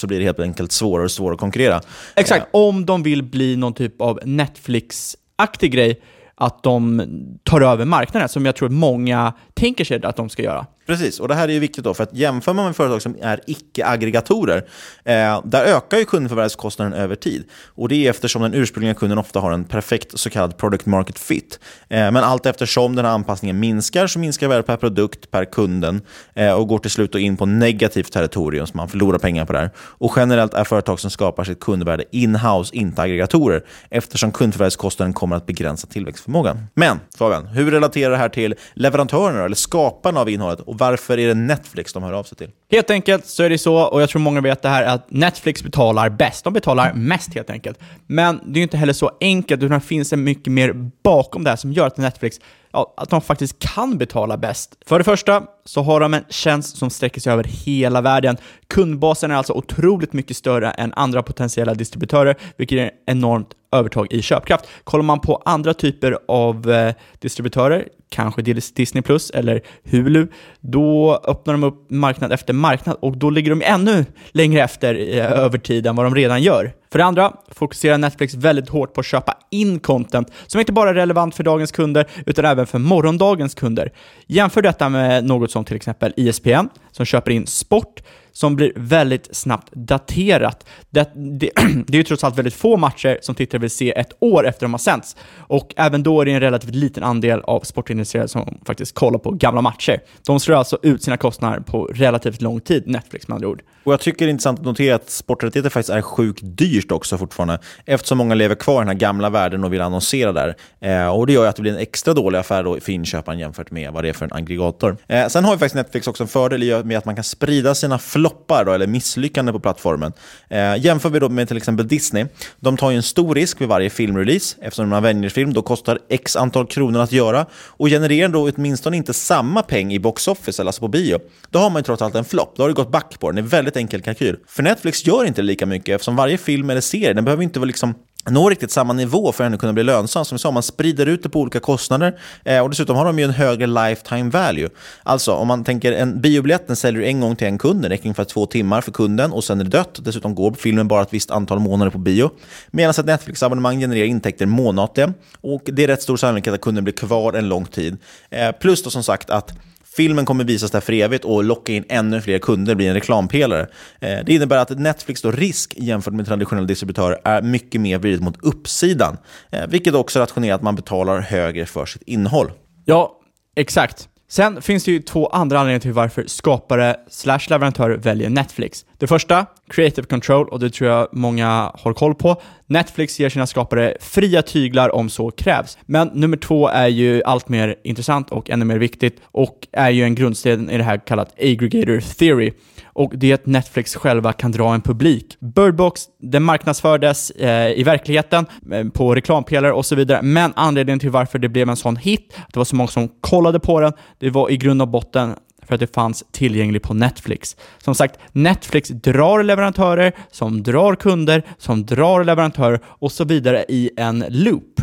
så 0.00 0.06
blir 0.06 0.18
det 0.18 0.24
helt 0.24 0.40
enkelt 0.40 0.72
svårare 0.72 1.04
och 1.04 1.10
svårare 1.10 1.34
att 1.34 1.40
konkurrera. 1.40 1.80
Exakt, 2.16 2.46
om 2.50 2.86
de 2.86 3.02
vill 3.02 3.22
bli 3.22 3.56
någon 3.56 3.74
typ 3.74 4.00
av 4.00 4.20
Netflix-aktig 4.24 5.72
grej, 5.72 6.00
att 6.34 6.62
de 6.62 7.02
tar 7.42 7.60
över 7.60 7.84
marknaden, 7.84 8.28
som 8.28 8.46
jag 8.46 8.56
tror 8.56 8.68
många 8.68 9.32
tänker 9.54 9.84
sig 9.84 10.04
att 10.04 10.16
de 10.16 10.28
ska 10.28 10.42
göra. 10.42 10.66
Precis, 10.88 11.20
och 11.20 11.28
det 11.28 11.34
här 11.34 11.48
är 11.48 11.52
ju 11.52 11.58
viktigt 11.58 11.84
då, 11.84 11.94
för 11.94 12.02
att 12.02 12.14
jämför 12.14 12.52
man 12.52 12.64
med 12.64 12.76
företag 12.76 13.02
som 13.02 13.16
är 13.22 13.40
icke-aggregatorer, 13.46 14.56
eh, 15.04 15.40
där 15.44 15.64
ökar 15.64 15.98
ju 15.98 16.04
kundförvärvskostnaden 16.04 16.92
över 16.92 17.14
tid. 17.14 17.44
Och 17.66 17.88
det 17.88 18.06
är 18.06 18.10
eftersom 18.10 18.42
den 18.42 18.54
ursprungliga 18.54 18.94
kunden 18.94 19.18
ofta 19.18 19.40
har 19.40 19.52
en 19.52 19.64
perfekt 19.64 20.18
så 20.18 20.30
kallad 20.30 20.56
product 20.56 20.86
market 20.86 21.18
fit. 21.18 21.60
Eh, 21.88 21.98
men 21.98 22.16
allt 22.16 22.46
eftersom 22.46 22.96
den 22.96 23.04
här 23.04 23.12
anpassningen 23.12 23.60
minskar 23.60 24.06
så 24.06 24.18
minskar 24.18 24.48
värdet 24.48 24.66
per 24.66 24.76
produkt, 24.76 25.30
per 25.30 25.44
kunden 25.44 26.00
eh, 26.34 26.52
och 26.52 26.68
går 26.68 26.78
till 26.78 26.90
slut 26.90 27.14
in 27.14 27.36
på 27.36 27.46
negativt 27.46 28.12
territorium, 28.12 28.66
så 28.66 28.76
man 28.76 28.88
förlorar 28.88 29.18
pengar 29.18 29.44
på 29.44 29.52
det 29.52 29.58
här. 29.58 29.70
Och 29.76 30.12
generellt 30.16 30.54
är 30.54 30.64
företag 30.64 31.00
som 31.00 31.10
skapar 31.10 31.44
sitt 31.44 31.60
kundvärde 31.60 32.04
in-house, 32.10 32.76
inte 32.76 33.02
aggregatorer, 33.02 33.64
eftersom 33.90 34.32
kundförvärvskostnaden 34.32 35.12
kommer 35.12 35.36
att 35.36 35.46
begränsa 35.46 35.86
tillväxtförmågan. 35.86 36.66
Men 36.74 37.00
Fabian, 37.18 37.46
hur 37.46 37.70
relaterar 37.70 38.10
det 38.10 38.16
här 38.16 38.28
till 38.28 38.54
leverantörerna, 38.74 39.44
eller 39.44 39.56
skaparna 39.56 40.20
av 40.20 40.28
innehållet? 40.28 40.60
Varför 40.78 41.18
är 41.18 41.28
det 41.28 41.34
Netflix 41.34 41.92
de 41.92 42.02
hör 42.02 42.12
av 42.12 42.22
sig 42.22 42.38
till? 42.38 42.50
Helt 42.70 42.90
enkelt 42.90 43.26
så 43.26 43.42
är 43.42 43.50
det 43.50 43.58
så, 43.58 43.76
och 43.76 44.02
jag 44.02 44.08
tror 44.08 44.20
många 44.20 44.40
vet 44.40 44.62
det 44.62 44.68
här, 44.68 44.84
att 44.84 45.10
Netflix 45.10 45.62
betalar 45.62 46.08
bäst. 46.08 46.44
De 46.44 46.52
betalar 46.52 46.92
mest 46.94 47.34
helt 47.34 47.50
enkelt. 47.50 47.78
Men 48.06 48.40
det 48.44 48.52
är 48.52 48.56
ju 48.56 48.62
inte 48.62 48.76
heller 48.76 48.92
så 48.92 49.10
enkelt, 49.20 49.62
utan 49.62 49.78
det 49.78 49.86
finns 49.86 50.12
en 50.12 50.24
mycket 50.24 50.52
mer 50.52 50.72
bakom 51.02 51.44
det 51.44 51.50
här 51.50 51.56
som 51.56 51.72
gör 51.72 51.86
att 51.86 51.96
Netflix 51.96 52.40
ja, 52.72 52.94
att 52.96 53.10
de 53.10 53.20
faktiskt 53.20 53.58
kan 53.58 53.98
betala 53.98 54.36
bäst. 54.36 54.76
För 54.86 54.98
det 54.98 55.04
första 55.04 55.42
så 55.64 55.82
har 55.82 56.00
de 56.00 56.14
en 56.14 56.24
tjänst 56.28 56.76
som 56.76 56.90
sträcker 56.90 57.20
sig 57.20 57.32
över 57.32 57.44
hela 57.44 58.00
världen. 58.00 58.36
Kundbasen 58.66 59.30
är 59.30 59.34
alltså 59.34 59.52
otroligt 59.52 60.12
mycket 60.12 60.36
större 60.36 60.70
än 60.70 60.92
andra 60.92 61.22
potentiella 61.22 61.74
distributörer, 61.74 62.36
vilket 62.56 62.78
är 62.78 62.86
ett 62.86 62.94
enormt 63.06 63.48
övertag 63.72 64.12
i 64.12 64.22
köpkraft. 64.22 64.66
Kollar 64.84 65.04
man 65.04 65.20
på 65.20 65.42
andra 65.44 65.74
typer 65.74 66.18
av 66.28 66.70
eh, 66.70 66.94
distributörer, 67.18 67.88
kanske 68.08 68.42
Disney 68.42 69.02
Plus 69.02 69.30
eller 69.30 69.60
Hulu, 69.90 70.26
då 70.60 71.20
öppnar 71.24 71.54
de 71.54 71.64
upp 71.64 71.90
marknad 71.90 72.32
efter 72.32 72.52
marknad 72.52 72.96
och 73.00 73.16
då 73.16 73.30
ligger 73.30 73.50
de 73.50 73.62
ännu 73.62 74.04
längre 74.30 74.62
efter 74.62 75.16
eh, 75.16 75.32
över 75.32 75.58
tid 75.58 75.86
än 75.86 75.96
vad 75.96 76.06
de 76.06 76.14
redan 76.14 76.42
gör. 76.42 76.72
För 76.92 76.98
det 76.98 77.04
andra 77.04 77.32
fokuserar 77.48 77.98
Netflix 77.98 78.34
väldigt 78.34 78.68
hårt 78.68 78.94
på 78.94 79.00
att 79.00 79.06
köpa 79.06 79.34
in 79.50 79.80
content 79.80 80.32
som 80.46 80.60
inte 80.60 80.72
bara 80.72 80.90
är 80.90 80.94
relevant 80.94 81.34
för 81.34 81.44
dagens 81.44 81.72
kunder, 81.72 82.06
utan 82.26 82.44
även 82.44 82.66
för 82.66 82.78
morgondagens 82.78 83.54
kunder. 83.54 83.92
Jämför 84.26 84.62
detta 84.62 84.88
med 84.88 85.24
något 85.24 85.50
som 85.50 85.64
till 85.64 85.76
exempel 85.76 86.12
ISPN, 86.16 86.68
som 86.92 87.06
köper 87.06 87.30
in 87.30 87.46
sport, 87.46 88.02
som 88.38 88.56
blir 88.56 88.72
väldigt 88.76 89.36
snabbt 89.36 89.72
daterat. 89.72 90.66
Det, 90.90 91.10
det, 91.14 91.50
det 91.86 91.94
är 91.94 91.98
ju 91.98 92.02
trots 92.02 92.24
allt 92.24 92.38
väldigt 92.38 92.54
få 92.54 92.76
matcher 92.76 93.18
som 93.22 93.34
tittare 93.34 93.60
vill 93.60 93.70
se 93.70 93.98
ett 93.98 94.12
år 94.20 94.46
efter 94.46 94.64
de 94.64 94.72
har 94.72 94.78
sänts. 94.78 95.16
Och 95.36 95.74
även 95.76 96.02
då 96.02 96.20
är 96.20 96.24
det 96.24 96.32
en 96.32 96.40
relativt 96.40 96.74
liten 96.74 97.02
andel 97.02 97.40
av 97.40 97.60
sportintresserade 97.60 98.28
som 98.28 98.58
faktiskt 98.66 98.94
kollar 98.94 99.18
på 99.18 99.30
gamla 99.30 99.60
matcher. 99.60 100.00
De 100.26 100.40
slår 100.40 100.56
alltså 100.56 100.78
ut 100.82 101.02
sina 101.02 101.16
kostnader 101.16 101.60
på 101.60 101.84
relativt 101.84 102.42
lång 102.42 102.60
tid, 102.60 102.82
Netflix 102.86 103.28
med 103.28 103.34
andra 103.34 103.48
ord. 103.48 103.62
Och 103.84 103.92
jag 103.92 104.00
tycker 104.00 104.18
det 104.18 104.28
är 104.28 104.30
intressant 104.30 104.58
att 104.58 104.64
notera 104.64 104.94
att 104.94 105.10
sporträttigheter 105.10 105.70
faktiskt 105.70 105.90
är 105.90 106.02
sjukt 106.02 106.40
dyrt 106.42 106.77
också 106.90 107.18
fortfarande, 107.18 107.58
eftersom 107.84 108.18
många 108.18 108.34
lever 108.34 108.54
kvar 108.54 108.76
i 108.76 108.78
den 108.78 108.88
här 108.88 108.94
gamla 108.94 109.30
världen 109.30 109.64
och 109.64 109.72
vill 109.72 109.80
annonsera 109.80 110.32
där. 110.32 110.56
Eh, 110.80 111.08
och 111.08 111.26
Det 111.26 111.32
gör 111.32 111.42
ju 111.42 111.48
att 111.48 111.56
det 111.56 111.62
blir 111.62 111.72
en 111.72 111.78
extra 111.78 112.14
dålig 112.14 112.38
affär 112.38 112.64
då 112.64 112.80
för 112.80 112.92
inköparen 112.92 113.38
jämfört 113.38 113.70
med 113.70 113.92
vad 113.92 114.04
det 114.04 114.08
är 114.08 114.12
för 114.12 114.24
en 114.24 114.32
aggregator. 114.32 114.96
Eh, 115.06 115.28
sen 115.28 115.44
har 115.44 115.52
ju 115.52 115.58
faktiskt 115.58 115.74
Netflix 115.74 116.06
också 116.06 116.22
en 116.22 116.28
fördel 116.28 116.62
i 116.62 116.74
och 116.74 116.86
med 116.86 116.98
att 116.98 117.04
man 117.04 117.14
kan 117.14 117.24
sprida 117.24 117.74
sina 117.74 117.98
floppar 117.98 118.64
då, 118.64 118.72
eller 118.72 118.86
misslyckanden 118.86 119.52
på 119.52 119.60
plattformen. 119.60 120.12
Eh, 120.48 120.76
jämför 120.84 121.10
vi 121.10 121.18
då 121.18 121.28
med 121.28 121.48
till 121.48 121.56
exempel 121.56 121.88
Disney. 121.88 122.26
De 122.60 122.76
tar 122.76 122.90
ju 122.90 122.96
en 122.96 123.02
stor 123.02 123.34
risk 123.34 123.60
vid 123.60 123.68
varje 123.68 123.90
filmrelease, 123.90 124.56
eftersom 124.60 124.92
en 124.92 124.92
Avengers-film 124.92 125.52
då 125.52 125.62
kostar 125.62 125.98
x 126.08 126.36
antal 126.36 126.66
kronor 126.66 127.00
att 127.00 127.12
göra 127.12 127.46
och 127.52 127.88
genererar 127.88 128.28
då 128.28 128.50
åtminstone 128.50 128.96
inte 128.96 129.14
samma 129.14 129.62
peng 129.62 129.92
i 129.92 129.98
box 129.98 130.28
office, 130.28 130.62
eller 130.62 130.68
alltså 130.68 130.80
på 130.80 130.88
bio. 130.88 131.18
Då 131.50 131.58
har 131.58 131.70
man 131.70 131.80
ju 131.80 131.84
trots 131.84 132.02
allt 132.02 132.14
en 132.14 132.24
flopp. 132.24 132.56
Då 132.56 132.62
har 132.62 132.68
det 132.68 132.74
gått 132.74 132.90
back 132.90 133.20
på 133.20 133.30
den. 133.30 133.34
Det 133.36 133.40
är 133.40 133.42
en 133.42 133.48
väldigt 133.48 133.76
enkel 133.76 134.02
kalkyl. 134.02 134.36
För 134.46 134.62
Netflix 134.62 135.06
gör 135.06 135.24
inte 135.24 135.42
lika 135.42 135.66
mycket 135.66 135.94
eftersom 135.94 136.16
varje 136.16 136.38
film 136.38 136.67
eller 136.70 136.80
serie, 136.80 137.12
den 137.12 137.24
behöver 137.24 137.42
inte 137.42 137.58
vara 137.58 137.66
liksom 137.66 137.94
nå 138.30 138.50
riktigt 138.50 138.70
samma 138.70 138.92
nivå 138.92 139.32
för 139.32 139.44
att 139.44 139.58
kunna 139.58 139.72
bli 139.72 139.82
lönsam. 139.82 140.24
Som 140.24 140.36
vi 140.36 140.38
sa, 140.38 140.50
man 140.50 140.62
sprider 140.62 141.06
ut 141.06 141.22
det 141.22 141.28
på 141.28 141.40
olika 141.40 141.60
kostnader 141.60 142.18
eh, 142.44 142.60
och 142.60 142.70
dessutom 142.70 142.96
har 142.96 143.04
de 143.04 143.18
ju 143.18 143.24
en 143.24 143.30
högre 143.30 143.66
lifetime 143.66 144.30
value. 144.30 144.68
Alltså 145.02 145.32
om 145.32 145.48
man 145.48 145.64
tänker 145.64 145.92
en 145.92 146.20
biobiljetten 146.20 146.76
säljer 146.76 147.00
du 147.00 147.06
en 147.06 147.20
gång 147.20 147.36
till 147.36 147.46
en 147.46 147.58
kund, 147.58 147.82
Det 147.82 147.88
räcker 147.88 148.04
ungefär 148.04 148.24
två 148.24 148.46
timmar 148.46 148.80
för 148.80 148.92
kunden 148.92 149.32
och 149.32 149.44
sen 149.44 149.60
är 149.60 149.64
det 149.64 149.70
dött. 149.70 149.98
Dessutom 150.02 150.34
går 150.34 150.52
filmen 150.52 150.88
bara 150.88 151.02
ett 151.02 151.12
visst 151.14 151.30
antal 151.30 151.58
månader 151.58 151.90
på 151.90 151.98
bio. 151.98 152.30
Medan 152.70 152.90
ett 152.90 153.06
Netflix-abonnemang 153.06 153.80
genererar 153.80 154.06
intäkter 154.06 154.46
månatligen 154.46 155.14
och 155.40 155.62
det 155.64 155.84
är 155.84 155.88
rätt 155.88 156.02
stor 156.02 156.16
sannolikhet 156.16 156.54
att 156.54 156.60
kunden 156.60 156.84
blir 156.84 156.94
kvar 156.94 157.32
en 157.32 157.48
lång 157.48 157.64
tid. 157.64 157.96
Eh, 158.30 158.52
plus 158.52 158.82
då 158.82 158.90
som 158.90 159.02
sagt 159.02 159.30
att 159.30 159.52
Filmen 159.98 160.24
kommer 160.24 160.44
visas 160.44 160.70
där 160.70 160.80
för 160.80 160.92
evigt 160.92 161.24
och 161.24 161.44
locka 161.44 161.72
in 161.72 161.84
ännu 161.88 162.20
fler 162.20 162.38
kunder, 162.38 162.74
blir 162.74 162.88
en 162.88 162.94
reklampelare. 162.94 163.66
Eh, 164.00 164.18
det 164.26 164.28
innebär 164.28 164.56
att 164.56 164.78
Netflix 164.78 165.22
då 165.22 165.30
risk 165.30 165.74
jämfört 165.76 166.14
med 166.14 166.26
traditionella 166.26 166.66
distributörer 166.66 167.18
är 167.24 167.42
mycket 167.42 167.80
mer 167.80 167.98
vridet 167.98 168.22
mot 168.22 168.36
uppsidan, 168.42 169.16
eh, 169.50 169.66
vilket 169.68 169.94
också 169.94 170.20
rationerar 170.20 170.54
att 170.54 170.62
man 170.62 170.76
betalar 170.76 171.20
högre 171.20 171.66
för 171.66 171.86
sitt 171.86 172.02
innehåll. 172.02 172.50
Ja, 172.84 173.20
exakt. 173.56 174.08
Sen 174.30 174.62
finns 174.62 174.84
det 174.84 174.90
ju 174.92 175.02
två 175.02 175.26
andra 175.26 175.58
anledningar 175.58 175.80
till 175.80 175.92
varför 175.92 176.24
skapare 176.26 176.96
slash 177.10 177.40
leverantörer 177.48 177.96
väljer 177.96 178.30
Netflix. 178.30 178.84
Det 178.98 179.06
första, 179.06 179.46
creative 179.68 180.06
control, 180.06 180.48
och 180.48 180.60
det 180.60 180.70
tror 180.70 180.90
jag 180.90 181.08
många 181.12 181.72
har 181.74 181.92
koll 181.92 182.14
på. 182.14 182.42
Netflix 182.66 183.20
ger 183.20 183.28
sina 183.28 183.46
skapare 183.46 183.96
fria 184.00 184.42
tyglar 184.42 184.94
om 184.94 185.08
så 185.08 185.30
krävs. 185.30 185.78
Men 185.86 186.08
nummer 186.08 186.36
två 186.36 186.68
är 186.68 186.88
ju 186.88 187.22
allt 187.22 187.48
mer 187.48 187.76
intressant 187.84 188.32
och 188.32 188.50
ännu 188.50 188.64
mer 188.64 188.78
viktigt 188.78 189.20
och 189.24 189.68
är 189.72 189.90
ju 189.90 190.04
en 190.04 190.14
grundsten 190.14 190.70
i 190.70 190.76
det 190.76 190.84
här 190.84 190.98
kallat 191.06 191.34
aggregator 191.40 192.00
theory 192.00 192.52
och 192.98 193.12
det 193.16 193.30
är 193.30 193.34
att 193.34 193.46
Netflix 193.46 193.96
själva 193.96 194.32
kan 194.32 194.52
dra 194.52 194.74
en 194.74 194.80
publik. 194.80 195.36
Bird 195.40 195.74
Box, 195.74 196.02
den 196.22 196.42
marknadsfördes 196.42 197.30
eh, 197.30 197.78
i 197.78 197.82
verkligheten 197.82 198.46
eh, 198.72 198.88
på 198.88 199.14
reklampelare 199.14 199.72
och 199.72 199.86
så 199.86 199.94
vidare, 199.94 200.22
men 200.22 200.52
anledningen 200.56 200.98
till 200.98 201.10
varför 201.10 201.38
det 201.38 201.48
blev 201.48 201.68
en 201.68 201.76
sån 201.76 201.96
hit, 201.96 202.34
att 202.46 202.52
det 202.52 202.60
var 202.60 202.64
så 202.64 202.76
många 202.76 202.88
som 202.88 203.08
kollade 203.20 203.60
på 203.60 203.80
den, 203.80 203.92
det 204.18 204.30
var 204.30 204.50
i 204.50 204.56
grund 204.56 204.82
och 204.82 204.88
botten 204.88 205.34
för 205.66 205.74
att 205.74 205.80
det 205.80 205.94
fanns 205.94 206.24
tillgänglig 206.32 206.82
på 206.82 206.94
Netflix. 206.94 207.56
Som 207.78 207.94
sagt, 207.94 208.18
Netflix 208.32 208.88
drar 208.88 209.42
leverantörer, 209.42 210.12
som 210.30 210.62
drar 210.62 210.94
kunder, 210.94 211.42
som 211.58 211.86
drar 211.86 212.24
leverantörer 212.24 212.80
och 212.84 213.12
så 213.12 213.24
vidare 213.24 213.64
i 213.68 213.90
en 213.96 214.24
loop. 214.28 214.80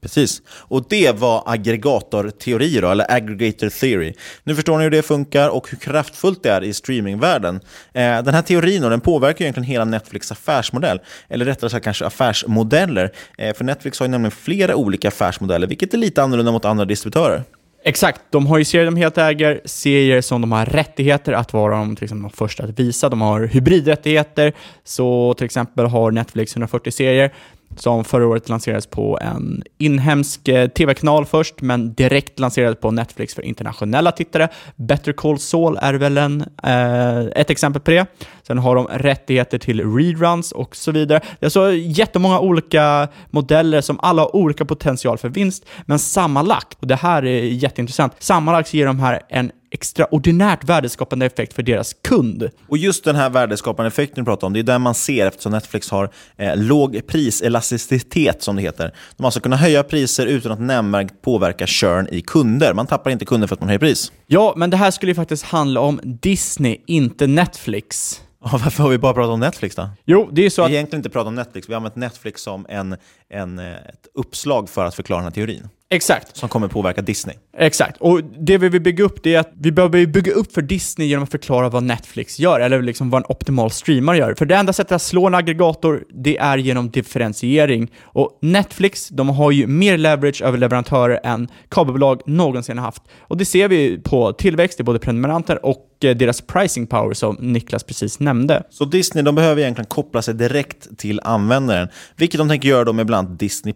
Precis. 0.00 0.42
Och 0.48 0.86
det 0.88 1.12
var 1.12 1.42
aggregatorteori, 1.46 2.80
då, 2.80 2.90
eller 2.90 3.12
aggregator 3.12 3.68
theory. 3.68 4.14
Nu 4.44 4.54
förstår 4.54 4.78
ni 4.78 4.84
hur 4.84 4.90
det 4.90 5.02
funkar 5.02 5.48
och 5.48 5.70
hur 5.70 5.78
kraftfullt 5.78 6.42
det 6.42 6.50
är 6.50 6.64
i 6.64 6.72
streamingvärlden. 6.72 7.60
Eh, 7.94 8.22
den 8.22 8.34
här 8.34 8.42
teorin 8.42 8.82
då, 8.82 8.88
den 8.88 9.00
påverkar 9.00 9.44
egentligen 9.44 9.68
hela 9.68 9.84
Netflix 9.84 10.32
affärsmodell, 10.32 11.00
eller 11.28 11.44
rättare 11.44 11.70
sagt 11.70 11.84
kanske 11.84 12.06
affärsmodeller. 12.06 13.12
Eh, 13.38 13.54
för 13.54 13.64
Netflix 13.64 13.98
har 13.98 14.06
ju 14.06 14.10
nämligen 14.10 14.30
flera 14.30 14.76
olika 14.76 15.08
affärsmodeller, 15.08 15.66
vilket 15.66 15.94
är 15.94 15.98
lite 15.98 16.22
annorlunda 16.22 16.52
mot 16.52 16.64
andra 16.64 16.84
distributörer. 16.84 17.42
Exakt, 17.88 18.20
de 18.30 18.46
har 18.46 18.58
ju 18.58 18.64
serier 18.64 18.84
de 18.84 18.96
helt 18.96 19.18
äger, 19.18 19.60
serier 19.64 20.20
som 20.20 20.40
de 20.40 20.52
har 20.52 20.66
rättigheter 20.66 21.32
att 21.32 21.52
vara 21.52 21.76
de, 21.76 21.96
till 21.96 22.04
exempel, 22.04 22.30
de 22.30 22.36
första 22.36 22.64
att 22.64 22.80
visa. 22.80 23.08
De 23.08 23.20
har 23.20 23.40
hybridrättigheter, 23.40 24.52
så 24.84 25.34
till 25.34 25.44
exempel 25.44 25.86
har 25.86 26.10
Netflix 26.10 26.52
140 26.52 26.90
serier 26.92 27.32
som 27.76 28.04
förra 28.04 28.26
året 28.26 28.48
lanserades 28.48 28.86
på 28.86 29.18
en 29.22 29.62
inhemsk 29.78 30.48
eh, 30.48 30.68
tv-kanal 30.68 31.24
först, 31.26 31.60
men 31.60 31.94
direkt 31.94 32.38
lanserades 32.38 32.80
på 32.80 32.90
Netflix 32.90 33.34
för 33.34 33.42
internationella 33.42 34.12
tittare. 34.12 34.48
Better 34.76 35.12
Call 35.12 35.38
Saul 35.38 35.78
är 35.82 35.94
väl 35.94 36.18
en, 36.18 36.44
eh, 36.62 37.18
ett 37.18 37.50
exempel 37.50 37.82
på 37.82 37.90
det. 37.90 38.06
Sen 38.42 38.58
har 38.58 38.76
de 38.76 38.86
rättigheter 38.86 39.58
till 39.58 39.96
reruns 39.96 40.52
och 40.52 40.76
så 40.76 40.92
vidare. 40.92 41.20
Det 41.38 41.44
är 41.44 41.46
alltså 41.46 41.72
jättemånga 41.72 42.40
olika 42.40 43.08
modeller 43.30 43.80
som 43.80 44.00
alla 44.02 44.22
har 44.22 44.36
olika 44.36 44.64
potential 44.64 45.18
för 45.18 45.28
vinst, 45.28 45.66
men 45.86 45.98
sammanlagt, 45.98 46.78
och 46.80 46.86
det 46.86 46.96
här 46.96 47.24
är 47.24 47.42
jätteintressant, 47.42 48.12
sammanlagt 48.18 48.68
så 48.68 48.76
ger 48.76 48.86
de 48.86 49.00
här 49.00 49.20
en 49.28 49.50
extraordinärt 49.70 50.64
värdeskapande 50.64 51.26
effekt 51.26 51.52
för 51.52 51.62
deras 51.62 51.94
kund. 51.94 52.50
Och 52.68 52.78
just 52.78 53.04
den 53.04 53.16
här 53.16 53.30
värdeskapande 53.30 53.88
effekten 53.88 54.24
du 54.24 54.30
pratar 54.30 54.46
om, 54.46 54.52
det 54.52 54.60
är 54.60 54.62
den 54.62 54.82
man 54.82 54.94
ser 54.94 55.26
eftersom 55.26 55.52
Netflix 55.52 55.90
har 55.90 56.10
eh, 56.36 56.56
låg 56.56 57.06
priselasticitet, 57.06 58.42
som 58.42 58.56
det 58.56 58.62
heter. 58.62 58.94
De 59.16 59.22
har 59.22 59.26
alltså 59.26 59.40
kunnat 59.40 59.60
höja 59.60 59.82
priser 59.82 60.26
utan 60.26 60.52
att 60.52 60.60
nämnvärt 60.60 61.22
påverka 61.22 61.66
churn 61.66 62.08
i 62.12 62.20
kunder. 62.20 62.74
Man 62.74 62.86
tappar 62.86 63.10
inte 63.10 63.24
kunder 63.24 63.48
för 63.48 63.54
att 63.54 63.60
man 63.60 63.68
höjer 63.68 63.78
pris. 63.78 64.12
Ja, 64.26 64.54
men 64.56 64.70
det 64.70 64.76
här 64.76 64.90
skulle 64.90 65.10
ju 65.10 65.16
faktiskt 65.16 65.44
handla 65.44 65.80
om 65.80 66.00
Disney, 66.02 66.76
inte 66.86 67.26
Netflix. 67.26 68.20
Varför 68.52 68.82
har 68.82 68.90
vi 68.90 68.98
bara 68.98 69.14
pratat 69.14 69.30
om 69.30 69.40
Netflix 69.40 69.74
då? 69.74 69.88
Jo, 70.04 70.28
det 70.32 70.46
är 70.46 70.50
så 70.50 70.62
vi 70.62 70.64
att... 70.64 70.70
har 70.70 70.74
egentligen 70.74 70.98
inte 70.98 71.10
pratat 71.10 71.28
om 71.28 71.34
Netflix, 71.34 71.68
vi 71.68 71.72
har 71.72 71.76
använt 71.76 71.96
Netflix 71.96 72.42
som 72.42 72.66
en, 72.68 72.96
en, 73.30 73.58
eh, 73.58 73.74
ett 73.74 74.06
uppslag 74.14 74.68
för 74.68 74.84
att 74.84 74.94
förklara 74.94 75.18
den 75.18 75.24
här 75.24 75.34
teorin. 75.34 75.68
Exakt. 75.90 76.36
Som 76.36 76.48
kommer 76.48 76.68
påverka 76.68 77.02
Disney. 77.02 77.36
Exakt, 77.58 77.96
och 78.00 78.24
det 78.24 78.58
vi 78.58 78.68
vill 78.68 78.82
bygga 78.82 79.04
upp 79.04 79.22
det 79.22 79.34
är 79.34 79.40
att 79.40 79.52
vi 79.54 79.72
behöver 79.72 80.06
bygga 80.06 80.32
upp 80.32 80.52
för 80.52 80.62
Disney 80.62 81.08
genom 81.08 81.24
att 81.24 81.30
förklara 81.30 81.68
vad 81.68 81.82
Netflix 81.82 82.38
gör, 82.38 82.60
eller 82.60 82.82
liksom 82.82 83.10
vad 83.10 83.22
en 83.22 83.26
optimal 83.28 83.70
streamare 83.70 84.18
gör. 84.18 84.34
För 84.34 84.46
det 84.46 84.56
enda 84.56 84.72
sättet 84.72 84.92
att 84.92 85.02
slå 85.02 85.26
en 85.26 85.34
aggregator, 85.34 86.04
det 86.08 86.38
är 86.38 86.58
genom 86.58 86.90
differentiering. 86.90 87.90
Och 88.02 88.38
Netflix, 88.42 89.08
de 89.08 89.28
har 89.28 89.50
ju 89.50 89.66
mer 89.66 89.98
leverage 89.98 90.42
över 90.42 90.58
leverantörer 90.58 91.20
än 91.24 91.48
kabelbolag 91.68 92.20
någonsin 92.26 92.78
har 92.78 92.84
haft. 92.84 93.02
Och 93.20 93.36
det 93.36 93.44
ser 93.44 93.68
vi 93.68 93.98
på 93.98 94.32
tillväxt 94.32 94.80
i 94.80 94.82
både 94.82 94.98
prenumeranter 94.98 95.66
och 95.66 95.86
eh, 96.04 96.16
deras 96.16 96.40
pricing 96.40 96.86
power 96.86 97.14
som 97.14 97.36
Niklas 97.40 97.84
precis 97.84 98.20
nämnde. 98.20 98.62
Så 98.70 98.84
Disney 98.84 99.24
de 99.24 99.34
behöver 99.34 99.62
egentligen 99.62 99.86
koppla 99.86 100.22
sig 100.22 100.34
direkt 100.34 100.98
till 100.98 101.20
användaren, 101.24 101.88
vilket 102.16 102.38
de 102.38 102.48
tänker 102.48 102.68
göra 102.68 102.84
då 102.84 102.92
med 102.92 103.06
bland 103.06 103.15
annat 103.16 103.38
Disney+. 103.38 103.74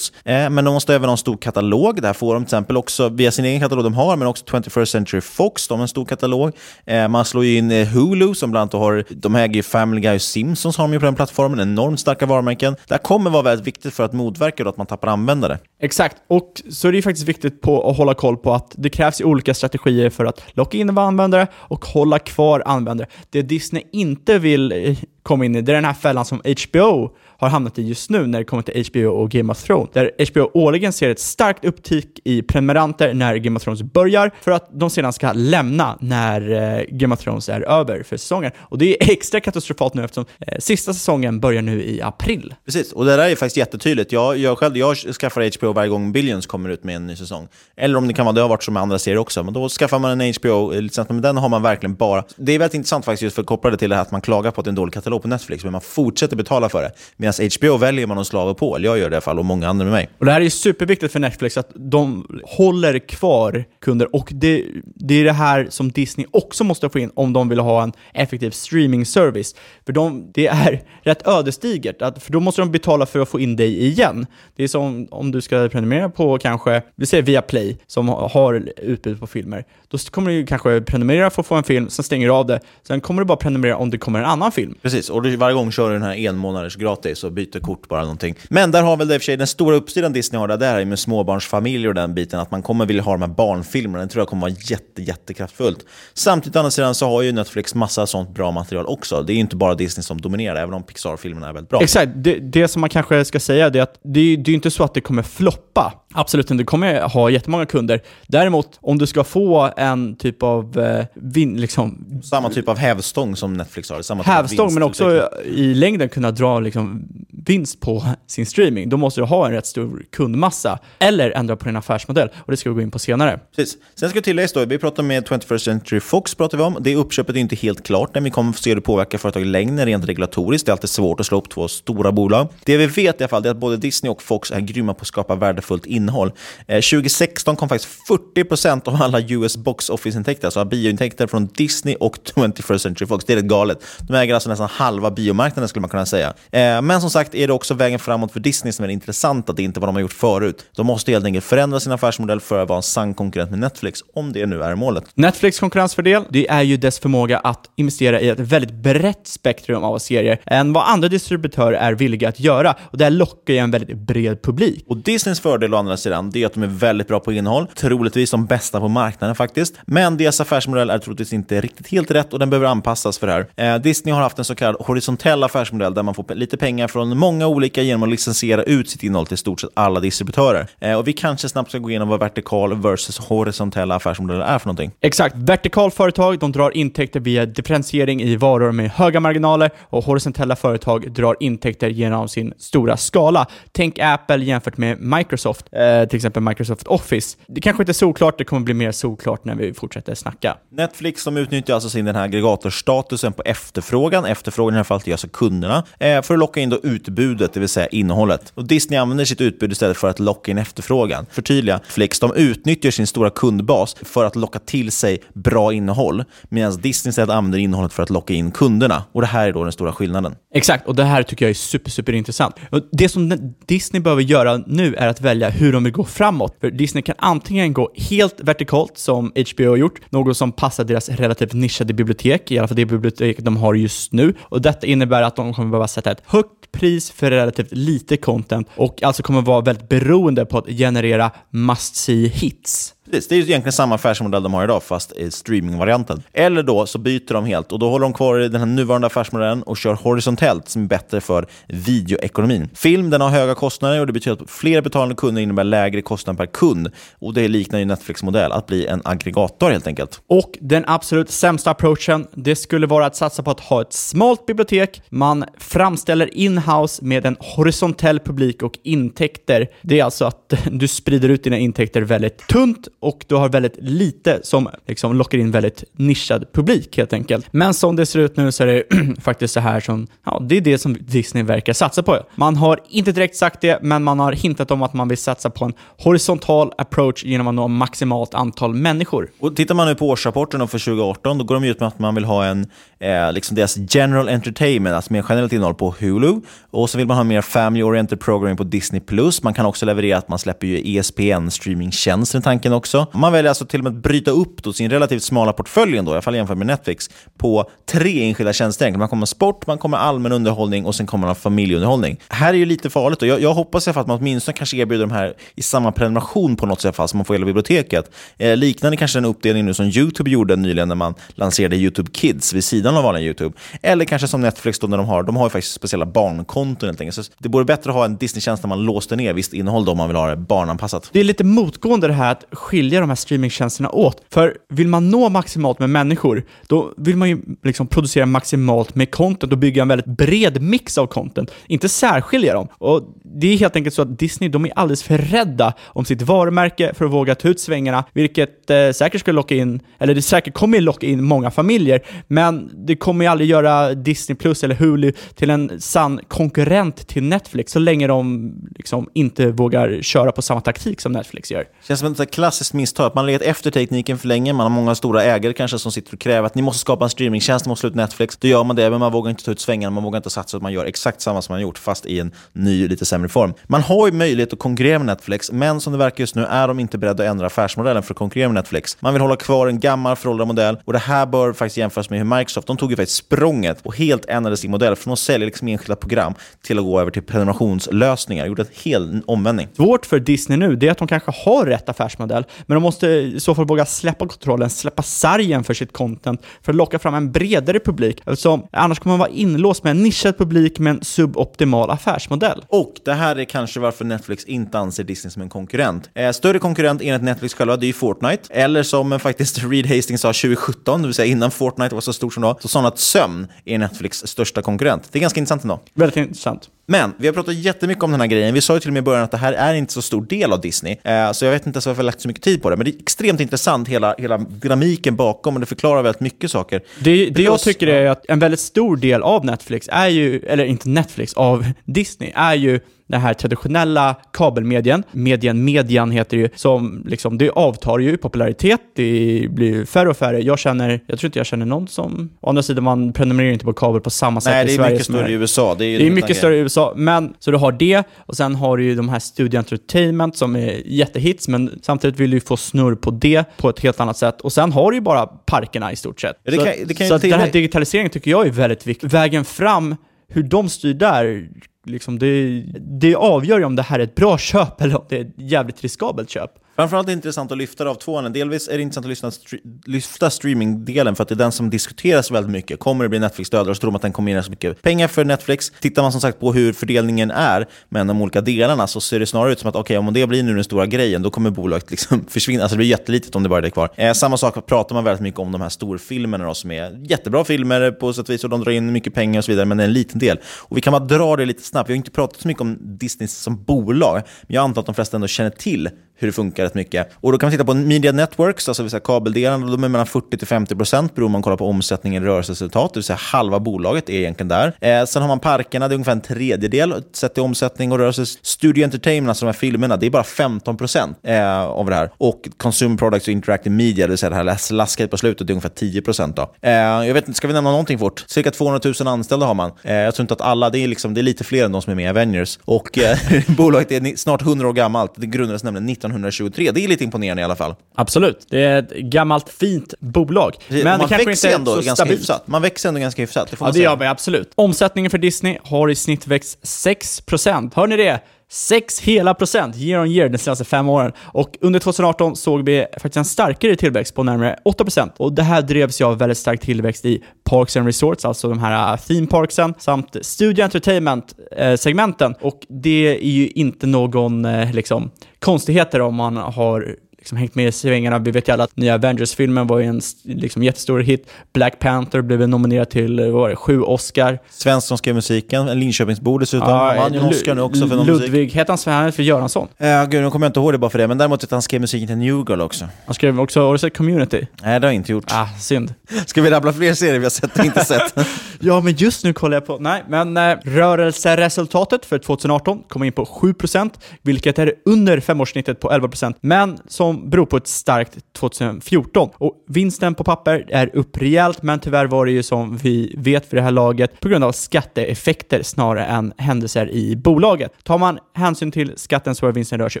Eh, 0.24 0.50
men 0.50 0.64
de 0.64 0.74
måste 0.74 0.94
även 0.94 1.08
ha 1.08 1.12
en 1.12 1.18
stor 1.18 1.36
katalog. 1.36 2.02
Det 2.02 2.06
här 2.06 2.14
får 2.14 2.34
de 2.34 2.42
till 2.42 2.46
exempel 2.46 2.76
också 2.76 3.08
via 3.08 3.30
sin 3.30 3.44
egen 3.44 3.60
katalog 3.60 3.84
de 3.84 3.94
har, 3.94 4.16
men 4.16 4.28
också 4.28 4.44
21st 4.44 4.84
Century 4.84 5.20
Fox, 5.20 5.68
de 5.68 5.78
har 5.78 5.82
en 5.82 5.88
stor 5.88 6.04
katalog. 6.04 6.52
Eh, 6.86 7.08
man 7.08 7.24
slår 7.24 7.44
ju 7.44 7.56
in 7.56 7.70
eh, 7.70 7.88
Hulu 7.88 8.34
som 8.34 8.50
bland 8.50 8.74
annat 8.74 8.82
har, 8.82 9.04
de 9.10 9.36
äger 9.36 9.54
ju 9.54 9.62
Family 9.62 10.00
Guy 10.00 10.16
och 10.16 10.22
Simpsons 10.22 10.76
har 10.76 10.84
de 10.84 10.92
ju 10.92 10.98
på 10.98 11.06
den 11.06 11.14
plattformen, 11.14 11.60
enormt 11.60 12.00
starka 12.00 12.26
varumärken. 12.26 12.76
Det 12.88 12.94
här 12.94 12.98
kommer 12.98 13.30
vara 13.30 13.42
väldigt 13.42 13.66
viktigt 13.66 13.94
för 13.94 14.04
att 14.04 14.12
motverka 14.12 14.64
då 14.64 14.70
att 14.70 14.76
man 14.76 14.86
tappar 14.86 15.08
användare. 15.08 15.58
Exakt, 15.80 16.16
och 16.28 16.62
så 16.70 16.88
är 16.88 16.92
det 16.92 16.96
ju 16.96 17.02
faktiskt 17.02 17.28
viktigt 17.28 17.60
på 17.60 17.90
att 17.90 17.96
hålla 17.96 18.14
koll 18.14 18.36
på 18.36 18.54
att 18.54 18.72
det 18.74 18.90
krävs 18.90 19.20
ju 19.20 19.24
olika 19.24 19.54
strategier 19.54 20.10
för 20.10 20.24
att 20.24 20.42
locka 20.52 20.78
in 20.78 20.98
användare 20.98 21.46
och 21.54 21.84
hålla 21.84 22.18
kvar 22.18 22.62
användare. 22.66 23.08
Det 23.30 23.42
Disney 23.42 23.82
inte 23.92 24.38
vill 24.38 24.72
eh, 24.72 24.98
kom 25.24 25.42
in 25.42 25.56
i, 25.56 25.62
det 25.62 25.72
är 25.72 25.74
den 25.74 25.84
här 25.84 25.94
fällan 25.94 26.24
som 26.24 26.42
HBO 26.68 27.10
har 27.38 27.48
hamnat 27.48 27.78
i 27.78 27.82
just 27.82 28.10
nu 28.10 28.26
när 28.26 28.38
det 28.38 28.44
kommer 28.44 28.62
till 28.62 28.84
HBO 28.90 29.08
och 29.08 29.30
Game 29.30 29.52
of 29.52 29.62
Thrones. 29.62 29.90
Där 29.92 30.10
HBO 30.32 30.50
årligen 30.54 30.92
ser 30.92 31.10
ett 31.10 31.20
starkt 31.20 31.64
upptick 31.64 32.20
i 32.24 32.42
prenumeranter 32.42 33.14
när 33.14 33.36
Game 33.36 33.56
of 33.56 33.62
Thrones 33.62 33.82
börjar 33.82 34.30
för 34.40 34.50
att 34.50 34.68
de 34.72 34.90
sedan 34.90 35.12
ska 35.12 35.32
lämna 35.32 35.98
när 36.00 36.50
eh, 36.52 36.84
Game 36.88 37.14
of 37.14 37.20
Thrones 37.20 37.48
är 37.48 37.60
över 37.60 38.02
för 38.02 38.16
säsongen. 38.16 38.52
Och 38.58 38.78
det 38.78 39.02
är 39.02 39.12
extra 39.12 39.40
katastrofalt 39.40 39.94
nu 39.94 40.04
eftersom 40.04 40.24
eh, 40.40 40.58
sista 40.58 40.92
säsongen 40.92 41.40
börjar 41.40 41.62
nu 41.62 41.84
i 41.84 42.02
april. 42.02 42.54
Precis, 42.64 42.92
och 42.92 43.04
det 43.04 43.16
där 43.16 43.28
är 43.28 43.36
faktiskt 43.36 43.56
jättetydligt. 43.56 44.12
Jag, 44.12 44.38
jag 44.38 44.58
själv 44.58 44.76
jag 44.76 44.96
skaffar 44.96 45.58
HBO 45.58 45.72
varje 45.72 45.88
gång 45.88 46.12
Billions 46.12 46.46
kommer 46.46 46.68
ut 46.68 46.84
med 46.84 46.96
en 46.96 47.06
ny 47.06 47.16
säsong. 47.16 47.48
Eller 47.76 47.96
om 47.98 48.08
det 48.08 48.14
kan 48.14 48.26
vara, 48.26 48.34
det 48.34 48.40
har 48.40 48.48
varit 48.48 48.62
som 48.62 48.74
med 48.74 48.82
andra 48.82 48.98
serier 48.98 49.18
också, 49.18 49.42
men 49.42 49.54
då 49.54 49.68
skaffar 49.68 49.98
man 49.98 50.20
en 50.20 50.32
HBO-licens. 50.32 51.08
Men 51.08 51.22
den 51.22 51.36
har 51.36 51.48
man 51.48 51.62
verkligen 51.62 51.94
bara... 51.94 52.24
Det 52.36 52.52
är 52.52 52.58
väldigt 52.58 52.74
intressant 52.74 53.04
faktiskt 53.04 53.22
just 53.22 53.34
för 53.34 53.42
att 53.42 53.48
koppla 53.48 53.70
det 53.70 53.76
till 53.76 53.90
det 53.90 53.96
här 53.96 54.02
att 54.02 54.10
man 54.10 54.20
klagar 54.20 54.50
på 54.50 54.60
att 54.60 54.64
det 54.64 54.68
är 54.68 54.70
en 54.70 54.74
dålig 54.74 54.94
katalog 54.94 55.13
på 55.18 55.28
Netflix, 55.28 55.64
men 55.64 55.72
man 55.72 55.80
fortsätter 55.80 56.36
betala 56.36 56.68
för 56.68 56.82
det. 56.82 56.92
Medan 57.16 57.34
HBO 57.58 57.76
väljer 57.76 58.06
man 58.06 58.18
att 58.18 58.26
slava 58.26 58.54
på, 58.54 58.76
jag 58.80 58.98
gör 58.98 59.10
det 59.10 59.14
i 59.14 59.16
alla 59.16 59.20
fall, 59.20 59.38
och 59.38 59.44
många 59.44 59.68
andra 59.68 59.84
med 59.84 59.92
mig. 59.92 60.08
Och 60.18 60.26
det 60.26 60.32
här 60.32 60.40
är 60.40 60.48
superviktigt 60.48 61.12
för 61.12 61.20
Netflix, 61.20 61.56
att 61.56 61.70
de 61.74 62.26
håller 62.44 62.98
kvar 62.98 63.64
kunder. 63.80 64.16
Och 64.16 64.28
det, 64.32 64.64
det 64.84 65.14
är 65.14 65.24
det 65.24 65.32
här 65.32 65.66
som 65.70 65.90
Disney 65.90 66.26
också 66.30 66.64
måste 66.64 66.88
få 66.88 66.98
in 66.98 67.10
om 67.14 67.32
de 67.32 67.48
vill 67.48 67.58
ha 67.58 67.82
en 67.82 67.92
effektiv 68.12 68.50
streaming-service. 68.50 69.54
För 69.86 69.92
de, 69.92 70.30
det 70.34 70.46
är 70.46 70.82
rätt 71.02 71.26
ödesdigert, 71.26 72.02
att, 72.02 72.22
för 72.22 72.32
då 72.32 72.40
måste 72.40 72.62
de 72.62 72.70
betala 72.70 73.06
för 73.06 73.20
att 73.20 73.28
få 73.28 73.40
in 73.40 73.56
dig 73.56 73.86
igen. 73.86 74.26
Det 74.56 74.64
är 74.64 74.68
som 74.68 75.08
om 75.10 75.30
du 75.30 75.40
ska 75.40 75.68
prenumerera 75.68 76.08
på 76.08 76.38
kanske, 76.38 76.82
vi 76.96 77.06
säger 77.06 77.22
Viaplay, 77.22 77.78
som 77.86 78.08
har 78.08 78.68
utbud 78.76 79.20
på 79.20 79.26
filmer. 79.26 79.64
Då 79.88 79.98
kommer 79.98 80.30
du 80.30 80.46
kanske 80.46 80.80
prenumerera 80.80 81.30
för 81.30 81.40
att 81.40 81.46
få 81.46 81.54
en 81.54 81.64
film, 81.64 81.88
sen 81.88 82.04
stänger 82.04 82.26
du 82.26 82.32
av 82.32 82.46
det. 82.46 82.60
Sen 82.82 83.00
kommer 83.00 83.22
du 83.22 83.26
bara 83.26 83.36
prenumerera 83.36 83.76
om 83.76 83.90
det 83.90 83.98
kommer 83.98 84.18
en 84.18 84.24
annan 84.24 84.52
film. 84.52 84.74
Precis, 84.82 85.03
och 85.10 85.22
du, 85.22 85.36
varje 85.36 85.54
gång 85.54 85.72
kör 85.72 85.88
du 85.88 85.94
den 85.94 86.02
här 86.02 86.14
en 86.16 86.36
månaders 86.36 86.76
gratis 86.76 87.24
och 87.24 87.32
byter 87.32 87.60
kort 87.60 87.88
bara 87.88 88.00
någonting. 88.00 88.34
Men 88.48 88.70
där 88.70 88.82
har 88.82 88.96
väl 88.96 89.08
det 89.08 89.14
i 89.14 89.18
och 89.18 89.22
för 89.22 89.24
sig 89.24 89.36
den 89.36 89.46
stora 89.46 89.76
uppsidan 89.76 90.12
Disney 90.12 90.40
har, 90.40 90.48
där, 90.48 90.80
är 90.80 90.84
med 90.84 90.98
småbarnsfamiljer 90.98 91.88
och 91.88 91.94
den 91.94 92.14
biten, 92.14 92.40
att 92.40 92.50
man 92.50 92.62
kommer 92.62 92.86
vilja 92.86 93.02
ha 93.02 93.12
de 93.12 93.22
här 93.22 93.28
barnfilmerna. 93.28 93.98
Den 93.98 94.08
tror 94.08 94.20
jag 94.20 94.28
kommer 94.28 94.42
vara 94.42 94.56
jätte, 94.70 95.02
jättekraftfullt. 95.02 95.78
Samtidigt 96.14 96.56
å 96.56 96.58
andra 96.58 96.70
sidan 96.70 96.94
så 96.94 97.06
har 97.06 97.22
ju 97.22 97.32
Netflix 97.32 97.74
massa 97.74 98.06
sånt 98.06 98.34
bra 98.34 98.50
material 98.50 98.86
också. 98.86 99.22
Det 99.22 99.32
är 99.32 99.34
ju 99.34 99.40
inte 99.40 99.56
bara 99.56 99.74
Disney 99.74 100.02
som 100.02 100.20
dominerar, 100.20 100.56
även 100.56 100.74
om 100.74 100.82
Pixar-filmerna 100.82 101.48
är 101.48 101.52
väldigt 101.52 101.70
bra. 101.70 101.80
Exakt, 101.82 102.12
det, 102.14 102.38
det 102.38 102.68
som 102.68 102.80
man 102.80 102.90
kanske 102.90 103.24
ska 103.24 103.40
säga 103.40 103.66
är 103.66 103.80
att 103.80 103.98
det, 104.04 104.36
det 104.36 104.50
är 104.50 104.54
inte 104.54 104.70
så 104.70 104.84
att 104.84 104.94
det 104.94 105.00
kommer 105.00 105.22
floppa. 105.22 105.92
Absolut 106.14 106.50
inte, 106.50 106.62
det 106.62 106.66
kommer 106.66 107.00
ha 107.00 107.30
jättemånga 107.30 107.66
kunder. 107.66 108.02
Däremot, 108.26 108.78
om 108.80 108.98
du 108.98 109.06
ska 109.06 109.24
få 109.24 109.70
en 109.76 110.16
typ 110.16 110.42
av 110.42 110.78
eh, 110.78 111.04
vin, 111.14 111.60
liksom, 111.60 112.06
Samma 112.24 112.50
typ 112.50 112.68
av 112.68 112.76
hävstång 112.76 113.36
som 113.36 113.54
Netflix 113.54 113.90
har. 113.90 114.02
Samma 114.02 114.22
typ 114.22 114.32
hävstång, 114.32 114.74
men 114.74 114.82
också 114.82 114.93
vinstutveckling. 115.00 115.54
i 115.54 115.74
längden 115.74 116.08
kunna 116.08 116.30
dra 116.30 116.60
liksom, 116.60 117.08
vinst 117.46 117.80
på 117.80 118.04
sin 118.26 118.46
streaming, 118.46 118.88
då 118.88 118.96
måste 118.96 119.20
du 119.20 119.24
ha 119.24 119.46
en 119.46 119.52
rätt 119.52 119.66
stor 119.66 120.04
kundmassa. 120.12 120.78
Eller 120.98 121.30
ändra 121.30 121.56
på 121.56 121.64
din 121.64 121.76
affärsmodell. 121.76 122.28
Och 122.36 122.50
det 122.50 122.56
ska 122.56 122.70
vi 122.70 122.74
gå 122.74 122.80
in 122.80 122.90
på 122.90 122.98
senare. 122.98 123.40
Precis. 123.56 123.76
Sen 123.94 124.10
ska 124.10 124.20
tilläggas 124.20 124.52
då, 124.52 124.64
vi 124.64 124.78
pratar 124.78 125.02
med 125.02 125.28
21st 125.28 125.58
Century 125.58 126.00
Fox, 126.00 126.34
pratar 126.34 126.58
vi 126.58 126.64
om. 126.64 126.76
det 126.80 126.96
uppköpet 126.96 127.36
är 127.36 127.40
inte 127.40 127.56
helt 127.56 127.86
klart, 127.86 128.10
men 128.14 128.24
vi 128.24 128.30
kommer 128.30 128.52
få 128.52 128.62
se 128.62 128.70
hur 128.70 128.74
det 128.74 128.82
påverkar 128.82 129.18
företaget 129.18 129.46
i 129.46 129.50
längden 129.50 129.86
rent 129.86 130.04
regulatoriskt. 130.04 130.66
Det 130.66 130.70
är 130.70 130.72
alltid 130.72 130.90
svårt 130.90 131.20
att 131.20 131.26
slå 131.26 131.38
upp 131.38 131.48
två 131.50 131.68
stora 131.68 132.12
bolag. 132.12 132.48
Det 132.64 132.76
vi 132.76 132.86
vet 132.86 133.20
i 133.20 133.24
alla 133.24 133.28
fall 133.28 133.46
är 133.46 133.50
att 133.50 133.56
både 133.56 133.76
Disney 133.76 134.10
och 134.12 134.22
Fox 134.22 134.50
är 134.50 134.60
grymma 134.60 134.94
på 134.94 135.00
att 135.00 135.06
skapa 135.06 135.34
värdefullt 135.34 135.86
innehåll. 135.86 136.32
Eh, 136.66 136.74
2016 136.74 137.56
kom 137.56 137.68
faktiskt 137.68 137.90
40% 138.08 138.88
av 138.88 139.02
alla 139.02 139.20
US 139.20 139.56
box 139.56 139.90
office-intäkter, 139.90 140.46
alltså 140.46 140.64
biointäkter 140.64 141.26
från 141.26 141.46
Disney 141.46 141.96
och 142.00 142.18
21st 142.34 142.78
Century 142.78 143.06
Fox. 143.06 143.24
Det 143.24 143.32
är 143.32 143.36
rätt 143.36 143.44
galet. 143.44 143.78
De 144.00 144.14
äger 144.14 144.34
alltså 144.34 144.48
nästan 144.48 144.68
halva 144.84 145.10
biomarknaden 145.10 145.68
skulle 145.68 145.80
man 145.80 145.90
kunna 145.90 146.06
säga. 146.06 146.34
Eh, 146.52 146.82
men 146.82 147.00
som 147.00 147.10
sagt 147.10 147.34
är 147.34 147.46
det 147.46 147.52
också 147.52 147.74
vägen 147.74 147.98
framåt 147.98 148.32
för 148.32 148.40
Disney 148.40 148.72
som 148.72 148.82
är 148.82 148.86
det 148.86 148.92
intressanta. 148.92 149.52
Det 149.52 149.62
är 149.62 149.64
inte 149.64 149.80
vad 149.80 149.88
de 149.88 149.94
har 149.94 150.02
gjort 150.02 150.12
förut. 150.12 150.64
De 150.76 150.86
måste 150.86 151.12
helt 151.12 151.24
enkelt 151.24 151.44
förändra 151.44 151.80
sin 151.80 151.92
affärsmodell 151.92 152.40
för 152.40 152.62
att 152.62 152.68
vara 152.68 152.76
en 152.76 152.82
sann 152.82 153.14
konkurrent 153.14 153.50
med 153.50 153.58
Netflix, 153.58 154.00
om 154.14 154.32
det 154.32 154.46
nu 154.46 154.62
är 154.62 154.74
målet. 154.74 155.04
Netflix 155.14 155.60
konkurrensfördel, 155.60 156.22
det 156.30 156.48
är 156.48 156.62
ju 156.62 156.76
dess 156.76 156.98
förmåga 156.98 157.38
att 157.38 157.70
investera 157.76 158.20
i 158.20 158.28
ett 158.28 158.40
väldigt 158.40 158.72
brett 158.72 159.26
spektrum 159.26 159.84
av 159.84 159.98
serier 159.98 160.40
än 160.46 160.72
vad 160.72 160.84
andra 160.88 161.08
distributörer 161.08 161.72
är 161.72 161.92
villiga 161.92 162.28
att 162.28 162.40
göra. 162.40 162.74
Och 162.90 162.98
det 162.98 163.04
här 163.04 163.10
lockar 163.10 163.54
ju 163.54 163.58
en 163.58 163.70
väldigt 163.70 163.98
bred 163.98 164.42
publik. 164.42 164.84
Och 164.88 164.96
Disneys 164.96 165.40
fördel 165.40 165.74
å 165.74 165.76
andra 165.76 165.96
sidan, 165.96 166.30
det 166.30 166.42
är 166.42 166.46
att 166.46 166.54
de 166.54 166.62
är 166.62 166.66
väldigt 166.66 167.08
bra 167.08 167.20
på 167.20 167.32
innehåll. 167.32 167.66
Troligtvis 167.76 168.30
de 168.30 168.46
bästa 168.46 168.80
på 168.80 168.88
marknaden 168.88 169.36
faktiskt. 169.36 169.74
Men 169.86 170.16
deras 170.16 170.40
affärsmodell 170.40 170.90
är 170.90 170.98
troligtvis 170.98 171.32
inte 171.32 171.60
riktigt 171.60 171.88
helt 171.88 172.10
rätt 172.10 172.32
och 172.32 172.38
den 172.38 172.50
behöver 172.50 172.66
anpassas 172.66 173.18
för 173.18 173.26
det 173.26 173.32
här. 173.32 173.74
Eh, 173.74 173.80
Disney 173.80 174.14
har 174.14 174.22
haft 174.22 174.38
en 174.38 174.44
så 174.44 174.54
kallad 174.54 174.63
horisontell 174.72 175.44
affärsmodell 175.44 175.94
där 175.94 176.02
man 176.02 176.14
får 176.14 176.34
lite 176.34 176.56
pengar 176.56 176.88
från 176.88 177.18
många 177.18 177.46
olika 177.46 177.82
genom 177.82 178.02
att 178.02 178.08
licensiera 178.08 178.62
ut 178.62 178.90
sitt 178.90 179.02
innehåll 179.02 179.26
till 179.26 179.38
stort 179.38 179.60
sett 179.60 179.70
alla 179.74 180.00
distributörer. 180.00 180.66
Eh, 180.80 180.98
och 180.98 181.08
vi 181.08 181.12
kanske 181.12 181.48
snabbt 181.48 181.68
ska 181.68 181.78
gå 181.78 181.90
igenom 181.90 182.08
vad 182.08 182.20
vertikal 182.20 182.74
versus 182.74 183.18
horisontella 183.18 183.94
affärsmodeller 183.94 184.44
är 184.44 184.58
för 184.58 184.66
någonting. 184.66 184.90
Exakt. 185.00 185.36
Vertikal 185.36 185.90
företag, 185.90 186.38
de 186.38 186.52
drar 186.52 186.76
intäkter 186.76 187.20
via 187.20 187.46
differentiering 187.46 188.22
i 188.22 188.36
varor 188.36 188.72
med 188.72 188.90
höga 188.90 189.20
marginaler 189.20 189.70
och 189.80 190.04
horisontella 190.04 190.56
företag 190.56 191.12
drar 191.12 191.36
intäkter 191.40 191.88
genom 191.88 192.28
sin 192.28 192.52
stora 192.58 192.96
skala. 192.96 193.46
Tänk 193.72 193.98
Apple 193.98 194.44
jämfört 194.44 194.76
med 194.76 195.00
Microsoft, 195.00 195.66
eh, 195.72 196.08
till 196.08 196.16
exempel 196.16 196.42
Microsoft 196.42 196.86
Office. 196.86 197.36
Det 197.46 197.60
kanske 197.60 197.82
inte 197.82 197.90
är 197.90 197.94
solklart, 197.94 198.38
det 198.38 198.44
kommer 198.44 198.62
bli 198.62 198.74
mer 198.74 198.92
solklart 198.92 199.44
när 199.44 199.54
vi 199.54 199.74
fortsätter 199.74 200.14
snacka. 200.14 200.56
Netflix 200.70 201.24
de 201.24 201.36
utnyttjar 201.36 201.74
alltså 201.74 201.90
sin 201.90 202.04
den 202.04 202.16
här 202.16 202.24
aggregatorstatusen 202.24 203.32
på 203.32 203.42
efterfrågan. 203.42 204.24
Efterfrågan 204.54 204.74
i 204.74 204.76
det 204.76 204.78
här 204.78 204.84
fallet 204.84 205.08
är 205.08 205.12
alltså 205.12 205.28
kunderna. 205.28 205.84
Eh, 205.98 206.22
för 206.22 206.34
att 206.34 206.40
locka 206.40 206.60
in 206.60 206.70
då 206.70 206.80
utbudet, 206.82 207.52
det 207.52 207.60
vill 207.60 207.68
säga 207.68 207.86
innehållet. 207.86 208.52
Och 208.54 208.66
Disney 208.66 208.98
använder 208.98 209.24
sitt 209.24 209.40
utbud 209.40 209.72
istället 209.72 209.96
för 209.96 210.08
att 210.08 210.18
locka 210.18 210.50
in 210.50 210.58
efterfrågan. 210.58 211.26
Förtydliga, 211.30 211.80
Flix 211.88 212.20
de 212.20 212.34
utnyttjar 212.34 212.90
sin 212.90 213.06
stora 213.06 213.30
kundbas 213.30 213.96
för 214.02 214.24
att 214.24 214.36
locka 214.36 214.58
till 214.58 214.92
sig 214.92 215.22
bra 215.32 215.72
innehåll. 215.72 216.24
Medan 216.48 216.76
Disney 216.76 217.10
istället 217.10 217.30
använder 217.30 217.58
innehållet 217.58 217.92
för 217.92 218.02
att 218.02 218.10
locka 218.10 218.34
in 218.34 218.50
kunderna. 218.50 219.04
Och 219.12 219.20
det 219.20 219.26
här 219.26 219.48
är 219.48 219.52
då 219.52 219.62
den 219.62 219.72
stora 219.72 219.92
skillnaden. 219.92 220.34
Exakt, 220.54 220.88
och 220.88 220.94
det 220.94 221.04
här 221.04 221.22
tycker 221.22 221.44
jag 221.44 221.50
är 221.50 221.54
super, 221.54 221.90
super 221.90 222.12
intressant. 222.12 222.54
Det 222.92 223.08
som 223.08 223.54
Disney 223.66 224.02
behöver 224.02 224.22
göra 224.22 224.56
nu 224.66 224.94
är 224.94 225.08
att 225.08 225.20
välja 225.20 225.50
hur 225.50 225.72
de 225.72 225.84
vill 225.84 225.92
gå 225.92 226.04
framåt. 226.04 226.56
För 226.60 226.70
Disney 226.70 227.02
kan 227.02 227.14
antingen 227.18 227.72
gå 227.72 227.92
helt 228.10 228.40
vertikalt, 228.40 228.98
som 228.98 229.32
HBO 229.54 229.68
har 229.68 229.76
gjort, 229.76 230.00
något 230.10 230.36
som 230.36 230.52
passar 230.52 230.84
deras 230.84 231.08
relativt 231.08 231.52
nischade 231.52 231.94
bibliotek, 231.94 232.50
i 232.50 232.58
alla 232.58 232.68
fall 232.68 232.76
det 232.76 232.86
bibliotek 232.86 233.38
de 233.38 233.56
har 233.56 233.74
just 233.74 234.12
nu. 234.12 234.34
Och 234.44 234.62
detta 234.62 234.86
innebär 234.86 235.22
att 235.22 235.36
de 235.36 235.54
kommer 235.54 235.70
behöva 235.70 235.88
sätta 235.88 236.10
ett 236.10 236.22
högt 236.26 236.72
pris 236.72 237.10
för 237.10 237.30
relativt 237.30 237.72
lite 237.72 238.16
content 238.16 238.68
och 238.76 239.02
alltså 239.02 239.22
kommer 239.22 239.42
vara 239.42 239.60
väldigt 239.60 239.88
beroende 239.88 240.46
på 240.46 240.58
att 240.58 240.66
generera 240.66 241.30
must-see 241.50 242.28
hits. 242.28 242.93
Precis, 243.04 243.28
det 243.28 243.34
är 243.34 243.36
ju 243.36 243.42
egentligen 243.42 243.72
samma 243.72 243.94
affärsmodell 243.94 244.42
de 244.42 244.54
har 244.54 244.64
idag, 244.64 244.82
fast 244.82 245.12
i 245.12 245.30
streamingvarianten. 245.30 246.22
Eller 246.32 246.62
då 246.62 246.86
så 246.86 246.98
byter 246.98 247.32
de 247.32 247.44
helt 247.44 247.72
och 247.72 247.78
då 247.78 247.90
håller 247.90 248.02
de 248.02 248.12
kvar 248.12 248.38
i 248.38 248.48
den 248.48 248.60
här 248.60 248.66
nuvarande 248.66 249.06
affärsmodellen 249.06 249.62
och 249.62 249.76
kör 249.76 249.94
horisontellt 249.94 250.68
som 250.68 250.82
är 250.82 250.86
bättre 250.86 251.20
för 251.20 251.46
videoekonomin. 251.68 252.68
Film 252.74 253.10
den 253.10 253.20
har 253.20 253.28
höga 253.28 253.54
kostnader 253.54 254.00
och 254.00 254.06
det 254.06 254.12
betyder 254.12 254.42
att 254.42 254.50
fler 254.50 254.82
betalande 254.82 255.14
kunder 255.14 255.42
innebär 255.42 255.64
lägre 255.64 256.02
kostnad 256.02 256.36
per 256.36 256.46
kund. 256.46 256.90
Och 257.18 257.34
det 257.34 257.48
liknar 257.48 257.78
ju 257.78 257.84
Netflix 257.84 258.22
modell, 258.22 258.52
att 258.52 258.66
bli 258.66 258.86
en 258.86 259.00
aggregator 259.04 259.70
helt 259.70 259.86
enkelt. 259.86 260.20
Och 260.26 260.58
den 260.60 260.84
absolut 260.86 261.30
sämsta 261.30 261.70
approachen, 261.70 262.26
det 262.34 262.56
skulle 262.56 262.86
vara 262.86 263.06
att 263.06 263.16
satsa 263.16 263.42
på 263.42 263.50
att 263.50 263.60
ha 263.60 263.82
ett 263.82 263.92
smalt 263.92 264.46
bibliotek. 264.46 265.02
Man 265.08 265.44
framställer 265.58 266.34
in-house 266.34 267.04
med 267.04 267.26
en 267.26 267.36
horisontell 267.40 268.20
publik 268.20 268.62
och 268.62 268.78
intäkter. 268.82 269.68
Det 269.82 270.00
är 270.00 270.04
alltså 270.04 270.24
att 270.24 270.54
du 270.70 270.88
sprider 270.88 271.28
ut 271.28 271.44
dina 271.44 271.58
intäkter 271.58 272.02
väldigt 272.02 272.46
tunt 272.46 272.88
och 273.04 273.24
du 273.28 273.34
har 273.34 273.48
väldigt 273.48 273.76
lite 273.78 274.40
som 274.42 274.68
liksom 274.86 275.16
lockar 275.16 275.38
in 275.38 275.50
väldigt 275.50 275.84
nischad 275.92 276.44
publik 276.52 276.96
helt 276.96 277.12
enkelt. 277.12 277.46
Men 277.50 277.74
som 277.74 277.96
det 277.96 278.06
ser 278.06 278.20
ut 278.20 278.36
nu 278.36 278.52
så 278.52 278.62
är 278.62 278.66
det 278.66 278.84
faktiskt 279.22 279.54
så 279.54 279.60
här 279.60 279.80
som, 279.80 280.06
ja, 280.24 280.42
det 280.48 280.56
är 280.56 280.60
det 280.60 280.78
som 280.78 280.96
Disney 281.00 281.42
verkar 281.42 281.72
satsa 281.72 282.02
på. 282.02 282.18
Man 282.34 282.56
har 282.56 282.80
inte 282.88 283.12
direkt 283.12 283.36
sagt 283.36 283.60
det, 283.60 283.78
men 283.82 284.04
man 284.04 284.18
har 284.20 284.32
hintat 284.32 284.70
om 284.70 284.82
att 284.82 284.94
man 284.94 285.08
vill 285.08 285.18
satsa 285.18 285.50
på 285.50 285.64
en 285.64 285.72
horisontal 286.04 286.72
approach 286.78 287.24
genom 287.24 287.46
att 287.46 287.54
nå 287.54 287.68
maximalt 287.68 288.34
antal 288.34 288.74
människor. 288.74 289.30
Och 289.40 289.56
tittar 289.56 289.74
man 289.74 289.86
nu 289.86 289.94
på 289.94 290.08
årsrapporten 290.08 290.68
för 290.68 290.78
2018, 290.78 291.38
då 291.38 291.44
går 291.44 291.54
de 291.54 291.64
ut 291.64 291.80
med 291.80 291.86
att 291.86 291.98
man 291.98 292.14
vill 292.14 292.24
ha 292.24 292.44
en, 292.44 292.66
eh, 292.98 293.32
liksom 293.32 293.56
deras 293.56 293.76
general 293.94 294.28
entertainment, 294.28 294.94
alltså 294.94 295.12
mer 295.12 295.24
generellt 295.28 295.52
innehåll 295.52 295.74
på 295.74 295.94
Hulu. 296.00 296.40
Och 296.70 296.90
så 296.90 296.98
vill 296.98 297.06
man 297.06 297.16
ha 297.16 297.24
mer 297.24 297.40
family-oriented 297.40 298.16
programming 298.16 298.56
på 298.56 298.64
Disney+. 298.64 299.00
Man 299.42 299.54
kan 299.54 299.66
också 299.66 299.86
leverera 299.86 300.18
att 300.18 300.28
man 300.28 300.38
släpper 300.38 300.66
ju 300.66 300.76
ESPN-streamingtjänsten, 300.76 302.42
tanken 302.42 302.72
också. 302.72 302.93
Man 303.12 303.32
väljer 303.32 303.48
alltså 303.48 303.66
till 303.66 303.80
och 303.80 303.84
med 303.84 303.90
att 303.90 304.02
bryta 304.02 304.30
upp 304.30 304.62
då 304.62 304.72
sin 304.72 304.90
relativt 304.90 305.22
smala 305.22 305.52
portfölj, 305.52 305.98
ändå, 305.98 306.10
i 306.10 306.14
alla 306.14 306.22
fall 306.22 306.34
jämfört 306.34 306.58
med 306.58 306.66
Netflix, 306.66 307.10
på 307.38 307.70
tre 307.86 308.24
enskilda 308.24 308.52
tjänster. 308.52 308.92
Man 308.92 309.08
kommer 309.08 309.20
ha 309.20 309.26
sport, 309.26 309.66
man 309.66 309.78
kommer 309.78 309.96
ha 309.96 310.04
allmän 310.04 310.32
underhållning 310.32 310.86
och 310.86 310.94
sen 310.94 311.06
kommer 311.06 311.20
man 311.20 311.30
ha 311.30 311.34
familjeunderhållning. 311.34 312.20
Här 312.28 312.54
är 312.54 312.58
ju 312.58 312.64
lite 312.64 312.90
farligt. 312.90 313.22
Och 313.22 313.28
jag, 313.28 313.40
jag 313.40 313.54
hoppas 313.54 313.86
i 313.86 313.90
alla 313.90 313.94
fall 313.94 314.00
att 314.00 314.06
man 314.06 314.18
åtminstone 314.18 314.56
kanske 314.56 314.76
erbjuder 314.76 315.06
de 315.06 315.12
här 315.12 315.34
i 315.54 315.62
samma 315.62 315.92
prenumeration 315.92 316.56
på 316.56 316.66
något 316.66 316.80
sätt, 316.80 316.96
så 316.96 317.16
man 317.16 317.24
får 317.24 317.34
hela 317.34 317.46
biblioteket. 317.46 318.10
Eh, 318.38 318.56
liknande 318.56 318.96
kanske 318.96 319.18
en 319.18 319.24
uppdelning 319.24 319.64
nu 319.64 319.74
som 319.74 319.86
YouTube 319.86 320.30
gjorde 320.30 320.56
nyligen 320.56 320.88
när 320.88 320.94
man 320.94 321.14
lanserade 321.28 321.76
YouTube 321.76 322.10
Kids 322.10 322.52
vid 322.52 322.64
sidan 322.64 322.96
av 322.96 323.02
vanliga 323.02 323.24
YouTube. 323.24 323.56
Eller 323.82 324.04
kanske 324.04 324.28
som 324.28 324.40
Netflix 324.40 324.78
då 324.78 324.86
när 324.86 324.96
de 324.96 325.06
har, 325.06 325.22
de 325.22 325.36
har 325.36 325.46
ju 325.46 325.50
faktiskt 325.50 325.74
speciella 325.74 326.06
barnkonton 326.06 326.88
helt 326.88 327.00
enkelt. 327.00 327.26
Så 327.26 327.32
det 327.38 327.48
vore 327.48 327.64
bättre 327.64 327.90
att 327.90 327.96
ha 327.96 328.04
en 328.04 328.16
Disney-tjänst 328.16 328.62
där 328.62 328.68
man 328.68 328.82
låste 328.82 329.16
ner 329.16 329.32
visst 329.32 329.52
innehåll 329.52 329.84
då 329.84 329.92
om 329.92 329.98
man 329.98 330.08
vill 330.08 330.16
ha 330.16 330.28
det 330.28 330.36
barnanpassat. 330.36 331.10
Det 331.12 331.20
är 331.20 331.24
lite 331.24 331.44
motgående 331.44 332.06
det 332.06 332.12
här 332.12 332.32
att 332.32 332.44
skilja 332.52 332.83
de 332.90 333.08
här 333.08 333.16
streamingtjänsterna 333.16 333.90
åt. 333.90 334.22
För 334.30 334.56
vill 334.68 334.88
man 334.88 335.10
nå 335.10 335.28
maximalt 335.28 335.78
med 335.78 335.90
människor, 335.90 336.44
då 336.66 336.92
vill 336.96 337.16
man 337.16 337.28
ju 337.28 337.38
liksom 337.62 337.86
producera 337.86 338.26
maximalt 338.26 338.94
med 338.94 339.10
content 339.10 339.52
och 339.52 339.58
bygga 339.58 339.82
en 339.82 339.88
väldigt 339.88 340.06
bred 340.06 340.62
mix 340.62 340.98
av 340.98 341.06
content, 341.06 341.50
inte 341.66 341.88
särskilja 341.88 342.54
dem. 342.54 342.68
Och 342.78 343.02
det 343.24 343.46
är 343.46 343.56
helt 343.56 343.76
enkelt 343.76 343.94
så 343.94 344.02
att 344.02 344.18
Disney, 344.18 344.50
de 344.50 344.64
är 344.64 344.72
alldeles 344.76 345.02
för 345.02 345.18
rädda 345.18 345.72
om 345.84 346.04
sitt 346.04 346.22
varumärke 346.22 346.94
för 346.94 347.04
att 347.04 347.10
våga 347.10 347.34
ta 347.34 347.48
ut 347.48 347.60
svängarna, 347.60 348.04
vilket 348.12 348.70
eh, 348.70 348.90
säkert 348.90 349.20
skulle 349.20 349.34
locka 349.36 349.54
in, 349.54 349.80
eller 349.98 350.14
det 350.14 350.22
säkert 350.22 350.54
kommer 350.54 350.80
locka 350.80 351.06
in 351.06 351.24
många 351.24 351.50
familjer, 351.50 352.00
men 352.28 352.70
det 352.86 352.96
kommer 352.96 353.24
ju 353.24 353.30
aldrig 353.30 353.50
göra 353.50 353.94
Disney 353.94 354.36
Plus 354.36 354.64
eller 354.64 354.74
Hulu 354.74 355.12
till 355.34 355.50
en 355.50 355.80
sann 355.80 356.20
konkurrent 356.28 357.08
till 357.08 357.22
Netflix 357.22 357.72
så 357.72 357.78
länge 357.78 358.06
de 358.06 358.52
liksom 358.76 359.08
inte 359.14 359.46
vågar 359.46 360.02
köra 360.02 360.32
på 360.32 360.42
samma 360.42 360.60
taktik 360.60 361.00
som 361.00 361.12
Netflix 361.12 361.50
gör. 361.50 361.64
känns 361.88 362.00
som 362.00 362.14
en 362.18 362.26
klassisk 362.26 362.63
klassiskt 362.64 362.74
misstag. 362.74 363.06
att 363.06 363.14
Man 363.14 363.24
har 363.24 363.26
legat 363.26 363.42
efter 363.42 363.70
tekniken 363.70 364.18
för 364.18 364.28
länge. 364.28 364.52
Man 364.52 364.64
har 364.64 364.70
många 364.70 364.94
stora 364.94 365.22
ägare 365.22 365.52
kanske 365.52 365.78
som 365.78 365.92
sitter 365.92 366.14
och 366.14 366.20
kräver 366.20 366.46
att 366.46 366.54
ni 366.54 366.62
måste 366.62 366.80
skapa 366.80 367.04
en 367.04 367.10
streamingtjänst, 367.10 367.66
ni 367.66 367.68
måste 367.68 367.80
slå 367.80 367.88
ut 367.88 367.94
Netflix. 367.94 368.36
Då 368.36 368.48
gör 368.48 368.64
man 368.64 368.76
det, 368.76 368.90
men 368.90 369.00
man 369.00 369.12
vågar 369.12 369.30
inte 369.30 369.44
ta 369.44 369.50
ut 369.50 369.60
svängarna, 369.60 369.90
man 369.90 370.04
vågar 370.04 370.16
inte 370.16 370.30
satsa 370.30 370.56
att 370.56 370.62
man 370.62 370.72
gör 370.72 370.84
exakt 370.84 371.20
samma 371.20 371.42
som 371.42 371.52
man 371.52 371.60
gjort, 371.60 371.78
fast 371.78 372.06
i 372.06 372.20
en 372.20 372.32
ny, 372.52 372.88
lite 372.88 373.04
sämre 373.04 373.28
form. 373.28 373.54
Man 373.66 373.82
har 373.82 374.06
ju 374.06 374.12
möjlighet 374.12 374.52
att 374.52 374.58
konkurrera 374.58 374.98
med 374.98 375.06
Netflix, 375.06 375.52
men 375.52 375.80
som 375.80 375.92
det 375.92 375.98
verkar 375.98 376.22
just 376.22 376.34
nu 376.34 376.44
är 376.44 376.68
de 376.68 376.80
inte 376.80 376.98
beredda 376.98 377.22
att 377.22 377.30
ändra 377.30 377.46
affärsmodellen 377.46 378.02
för 378.02 378.14
att 378.14 378.18
konkurrera 378.18 378.48
med 378.48 378.54
Netflix. 378.54 378.96
Man 379.00 379.12
vill 379.12 379.22
hålla 379.22 379.36
kvar 379.36 379.66
en 379.66 379.80
gammal 379.80 380.16
föråldrad 380.16 380.48
modell 380.48 380.78
och 380.84 380.92
det 380.92 380.98
här 380.98 381.26
bör 381.26 381.52
faktiskt 381.52 381.76
jämföras 381.76 382.10
med 382.10 382.18
hur 382.18 382.38
Microsoft, 382.38 382.66
de 382.66 382.76
tog 382.76 382.90
ju 382.90 382.96
faktiskt 382.96 383.18
språnget 383.18 383.78
och 383.82 383.96
helt 383.96 384.24
ändrade 384.24 384.56
sin 384.56 384.70
modell 384.70 384.96
från 384.96 385.12
att 385.12 385.18
sälja 385.18 385.44
liksom 385.44 385.68
enskilda 385.68 385.96
program 385.96 386.34
till 386.62 386.78
att 386.78 386.84
gå 386.84 387.00
över 387.00 387.10
till 387.10 387.22
prenumerationslösningar. 387.22 388.46
Gjorde 388.46 388.62
en 388.62 388.68
hel 388.72 389.22
omvändning. 389.26 389.68
Svårt 389.76 390.06
för 390.06 390.20
Disney 390.20 390.58
nu, 390.58 390.76
det 390.76 390.86
är 390.86 390.90
att 390.90 390.98
de 390.98 391.08
kanske 391.08 391.32
har 391.44 391.66
rätt 391.66 391.88
affärsmodell, 391.88 392.44
men 392.66 392.74
de 392.74 392.82
måste 392.82 393.06
i 393.06 393.40
så 393.40 393.54
fall 393.54 393.66
våga 393.66 393.86
släppa 393.86 394.26
kontrollen, 394.28 394.70
släppa 394.70 395.02
sargen 395.02 395.64
för 395.64 395.74
sitt 395.74 395.92
content 395.92 396.42
för 396.62 396.72
att 396.72 396.76
locka 396.76 396.98
fram 396.98 397.14
en 397.14 397.32
bredare 397.32 397.80
publik. 397.80 398.22
Eftersom 398.26 398.66
annars 398.72 398.98
kommer 398.98 399.12
man 399.12 399.18
vara 399.18 399.28
inlåst 399.28 399.84
med 399.84 399.90
en 399.90 400.02
nischad 400.02 400.38
publik 400.38 400.78
med 400.78 400.90
en 400.90 401.04
suboptimal 401.04 401.90
affärsmodell. 401.90 402.64
Och 402.68 402.94
det 403.04 403.12
här 403.12 403.36
är 403.36 403.44
kanske 403.44 403.80
varför 403.80 404.04
Netflix 404.04 404.44
inte 404.44 404.78
anser 404.78 405.04
Disney 405.04 405.30
som 405.30 405.42
en 405.42 405.48
konkurrent. 405.48 406.10
Eh, 406.14 406.32
större 406.32 406.58
konkurrent 406.58 407.02
enligt 407.02 407.22
Netflix 407.22 407.54
själva, 407.54 407.76
det 407.76 407.86
är 407.86 407.88
ju 407.88 407.92
Fortnite. 407.92 408.42
Eller 408.50 408.82
som 408.82 409.12
eh, 409.12 409.18
faktiskt 409.18 409.58
Reed 409.64 409.86
Hastings 409.86 410.20
sa 410.20 410.28
2017, 410.28 411.00
det 411.02 411.08
vill 411.08 411.14
säga 411.14 411.26
innan 411.26 411.50
Fortnite 411.50 411.94
var 411.94 412.00
så 412.00 412.12
stort 412.12 412.34
som 412.34 412.42
då, 412.42 412.58
så 412.60 412.68
sa 412.68 412.78
han 412.78 412.86
att 412.86 412.98
sömn 412.98 413.46
är 413.64 413.78
Netflix 413.78 414.26
största 414.26 414.62
konkurrent. 414.62 415.08
Det 415.12 415.18
är 415.18 415.20
ganska 415.20 415.40
intressant 415.40 415.62
ändå. 415.62 415.80
Väldigt 415.94 416.16
intressant. 416.16 416.70
Men 416.86 417.14
vi 417.16 417.26
har 417.26 417.34
pratat 417.34 417.54
jättemycket 417.54 418.04
om 418.04 418.10
den 418.10 418.20
här 418.20 418.26
grejen. 418.26 418.54
Vi 418.54 418.60
sa 418.60 418.74
ju 418.74 418.80
till 418.80 418.90
och 418.90 418.92
med 418.92 419.00
i 419.00 419.04
början 419.04 419.24
att 419.24 419.30
det 419.30 419.36
här 419.36 419.52
är 419.52 419.74
inte 419.74 419.92
så 419.92 420.02
stor 420.02 420.22
del 420.22 420.52
av 420.52 420.60
Disney. 420.60 420.96
Eh, 421.04 421.32
så 421.32 421.44
jag 421.44 421.52
vet 421.52 421.66
inte 421.66 421.76
ens 421.76 421.86
varför 421.86 422.00
jag 422.00 422.04
har 422.04 422.04
lagt 422.04 422.20
så 422.20 422.28
mycket 422.28 422.44
tid 422.44 422.62
på 422.62 422.70
det. 422.70 422.76
Men 422.76 422.84
det 422.84 422.90
är 422.90 422.98
extremt 422.98 423.40
intressant, 423.40 423.88
hela, 423.88 424.14
hela 424.18 424.38
dynamiken 424.38 425.16
bakom. 425.16 425.54
Och 425.54 425.60
det 425.60 425.66
förklarar 425.66 426.02
väldigt 426.02 426.20
mycket 426.20 426.50
saker. 426.50 426.82
Det, 426.98 427.30
det 427.30 427.42
jag 427.42 427.60
tycker 427.60 427.86
är 427.86 428.10
att 428.10 428.24
en 428.28 428.38
väldigt 428.38 428.60
stor 428.60 428.96
del 428.96 429.22
av 429.22 429.44
Netflix 429.44 429.88
är 429.92 430.08
ju, 430.08 430.38
eller 430.38 430.64
inte 430.64 430.88
Netflix, 430.88 431.34
av 431.34 431.66
Disney, 431.84 432.32
är 432.34 432.54
ju 432.54 432.80
den 433.06 433.20
här 433.20 433.34
traditionella 433.34 434.16
kabelmedien, 434.32 435.02
medien, 435.12 435.64
median 435.64 436.10
heter 436.10 436.36
ju, 436.36 436.48
som 436.54 437.02
liksom, 437.06 437.38
det 437.38 437.50
avtar 437.50 437.98
ju 437.98 438.12
i 438.12 438.16
popularitet, 438.16 438.80
det 438.94 439.46
blir 439.50 439.84
färre 439.84 440.10
och 440.10 440.16
färre. 440.16 440.40
Jag 440.42 440.58
känner, 440.58 441.00
jag 441.06 441.18
tror 441.18 441.28
inte 441.28 441.38
jag 441.38 441.46
känner 441.46 441.66
någon 441.66 441.88
som, 441.88 442.30
å 442.40 442.48
andra 442.48 442.62
sidan 442.62 442.84
man 442.84 443.12
prenumererar 443.12 443.52
inte 443.52 443.64
på 443.64 443.72
kabel 443.72 444.00
på 444.00 444.10
samma 444.10 444.40
sätt 444.40 444.52
Nej, 444.52 444.62
i 444.64 444.66
det 444.66 444.72
är 444.72 444.76
Sverige. 444.76 444.90
mycket 444.92 445.04
större 445.06 445.30
i 445.30 445.32
USA. 445.34 445.74
Det 445.78 445.84
är, 445.84 445.88
ju 445.88 445.98
det 445.98 446.06
är 446.06 446.10
mycket 446.10 446.36
större 446.36 446.56
i 446.56 446.58
USA, 446.58 446.92
men 446.96 447.34
så 447.38 447.50
du 447.50 447.56
har 447.56 447.72
det 447.72 448.02
och 448.18 448.36
sen 448.36 448.54
har 448.54 448.76
du 448.76 448.84
ju 448.84 448.94
de 448.94 449.08
här 449.08 449.18
Studio 449.18 449.58
Entertainment 449.58 450.36
som 450.36 450.56
är 450.56 450.82
jättehits, 450.86 451.48
men 451.48 451.78
samtidigt 451.82 452.20
vill 452.20 452.30
du 452.30 452.36
ju 452.36 452.40
få 452.40 452.56
snurr 452.56 452.94
på 452.94 453.10
det 453.10 453.44
på 453.56 453.68
ett 453.68 453.80
helt 453.80 454.00
annat 454.00 454.16
sätt. 454.16 454.40
Och 454.40 454.52
sen 454.52 454.72
har 454.72 454.90
du 454.90 454.96
ju 454.96 455.00
bara 455.00 455.26
parkerna 455.26 455.92
i 455.92 455.96
stort 455.96 456.20
sett. 456.20 456.36
Ja, 456.44 456.50
det 456.50 456.58
så 456.58 456.64
kan- 456.64 456.74
det 456.86 456.94
kan 456.94 457.06
ju 457.06 457.08
så 457.08 457.14
att 457.14 457.22
den 457.22 457.32
här 457.40 457.50
digitaliseringen 457.52 458.10
tycker 458.10 458.30
jag 458.30 458.46
är 458.46 458.50
väldigt 458.50 458.86
viktig. 458.86 459.08
Vägen 459.10 459.44
fram, 459.44 459.96
hur 460.28 460.42
de 460.42 460.68
styr 460.68 460.94
där, 460.94 461.48
liksom 461.84 462.18
det, 462.18 462.64
det 463.00 463.14
avgör 463.14 463.58
ju 463.58 463.64
om 463.64 463.76
det 463.76 463.82
här 463.82 463.98
är 463.98 464.04
ett 464.04 464.14
bra 464.14 464.38
köp 464.38 464.80
eller 464.80 464.96
om 464.96 465.04
det 465.08 465.16
är 465.16 465.20
ett 465.20 465.34
jävligt 465.36 465.82
riskabelt 465.82 466.30
köp. 466.30 466.50
Framförallt 466.76 467.06
är 467.08 467.12
det 467.12 467.16
intressant 467.16 467.52
att 467.52 467.58
lyfta 467.58 467.84
det 467.84 467.90
av 467.90 467.94
två 467.94 468.18
anledningar. 468.18 468.44
Delvis 468.44 468.68
är 468.68 468.76
det 468.76 468.82
intressant 468.82 469.06
att 469.06 469.10
lyssna, 469.10 469.30
stre- 469.30 469.80
lyfta 469.86 470.30
streamingdelen 470.30 471.16
för 471.16 471.22
att 471.22 471.28
det 471.28 471.34
är 471.34 471.36
den 471.36 471.52
som 471.52 471.70
diskuteras 471.70 472.30
väldigt 472.30 472.52
mycket. 472.52 472.80
Kommer 472.80 473.04
det 473.04 473.08
bli 473.08 473.18
Netflix-dödare 473.18 473.74
så 473.74 473.80
tror 473.80 473.90
man 473.90 473.96
att 473.96 474.02
den 474.02 474.12
kommer 474.12 474.32
ge 474.32 474.42
så 474.42 474.50
mycket 474.50 474.82
pengar 474.82 475.08
för 475.08 475.24
Netflix. 475.24 475.72
Tittar 475.80 476.02
man 476.02 476.12
som 476.12 476.20
sagt 476.20 476.40
på 476.40 476.52
hur 476.52 476.72
fördelningen 476.72 477.30
är 477.30 477.66
mellan 477.88 478.06
de 478.06 478.22
olika 478.22 478.40
delarna 478.40 478.86
så 478.86 479.00
ser 479.00 479.20
det 479.20 479.26
snarare 479.26 479.52
ut 479.52 479.58
som 479.58 479.68
att 479.68 479.76
okej, 479.76 479.98
om 479.98 480.12
det 480.14 480.26
blir 480.26 480.42
nu 480.42 480.54
den 480.54 480.64
stora 480.64 480.86
grejen, 480.86 481.22
då 481.22 481.30
kommer 481.30 481.50
bolaget 481.50 481.90
liksom 481.90 482.24
försvinna. 482.28 482.62
Alltså 482.62 482.74
det 482.74 482.78
blir 482.78 482.88
jättelitet 482.88 483.36
om 483.36 483.42
det 483.42 483.48
bara 483.48 483.58
är 483.58 483.62
det 483.62 483.70
kvar. 483.70 483.90
Eh, 483.96 484.12
samma 484.12 484.36
sak 484.36 484.66
pratar 484.66 484.94
man 484.94 485.04
väldigt 485.04 485.22
mycket 485.22 485.40
om 485.40 485.52
de 485.52 485.60
här 485.60 485.68
storfilmerna 485.68 486.46
då, 486.46 486.54
som 486.54 486.70
är 486.70 487.00
jättebra 487.10 487.44
filmer 487.44 487.90
på 487.90 488.12
sätt 488.12 488.28
och 488.28 488.34
vis 488.34 488.44
och 488.44 488.50
de 488.50 488.60
drar 488.60 488.72
in 488.72 488.92
mycket 488.92 489.14
pengar 489.14 489.40
och 489.40 489.44
så 489.44 489.52
vidare, 489.52 489.66
men 489.66 489.76
det 489.76 489.84
är 489.84 489.88
en 489.88 489.92
liten 489.92 490.18
del. 490.18 490.38
Och 490.46 490.76
vi 490.76 490.80
kan 490.80 490.92
bara 490.92 491.04
dra 491.04 491.36
det 491.36 491.44
lite 491.44 491.62
snabbt. 491.62 491.88
Vi 491.90 491.92
har 491.92 491.96
inte 491.96 492.10
pratat 492.10 492.40
så 492.40 492.48
mycket 492.48 492.60
om 492.60 492.78
Disney 492.80 493.28
som 493.28 493.64
bolag, 493.64 494.14
men 494.42 494.54
jag 494.54 494.64
antar 494.64 494.80
att 494.80 494.86
de 494.86 494.94
flesta 494.94 495.16
ändå 495.16 495.26
känner 495.26 495.50
till 495.50 495.90
hur 496.16 496.28
det 496.28 496.32
funkar 496.32 496.64
rätt 496.64 496.74
mycket. 496.74 497.10
Och 497.14 497.32
då 497.32 497.38
kan 497.38 497.46
man 497.46 497.52
titta 497.52 497.64
på 497.64 497.74
Media 497.74 498.12
Networks, 498.12 498.68
alltså 498.68 498.82
vill 498.82 498.92
kabeldelen, 499.00 499.62
och 499.62 499.70
de 499.70 499.84
är 499.84 499.88
mellan 499.88 500.06
40-50% 500.06 500.76
procent 500.76 501.14
beroende 501.14 501.20
på 501.20 501.26
om 501.26 501.32
man 501.32 501.42
kollar 501.42 501.56
på 501.56 501.68
omsättningen 501.68 502.22
i 502.22 502.26
rörelseresultat, 502.26 502.94
det 502.94 502.98
vill 502.98 503.04
säga 503.04 503.18
halva 503.20 503.60
bolaget 503.60 504.08
är 504.08 504.14
egentligen 504.14 504.48
där. 504.48 504.76
Eh, 504.80 505.04
sen 505.04 505.22
har 505.22 505.28
man 505.28 505.40
parkerna, 505.40 505.88
det 505.88 505.92
är 505.92 505.94
ungefär 505.94 506.12
en 506.12 506.20
tredjedel 506.20 507.02
sett 507.12 507.38
i 507.38 507.40
omsättning 507.40 507.92
och 507.92 507.98
rörelse. 507.98 508.26
Studio 508.42 508.84
Entertainment, 508.84 509.28
alltså 509.28 509.44
de 509.44 509.48
här 509.48 509.52
filmerna, 509.52 509.96
det 509.96 510.06
är 510.06 510.10
bara 510.10 510.22
15% 510.22 511.14
eh, 511.22 511.60
av 511.60 511.86
det 511.86 511.94
här. 511.94 512.10
Och 512.18 512.48
Consumer 512.56 512.96
Products 512.96 513.28
och 513.28 513.32
Interactive 513.32 513.74
Media, 513.74 514.06
det 514.06 514.10
vill 514.10 514.18
säga 514.18 514.30
det 514.30 514.50
här 514.50 514.56
slasket 514.56 515.10
på 515.10 515.16
slutet, 515.16 515.46
det 515.46 515.50
är 515.50 515.54
ungefär 515.54 515.68
10%. 515.68 516.34
Då. 516.34 516.54
Eh, 516.62 516.72
jag 517.06 517.14
vet 517.14 517.28
inte, 517.28 517.36
ska 517.36 517.48
vi 517.48 517.54
nämna 517.54 517.70
någonting 517.70 517.98
fort? 517.98 518.24
Cirka 518.28 518.50
200 518.50 518.80
000 519.00 519.08
anställda 519.08 519.46
har 519.46 519.54
man. 519.54 519.72
Eh, 519.82 519.94
jag 519.94 520.14
tror 520.14 520.24
inte 520.24 520.34
att 520.34 520.40
alla, 520.40 520.70
det 520.70 520.78
är, 520.78 520.88
liksom, 520.88 521.14
det 521.14 521.20
är 521.20 521.22
lite 521.22 521.44
fler 521.44 521.64
än 521.64 521.72
de 521.72 521.82
som 521.82 521.90
är 521.90 521.94
med 521.94 522.04
i 522.04 522.08
Avengers. 522.08 522.58
Och 522.64 522.98
eh, 522.98 523.18
bolaget 523.56 523.92
är 523.92 524.16
snart 524.16 524.42
100 524.42 524.68
år 524.68 524.72
gammalt. 524.72 525.12
Det 525.16 525.26
grundades 525.26 525.64
nämligen 525.64 525.86
1923. 526.08 526.70
Det 526.72 526.84
är 526.84 526.88
lite 526.88 527.04
imponerande 527.04 527.40
i 527.40 527.44
alla 527.44 527.56
fall. 527.56 527.74
Absolut, 527.94 528.46
det 528.50 528.60
är 528.64 528.78
ett 528.78 528.90
gammalt 528.90 529.48
fint 529.48 529.94
bolag. 530.00 530.54
Men 530.68 530.78
Men 530.78 530.84
man 530.84 530.98
det 531.00 531.06
kanske 531.08 531.26
växer 531.26 531.48
inte 531.48 531.56
ändå 531.56 531.70
så 531.70 531.76
ganska 531.76 531.94
stabilt. 531.94 532.20
hyfsat. 532.20 532.48
Man 532.48 532.62
växer 532.62 532.88
ändå 532.88 533.00
ganska 533.00 533.22
hyfsat. 533.22 533.50
Det 533.50 533.56
får 533.56 533.64
Ja, 533.64 533.68
man 533.68 533.72
det 533.72 533.78
säga. 533.78 533.90
gör 533.90 533.96
vi 533.96 534.06
absolut. 534.06 534.52
Omsättningen 534.54 535.10
för 535.10 535.18
Disney 535.18 535.58
har 535.64 535.90
i 535.90 535.94
snitt 535.94 536.26
växt 536.26 536.58
6%. 536.62 537.72
Hör 537.76 537.86
ni 537.86 537.96
det? 537.96 538.20
6 538.48 539.00
hela 539.00 539.34
procent 539.34 539.76
year 539.76 540.00
on 540.00 540.10
year 540.10 540.28
de 540.28 540.38
senaste 540.38 540.64
fem 540.64 540.88
åren. 540.88 541.12
Och 541.18 541.58
under 541.60 541.80
2018 541.80 542.36
såg 542.36 542.64
vi 542.64 542.86
faktiskt 542.92 543.16
en 543.16 543.24
starkare 543.24 543.76
tillväxt 543.76 544.14
på 544.14 544.22
närmare 544.22 544.58
8 544.64 544.84
procent. 544.84 545.14
Och 545.16 545.32
det 545.32 545.42
här 545.42 545.62
drevs 545.62 546.00
ju 546.00 546.04
av 546.04 546.18
väldigt 546.18 546.38
stark 546.38 546.60
tillväxt 546.60 547.04
i 547.04 547.24
Parks 547.50 547.76
and 547.76 547.86
Resorts, 547.86 548.24
alltså 548.24 548.48
de 548.48 548.58
här 548.58 548.92
äh, 548.92 549.00
theme 549.00 549.26
parksen, 549.26 549.74
samt 549.78 550.16
Studio 550.20 550.64
Entertainment-segmenten. 550.64 552.34
Äh, 552.40 552.46
och 552.46 552.60
det 552.68 553.18
är 553.18 553.30
ju 553.30 553.48
inte 553.48 553.86
någon 553.86 554.44
äh, 554.44 554.72
liksom, 554.72 555.10
konstigheter 555.38 556.00
om 556.00 556.14
man 556.14 556.36
har 556.36 556.96
liksom 557.24 557.38
hängt 557.38 557.54
med 557.54 557.68
i 557.68 557.72
svängarna. 557.72 558.18
Vi 558.18 558.30
vet 558.30 558.48
ju 558.48 558.52
alla 558.52 558.64
att 558.64 558.76
nya 558.76 558.94
Avengers-filmen 558.94 559.66
var 559.66 559.78
ju 559.78 559.84
en 559.84 560.00
liksom, 560.22 560.62
jättestor 560.62 561.00
hit. 561.00 561.30
Black 561.52 561.78
Panther 561.78 562.22
blev 562.22 562.48
nominerad 562.48 562.90
till 562.90 563.18
eh, 563.18 563.28
var 563.28 563.48
det, 563.48 563.56
sju 563.56 563.80
Oscar. 563.80 564.38
Svensk 564.50 564.86
som 564.86 564.98
skrev 564.98 565.14
musiken, 565.14 565.68
en 565.68 565.80
Linköpingsbo 565.80 566.38
dessutom. 566.38 566.68
han 566.68 566.96
vann 566.96 567.12
ju 567.12 567.18
en 567.18 567.24
Oscar 567.26 567.54
nu 567.54 567.60
också 567.60 567.88
för 567.88 567.96
någon 567.96 568.06
musik. 568.06 568.22
Ludvig, 568.22 568.52
heter 568.52 568.70
han 568.70 568.78
Sven 568.78 569.12
för 569.12 569.22
Göransson? 569.22 569.68
Ja, 569.78 570.04
gud, 570.04 570.22
nu 570.22 570.30
kommer 570.30 570.46
jag 570.46 570.48
inte 570.50 570.60
ihåg 570.60 570.72
det 570.72 570.78
bara 570.78 570.90
för 570.90 570.98
det, 570.98 571.08
men 571.08 571.18
däremot 571.18 571.44
att 571.44 571.50
han 571.50 571.62
skrev 571.62 571.80
musiken 571.80 572.08
till 572.08 572.16
New 572.16 572.44
Girl 572.48 572.60
också. 572.60 572.88
Han 573.06 573.14
skrev 573.14 573.40
också, 573.40 573.60
har 573.60 573.72
du 573.72 573.78
sett 573.78 573.96
Community? 573.96 574.46
Nej, 574.62 574.80
det 574.80 574.86
har 574.86 574.92
jag 574.92 574.94
inte 574.94 575.12
gjort. 575.12 575.24
Ah, 575.28 575.46
synd. 575.60 575.94
Ska 576.26 576.42
vi 576.42 576.50
rabbla 576.50 576.72
fler 576.72 576.94
serier 576.94 577.18
vi 577.18 577.24
har 577.24 577.30
sett 577.30 577.58
och 577.58 577.64
inte 577.64 577.84
sett? 577.84 578.14
Ja, 578.60 578.80
men 578.80 578.92
just 578.92 579.24
nu 579.24 579.32
kollar 579.32 579.56
jag 579.56 579.66
på... 579.66 579.78
Nej, 579.78 580.04
men 580.08 580.36
eh, 580.36 580.56
rörelseresultatet 580.64 582.06
för 582.06 582.18
2018 582.18 582.82
kom 582.88 583.02
in 583.02 583.12
på 583.12 583.24
7%, 583.24 583.90
vilket 584.22 584.58
är 584.58 584.72
under 584.84 585.20
femårssnittet 585.20 585.80
på 585.80 585.90
11%, 585.90 586.34
men 586.40 586.78
som 586.88 587.13
beror 587.30 587.46
på 587.46 587.56
ett 587.56 587.66
starkt 587.66 588.18
2014. 588.32 589.30
Och 589.38 589.64
vinsten 589.68 590.14
på 590.14 590.24
papper 590.24 590.66
är 590.68 590.96
upp 590.96 591.16
rejält, 591.16 591.62
men 591.62 591.78
tyvärr 591.78 592.06
var 592.06 592.26
det 592.26 592.32
ju 592.32 592.42
som 592.42 592.76
vi 592.76 593.14
vet 593.18 593.46
för 593.46 593.56
det 593.56 593.62
här 593.62 593.70
laget 593.70 594.20
på 594.20 594.28
grund 594.28 594.44
av 594.44 594.52
skatteeffekter 594.52 595.62
snarare 595.62 596.04
än 596.04 596.32
händelser 596.38 596.90
i 596.90 597.16
bolaget. 597.16 597.72
Tar 597.82 597.98
man 597.98 598.18
hänsyn 598.34 598.72
till 598.72 598.92
skatten 598.96 599.34
så 599.34 599.46
är 599.46 599.52
vinsten 599.52 599.78
rör 599.78 599.88
sig 599.88 600.00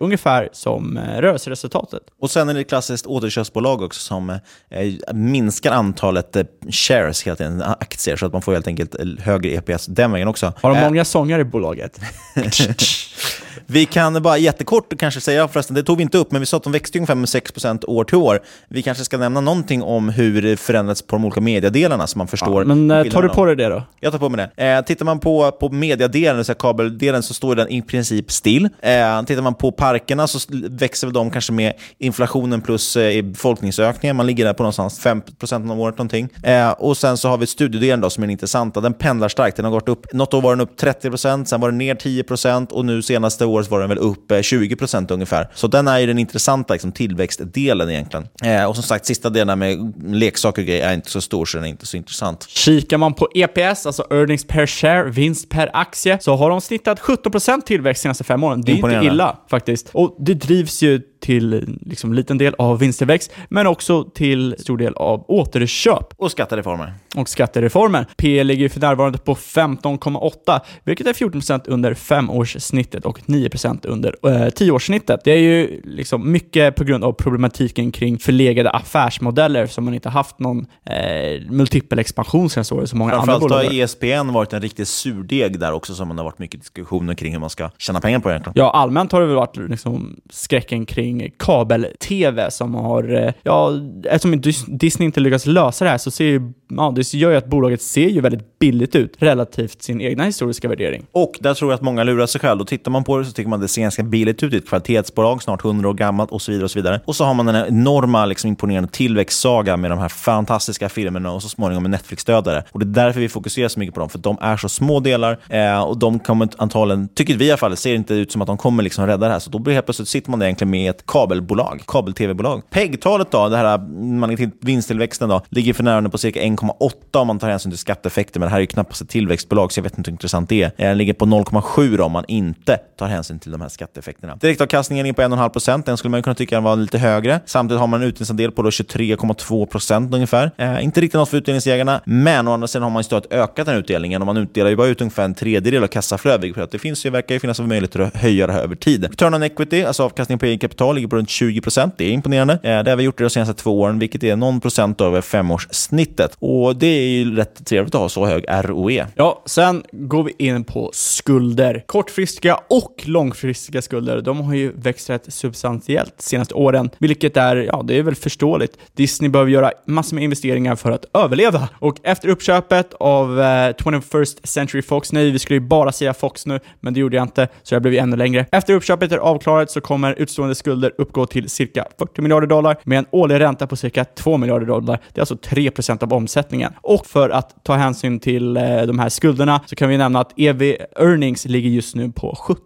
ungefär 0.00 0.48
som 0.52 0.96
eh, 0.96 1.20
rörelseresultatet. 1.20 2.02
Och 2.20 2.30
sen 2.30 2.48
är 2.48 2.54
det 2.54 2.60
ett 2.60 2.68
klassiskt 2.68 3.06
återköpsbolag 3.06 3.82
också 3.82 4.00
som 4.00 4.30
eh, 4.30 5.14
minskar 5.14 5.72
antalet 5.72 6.36
eh, 6.36 6.44
shares, 6.70 7.24
helt 7.24 7.40
enkelt, 7.40 7.68
aktier, 7.80 8.16
så 8.16 8.26
att 8.26 8.32
man 8.32 8.42
får 8.42 8.52
helt 8.52 8.66
enkelt 8.66 9.20
högre 9.20 9.50
EPS 9.50 9.86
den 9.86 10.12
vägen 10.12 10.28
också. 10.28 10.52
Har 10.60 10.74
de 10.74 10.80
många 10.80 11.04
sångare 11.04 11.40
i 11.40 11.44
bolaget? 11.44 12.00
Vi 13.66 13.86
kan 13.86 14.22
bara 14.22 14.38
jättekort 14.38 14.98
kanske 14.98 15.20
säga, 15.20 15.48
förresten, 15.48 15.74
det 15.74 15.82
tog 15.82 15.96
vi 15.96 16.02
inte 16.02 16.18
upp, 16.18 16.32
men 16.32 16.40
vi 16.40 16.46
sa 16.46 16.56
att 16.56 16.62
de 16.62 16.72
växte 16.72 16.98
ungefär 16.98 17.14
med 17.14 17.26
6% 17.26 17.84
år 17.86 18.04
till 18.04 18.16
år. 18.16 18.40
Vi 18.68 18.82
kanske 18.82 19.04
ska 19.04 19.18
nämna 19.18 19.40
någonting 19.40 19.82
om 19.82 20.08
hur 20.08 20.42
det 20.42 20.56
förändrats 20.56 21.02
på 21.02 21.16
de 21.16 21.24
olika 21.24 21.40
mediedelarna 21.40 22.06
så 22.06 22.18
man 22.18 22.28
förstår. 22.28 22.64
men 22.64 22.90
eh, 22.90 23.04
tar 23.04 23.22
du 23.22 23.28
på 23.28 23.44
dig 23.44 23.56
det 23.56 23.68
då? 23.68 23.82
Jag 24.00 24.12
tar 24.12 24.18
på 24.18 24.28
mig 24.28 24.48
det. 24.56 24.66
Eh, 24.66 24.84
tittar 24.84 25.04
man 25.04 25.18
på, 25.18 25.50
på 25.50 25.68
mediadelen, 25.68 26.38
alltså 26.38 26.54
kabeldelen, 26.54 27.22
så 27.22 27.34
står 27.34 27.54
den 27.54 27.68
i 27.68 27.82
princip 27.82 28.30
still. 28.32 28.64
Eh, 28.64 29.22
tittar 29.22 29.42
man 29.42 29.54
på 29.54 29.72
parkerna 29.72 30.26
så 30.26 30.38
växer 30.70 31.06
väl 31.06 31.14
de 31.14 31.30
kanske 31.30 31.52
med 31.52 31.72
inflationen 31.98 32.60
plus 32.60 32.96
eh, 32.96 33.22
befolkningsökningen. 33.22 34.16
Man 34.16 34.26
ligger 34.26 34.44
där 34.44 34.52
på 34.52 34.62
någonstans 34.62 35.06
5% 35.06 35.70
om 35.70 35.80
året 35.80 35.98
någonting. 35.98 36.28
Eh, 36.42 36.70
och 36.70 36.96
sen 36.96 37.16
så 37.16 37.28
har 37.28 37.38
vi 37.38 37.46
studiedelen 37.46 38.00
då 38.00 38.10
som 38.10 38.22
är 38.22 38.26
den 38.26 38.32
intressanta. 38.32 38.80
Den 38.80 38.94
pendlar 38.94 39.28
starkt. 39.28 39.56
Den 39.56 39.64
har 39.64 39.72
gått 39.72 39.88
upp, 39.88 40.12
något 40.12 40.34
år 40.34 40.42
var 40.42 40.50
den 40.50 40.60
upp 40.60 40.80
30%, 40.80 41.44
sen 41.44 41.60
var 41.60 41.68
den 41.68 41.78
ner 41.78 41.94
10% 41.94 42.72
och 42.72 42.84
nu 42.84 43.02
senaste 43.42 43.46
året 43.46 43.70
var 43.70 43.80
den 43.80 43.88
väl 43.88 43.98
upp 43.98 44.30
eh, 44.30 44.36
20% 44.36 45.12
ungefär. 45.12 45.48
Så 45.54 45.66
den 45.66 45.88
är 45.88 45.98
ju 45.98 46.06
den 46.06 46.18
intressanta 46.18 46.74
liksom, 46.74 46.92
tillväxtdelen 46.92 47.90
egentligen. 47.90 48.28
Eh, 48.42 48.64
och 48.64 48.74
som 48.74 48.82
sagt, 48.82 49.06
sista 49.06 49.30
delen 49.30 49.58
med 49.58 49.92
leksaker 50.04 50.62
och 50.62 50.66
grejer 50.66 50.88
är 50.88 50.94
inte 50.94 51.10
så 51.10 51.20
stor 51.20 51.44
så 51.44 51.58
den 51.58 51.64
är 51.64 51.70
inte 51.70 51.86
så 51.86 51.96
intressant. 51.96 52.48
Kikar 52.48 52.98
man 52.98 53.14
på 53.14 53.28
EPS, 53.34 53.86
alltså 53.86 54.02
earnings 54.10 54.44
per 54.44 54.66
share, 54.66 55.10
vinst 55.10 55.48
per 55.48 55.70
aktie, 55.72 56.18
så 56.20 56.36
har 56.36 56.50
de 56.50 56.60
snittat 56.60 57.00
17% 57.00 57.62
tillväxt 57.62 58.02
de 58.02 58.02
senaste 58.02 58.24
fem 58.24 58.44
åren. 58.44 58.62
Det 58.62 58.72
är 58.72 58.76
inte 58.76 59.06
illa 59.06 59.38
faktiskt. 59.50 59.90
Och 59.92 60.16
det 60.18 60.34
drivs 60.34 60.82
ju 60.82 61.00
till 61.22 61.76
liksom 61.86 62.12
liten 62.12 62.38
del 62.38 62.54
av 62.58 62.78
vinsttillväxt, 62.78 63.32
men 63.48 63.66
också 63.66 64.04
till 64.04 64.54
stor 64.58 64.78
del 64.78 64.94
av 64.94 65.24
återköp. 65.28 66.14
Och 66.16 66.30
skattereformer. 66.30 66.94
Och 67.16 67.28
skattereformen. 67.28 68.04
P 68.16 68.44
ligger 68.44 68.68
för 68.68 68.80
närvarande 68.80 69.18
på 69.18 69.34
15,8, 69.34 70.60
vilket 70.84 71.06
är 71.06 71.12
14% 71.12 71.62
under 71.66 71.94
femårssnittet 71.94 73.06
och 73.06 73.20
9% 73.20 73.86
under 73.86 74.16
eh, 74.26 74.48
tioårssnittet. 74.48 75.20
Det 75.24 75.32
är 75.32 75.38
ju 75.38 75.80
liksom 75.84 76.32
mycket 76.32 76.76
på 76.76 76.84
grund 76.84 77.04
av 77.04 77.12
problematiken 77.12 77.92
kring 77.92 78.18
förlegade 78.18 78.70
affärsmodeller 78.70 79.66
som 79.66 79.84
man 79.84 79.94
inte 79.94 80.08
haft 80.08 80.38
någon 80.38 80.66
eh, 80.86 81.50
multipel 81.50 81.98
expansion 81.98 82.50
senaste 82.50 82.74
året 82.74 82.90
som 82.90 82.98
många 82.98 83.12
andra 83.12 83.38
bolag 83.38 83.56
har 83.56 83.64
har. 83.64 83.84
ESPN 83.84 84.32
varit 84.32 84.52
en 84.52 84.62
riktig 84.62 84.86
surdeg 84.86 85.60
där 85.60 85.72
också 85.72 85.94
som 85.94 86.08
det 86.08 86.14
har 86.14 86.24
varit 86.24 86.38
mycket 86.38 86.60
diskussioner 86.60 87.14
kring 87.14 87.32
hur 87.32 87.40
man 87.40 87.50
ska 87.50 87.70
tjäna 87.78 88.00
pengar 88.00 88.18
på 88.18 88.30
egentligen. 88.30 88.54
Ja, 88.56 88.70
allmänt 88.70 89.12
har 89.12 89.20
det 89.20 89.26
väl 89.26 89.36
varit 89.36 89.56
liksom 89.56 90.16
skräcken 90.30 90.86
kring 90.86 91.11
kabel-tv 91.36 92.50
som 92.50 92.74
har, 92.74 93.14
eh, 93.14 93.32
ja, 93.42 93.72
eftersom 94.04 94.40
Disney 94.66 95.06
inte 95.06 95.20
lyckas 95.20 95.46
lösa 95.46 95.84
det 95.84 95.90
här 95.90 95.98
så 95.98 96.10
ser 96.10 96.24
ju, 96.24 96.52
ja, 96.68 96.92
det 96.96 97.14
gör 97.14 97.30
ju 97.30 97.36
att 97.36 97.46
bolaget 97.46 97.82
ser 97.82 98.08
ju 98.08 98.20
väldigt 98.20 98.58
billigt 98.58 98.96
ut 98.96 99.14
relativt 99.18 99.82
sin 99.82 100.00
egna 100.00 100.24
historiska 100.24 100.68
värdering. 100.68 101.06
Och 101.12 101.32
där 101.40 101.54
tror 101.54 101.70
jag 101.70 101.76
att 101.76 101.82
många 101.82 102.04
lurar 102.04 102.26
sig 102.26 102.40
själv. 102.40 102.58
Då 102.58 102.64
tittar 102.64 102.90
man 102.90 103.04
på 103.04 103.18
det 103.18 103.24
så 103.24 103.32
tycker 103.32 103.50
man 103.50 103.60
det 103.60 103.68
ser 103.68 103.82
ganska 103.82 104.02
billigt 104.02 104.42
ut. 104.42 104.50
Det 104.50 104.56
är 104.56 104.58
ett 104.58 104.68
kvalitetsbolag, 104.68 105.42
snart 105.42 105.64
100 105.64 105.88
år 105.88 105.94
gammalt 105.94 106.30
och 106.30 106.42
så 106.42 106.52
vidare. 106.52 106.64
Och 106.64 106.70
så 106.70 106.78
vidare. 106.78 107.00
Och 107.04 107.16
så 107.16 107.24
har 107.24 107.34
man 107.34 107.46
den 107.46 107.54
här 107.54 107.66
enorma 107.66 108.26
liksom, 108.26 108.48
imponerande 108.48 108.90
tillväxtsaga 108.90 109.76
med 109.76 109.90
de 109.90 109.98
här 109.98 110.08
fantastiska 110.08 110.88
filmerna 110.88 111.32
och 111.32 111.42
så 111.42 111.48
småningom 111.48 111.84
en 111.84 111.90
Netflix-dödare. 111.90 112.64
Och 112.72 112.80
det 112.80 112.84
är 112.84 113.04
därför 113.04 113.20
vi 113.20 113.28
fokuserar 113.28 113.68
så 113.68 113.80
mycket 113.80 113.94
på 113.94 114.00
dem, 114.00 114.08
för 114.08 114.18
de 114.18 114.38
är 114.40 114.56
så 114.56 114.68
små 114.68 115.00
delar 115.00 115.38
eh, 115.48 115.82
och 115.82 115.98
de 115.98 116.18
kommer 116.18 116.48
antagligen, 116.58 117.08
tycker 117.08 117.36
vi 117.36 117.46
i 117.46 117.50
alla 117.50 117.58
fall, 117.58 117.76
ser 117.76 117.94
inte 117.94 118.14
ut 118.14 118.32
som 118.32 118.42
att 118.42 118.46
de 118.46 118.56
kommer 118.56 118.82
liksom 118.82 119.06
rädda 119.06 119.26
det 119.26 119.32
här. 119.32 119.38
Så 119.38 119.50
då 119.50 119.58
blir 119.58 119.74
helt 119.74 119.86
plötsligt 119.86 120.08
sitter 120.08 120.30
man 120.30 120.38
där 120.38 120.46
egentligen 120.46 120.70
med 120.70 120.90
ett 120.90 121.01
ett 121.02 121.06
kabelbolag, 121.06 121.82
kabel-tv-bolag. 121.86 122.70
PEG-talet 122.70 123.30
då, 123.30 123.48
det 123.48 123.56
här 123.56 123.74
eh, 123.74 124.48
vinsttillväxten 124.60 125.28
då, 125.28 125.42
ligger 125.48 125.74
för 125.74 125.82
närvarande 125.82 126.10
på 126.10 126.18
cirka 126.18 126.40
1,8 126.40 126.92
om 127.12 127.26
man 127.26 127.38
tar 127.38 127.48
hänsyn 127.48 127.72
till 127.72 127.78
skatteeffekter, 127.78 128.40
men 128.40 128.46
det 128.46 128.50
här 128.50 128.56
är 128.56 128.60
ju 128.60 128.66
knappast 128.66 129.02
ett 129.02 129.08
tillväxtbolag, 129.08 129.72
så 129.72 129.78
jag 129.78 129.82
vet 129.82 129.98
inte 129.98 130.10
hur 130.10 130.12
intressant 130.12 130.48
det 130.48 130.62
är. 130.62 130.72
Den 130.76 130.98
ligger 130.98 131.12
på 131.12 131.24
0,7 131.24 131.96
då, 131.96 132.04
om 132.04 132.12
man 132.12 132.24
inte 132.28 132.76
tar 132.98 133.06
hänsyn 133.06 133.38
till 133.38 133.52
de 133.52 133.60
här 133.60 133.68
skatteeffekterna. 133.68 134.36
Direktavkastningen 134.36 135.06
är 135.06 135.12
på 135.12 135.22
1,5%. 135.22 135.82
den 135.86 135.96
skulle 135.96 136.10
man 136.10 136.22
kunna 136.22 136.34
tycka 136.34 136.60
var 136.60 136.76
lite 136.76 136.98
högre. 136.98 137.40
Samtidigt 137.46 137.80
har 137.80 137.86
man 137.86 138.02
en 138.02 138.08
utdelningsandel 138.08 138.52
på 138.52 138.62
23,2% 138.62 140.14
ungefär. 140.14 140.50
Eh, 140.56 140.84
inte 140.84 141.00
riktigt 141.00 141.18
något 141.18 141.28
för 141.28 141.36
utdelningsjägarna, 141.36 142.00
men 142.04 142.48
å 142.48 142.52
andra 142.52 142.68
sidan 142.68 142.82
har 142.82 142.90
man 142.90 143.02
ju 143.10 143.20
ökat 143.30 143.66
den 143.66 143.76
utdelningen 143.76 144.22
och 144.22 144.26
man 144.26 144.36
utdelar 144.36 144.70
ju 144.70 144.76
bara 144.76 144.86
ut 144.86 145.00
ungefär 145.00 145.24
en 145.24 145.34
tredjedel 145.34 145.82
av 145.82 145.86
kassaflödet, 145.86 146.44
vilket 146.44 146.70
det 146.70 146.78
finns 146.78 147.06
ju, 147.06 147.10
verkar 147.10 147.34
ju 147.34 147.40
finnas 147.40 147.60
möjligheter 147.60 148.00
att 148.00 148.16
höja 148.16 148.46
det 148.46 148.52
här 148.52 148.62
över 148.62 148.74
tid. 148.74 149.04
Return 149.04 149.34
on 149.34 149.42
equity, 149.42 149.84
alltså 149.84 150.02
avkastning 150.02 150.38
på 150.38 150.46
eget 150.46 150.60
kapital, 150.60 150.91
ligger 150.92 151.08
på 151.08 151.16
runt 151.16 151.30
20 151.30 151.60
procent. 151.60 151.94
Det 151.98 152.04
är 152.04 152.10
imponerande. 152.10 152.52
Eh, 152.62 152.82
det 152.82 152.90
har 152.90 152.96
vi 152.96 153.02
gjort 153.02 153.18
de 153.18 153.30
senaste 153.30 153.54
två 153.54 153.80
åren, 153.80 153.98
vilket 153.98 154.24
är 154.24 154.36
någon 154.36 154.60
procent 154.60 155.00
över 155.00 155.20
femårssnittet. 155.20 156.36
Och 156.38 156.76
det 156.76 156.86
är 156.86 157.08
ju 157.08 157.36
rätt 157.36 157.66
trevligt 157.66 157.94
att 157.94 158.00
ha 158.00 158.08
så 158.08 158.26
hög 158.26 158.44
ROE. 158.48 159.06
Ja, 159.14 159.42
sen 159.46 159.82
går 159.92 160.22
vi 160.22 160.34
in 160.38 160.64
på 160.64 160.90
skulder. 160.92 161.84
Kortfristiga 161.86 162.58
och 162.68 163.02
långfristiga 163.04 163.82
skulder, 163.82 164.20
de 164.20 164.40
har 164.40 164.54
ju 164.54 164.72
växt 164.76 165.10
rätt 165.10 165.32
substantiellt 165.32 166.14
de 166.16 166.22
senaste 166.22 166.54
åren, 166.54 166.90
vilket 166.98 167.36
är, 167.36 167.56
ja, 167.56 167.82
det 167.84 167.98
är 167.98 168.02
väl 168.02 168.14
förståeligt. 168.14 168.78
Disney 168.94 169.30
behöver 169.30 169.50
göra 169.50 169.72
massor 169.86 170.14
med 170.14 170.24
investeringar 170.24 170.76
för 170.76 170.90
att 170.90 171.04
överleva. 171.14 171.68
Och 171.78 171.96
efter 172.02 172.28
uppköpet 172.28 172.94
av 172.94 173.40
eh, 173.40 173.44
21st 173.44 174.46
Century 174.46 174.82
Fox, 174.82 175.12
nej, 175.12 175.30
vi 175.30 175.38
skulle 175.38 175.56
ju 175.56 175.66
bara 175.66 175.92
säga 175.92 176.14
Fox 176.14 176.46
nu, 176.46 176.60
men 176.80 176.94
det 176.94 177.00
gjorde 177.00 177.16
jag 177.16 177.24
inte, 177.24 177.48
så 177.62 177.74
det 177.74 177.80
blev 177.80 177.94
ju 177.94 177.98
ännu 178.00 178.16
längre. 178.16 178.46
Efter 178.52 178.74
uppköpet 178.74 179.12
är 179.12 179.18
avklarat 179.18 179.70
så 179.70 179.80
kommer 179.80 180.14
utstående 180.18 180.54
skulder 180.54 180.81
uppgå 180.98 181.26
till 181.26 181.48
cirka 181.50 181.86
40 181.98 182.22
miljarder 182.22 182.46
dollar 182.46 182.76
med 182.84 182.98
en 182.98 183.06
årlig 183.10 183.40
ränta 183.40 183.66
på 183.66 183.76
cirka 183.76 184.04
2 184.04 184.36
miljarder 184.36 184.66
dollar. 184.66 185.00
Det 185.12 185.18
är 185.18 185.22
alltså 185.22 185.34
3% 185.34 186.02
av 186.02 186.12
omsättningen. 186.12 186.72
Och 186.80 187.06
för 187.06 187.30
att 187.30 187.64
ta 187.64 187.74
hänsyn 187.74 188.20
till 188.20 188.56
eh, 188.56 188.82
de 188.82 188.98
här 188.98 189.08
skulderna 189.08 189.60
så 189.66 189.76
kan 189.76 189.88
vi 189.88 189.96
nämna 189.98 190.20
att 190.20 190.32
EV 190.36 190.62
earnings 190.96 191.44
ligger 191.44 191.70
just 191.70 191.94
nu 191.94 192.12
på 192.12 192.36
17. 192.40 192.58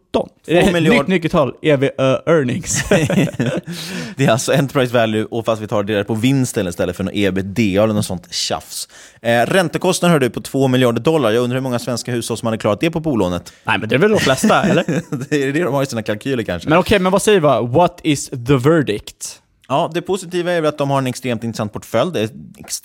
Eh, 0.47 0.73
miljard- 0.73 0.99
Nytt 0.99 1.07
nyckeltal, 1.09 1.55
EV 1.63 1.83
uh, 1.83 1.91
earnings. 2.27 2.85
Det 4.17 4.25
är 4.25 4.31
alltså 4.31 4.53
enterprise 4.53 4.93
value, 4.95 5.25
och 5.25 5.45
fast 5.45 5.63
vi 5.63 5.67
tar 5.67 5.83
det 5.83 6.05
på 6.05 6.15
vinsten 6.15 6.67
istället 6.67 6.97
för 6.97 7.05
någon 7.05 7.15
ebitda 7.17 7.83
eller 7.85 7.95
något 7.95 8.05
sånt 8.07 8.35
tjafs. 8.35 8.89
Eh, 9.23 9.43
räntekostnaden 9.47 10.13
hör 10.13 10.21
du 10.21 10.31
på 10.31 10.41
2 10.41 10.69
miljarder 10.69 11.01
dollar. 11.01 11.31
Jag 11.31 11.43
undrar 11.45 11.57
hur 11.57 11.63
många 11.63 11.79
svenska 11.79 12.13
hushåll 12.13 12.37
som 12.37 12.47
hade 12.47 12.59
klarat 12.59 12.81
det 12.81 12.91
på 12.91 13.01
bolånet? 13.01 13.53
Nej, 13.65 13.79
men 13.79 13.89
det 13.89 13.95
är 13.95 13.99
väl 13.99 14.11
de 14.11 14.19
flesta, 14.21 14.63
eller? 14.63 14.85
det 15.31 15.43
är 15.43 15.53
det 15.53 15.63
de 15.63 15.75
har 15.75 15.83
i 15.83 15.87
sina 15.87 16.03
kalkyler 16.03 16.43
kanske. 16.43 16.69
Men 16.69 16.79
okej, 16.79 16.99
men 16.99 17.13
vad 17.13 17.23
säger 17.23 17.41
vi? 17.41 17.69
What 17.73 17.96
What 17.97 18.05
is 18.07 18.31
the 18.31 18.57
verdict? 18.57 19.43
Ja, 19.69 19.91
det 19.95 20.03
positiva 20.03 20.53
är 20.53 20.61
väl 20.61 20.69
att 20.69 20.79
de 20.79 20.91
har 20.91 20.99
en 20.99 21.07
extremt 21.07 21.45
intressant 21.45 21.73
portfölj. 21.73 22.13
Det 22.13 22.21
är, 22.21 22.31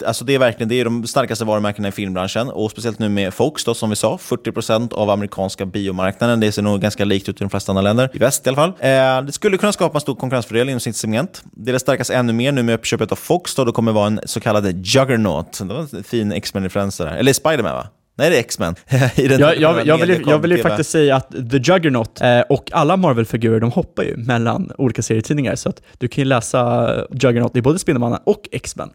alltså 0.07 0.25
det 0.25 0.35
är 0.35 0.39
verkligen 0.39 0.69
det 0.69 0.79
är 0.79 0.85
de 0.85 1.07
starkaste 1.07 1.45
varumärkena 1.45 1.87
i 1.87 1.91
filmbranschen. 1.91 2.49
Och 2.49 2.71
speciellt 2.71 2.99
nu 2.99 3.09
med 3.09 3.33
Fox, 3.33 3.63
då, 3.63 3.73
som 3.73 3.89
vi 3.89 3.95
sa, 3.95 4.17
40% 4.17 4.93
av 4.93 5.09
amerikanska 5.09 5.65
biomarknaden. 5.65 6.39
Det 6.39 6.51
ser 6.51 6.61
nog 6.61 6.81
ganska 6.81 7.05
likt 7.05 7.29
ut 7.29 7.35
i 7.35 7.43
de 7.43 7.49
flesta 7.49 7.71
andra 7.71 7.81
länder, 7.81 8.09
i 8.13 8.17
väst 8.17 8.45
i 8.45 8.49
alla 8.49 8.55
fall. 8.55 8.69
Eh, 8.69 9.21
det 9.25 9.31
skulle 9.31 9.57
kunna 9.57 9.71
skapa 9.71 9.97
en 9.97 10.01
stor 10.01 10.15
konkurrensfördel 10.15 10.69
inom 10.69 10.79
sitt 10.79 10.95
segment. 10.95 11.43
Det 11.51 11.79
stärkas 11.79 12.09
ännu 12.09 12.33
mer 12.33 12.51
nu 12.51 12.63
med 12.63 12.75
uppköpet 12.75 13.11
av 13.11 13.15
Fox, 13.15 13.55
då 13.55 13.65
det 13.65 13.71
kommer 13.71 13.91
vara 13.91 14.07
en 14.07 14.19
så 14.25 14.39
kallad 14.39 14.85
juggernaut. 14.85 15.59
Det 15.59 15.73
var 15.73 15.95
en 15.95 16.03
fin 16.03 16.31
X-Men-referens 16.31 16.97
där. 16.97 17.07
Eller 17.07 17.33
Spiderman, 17.33 17.75
va? 17.75 17.87
Nej, 18.15 18.29
det 18.29 18.35
är 18.35 18.39
X-Men. 18.39 18.75
Jag, 19.17 19.57
jag, 19.57 19.87
jag, 19.87 19.97
vill, 19.97 20.09
ju- 20.09 20.23
jag 20.27 20.39
vill 20.39 20.51
ju 20.51 20.57
mediekom- 20.57 20.61
faktiskt 20.69 20.89
säga 20.89 21.15
att 21.15 21.31
The 21.31 21.57
Juggernaut 21.57 22.21
eh, 22.21 22.39
och 22.49 22.69
alla 22.73 22.97
Marvel-figurer, 22.97 23.59
de 23.59 23.71
hoppar 23.71 24.03
ju 24.03 24.17
mellan 24.17 24.71
olika 24.77 25.01
serietidningar, 25.01 25.55
så 25.55 25.69
att 25.69 25.81
du 25.97 26.07
kan 26.07 26.21
ju 26.21 26.25
läsa 26.25 26.93
Juggernaut 27.11 27.55
i 27.55 27.61
både 27.61 27.79
Spindelmannen 27.79 28.19
och 28.23 28.49
X-Men. 28.51 28.89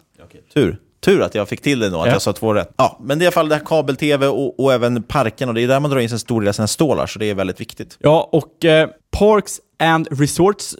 Tur. 0.54 0.78
Tur 1.00 1.22
att 1.22 1.34
jag 1.34 1.48
fick 1.48 1.60
till 1.62 1.78
det 1.78 1.90
då, 1.90 2.00
att 2.00 2.06
Ja. 2.06 2.12
jag 2.12 2.22
sa 2.22 2.32
två 2.32 2.54
rätt. 2.54 2.70
Ja, 2.76 2.98
men 3.02 3.18
det 3.18 3.22
är 3.22 3.24
i 3.24 3.26
alla 3.26 3.32
fall 3.32 3.48
det 3.48 3.54
här 3.54 3.62
kabel-tv 3.64 4.26
och, 4.26 4.60
och 4.60 4.72
även 4.72 5.02
parken, 5.02 5.48
och 5.48 5.54
det 5.54 5.62
är 5.62 5.68
där 5.68 5.80
man 5.80 5.90
drar 5.90 5.98
in 5.98 6.12
en 6.12 6.18
stor 6.18 6.40
del 6.40 6.48
av 6.48 6.52
sina 6.52 6.66
stålar, 6.68 7.06
så 7.06 7.18
det 7.18 7.30
är 7.30 7.34
väldigt 7.34 7.60
viktigt. 7.60 7.96
Ja, 8.00 8.28
och 8.32 8.64
eh, 8.64 8.88
Parks 9.18 9.52
and 9.78 10.08
Resorts, 10.10 10.74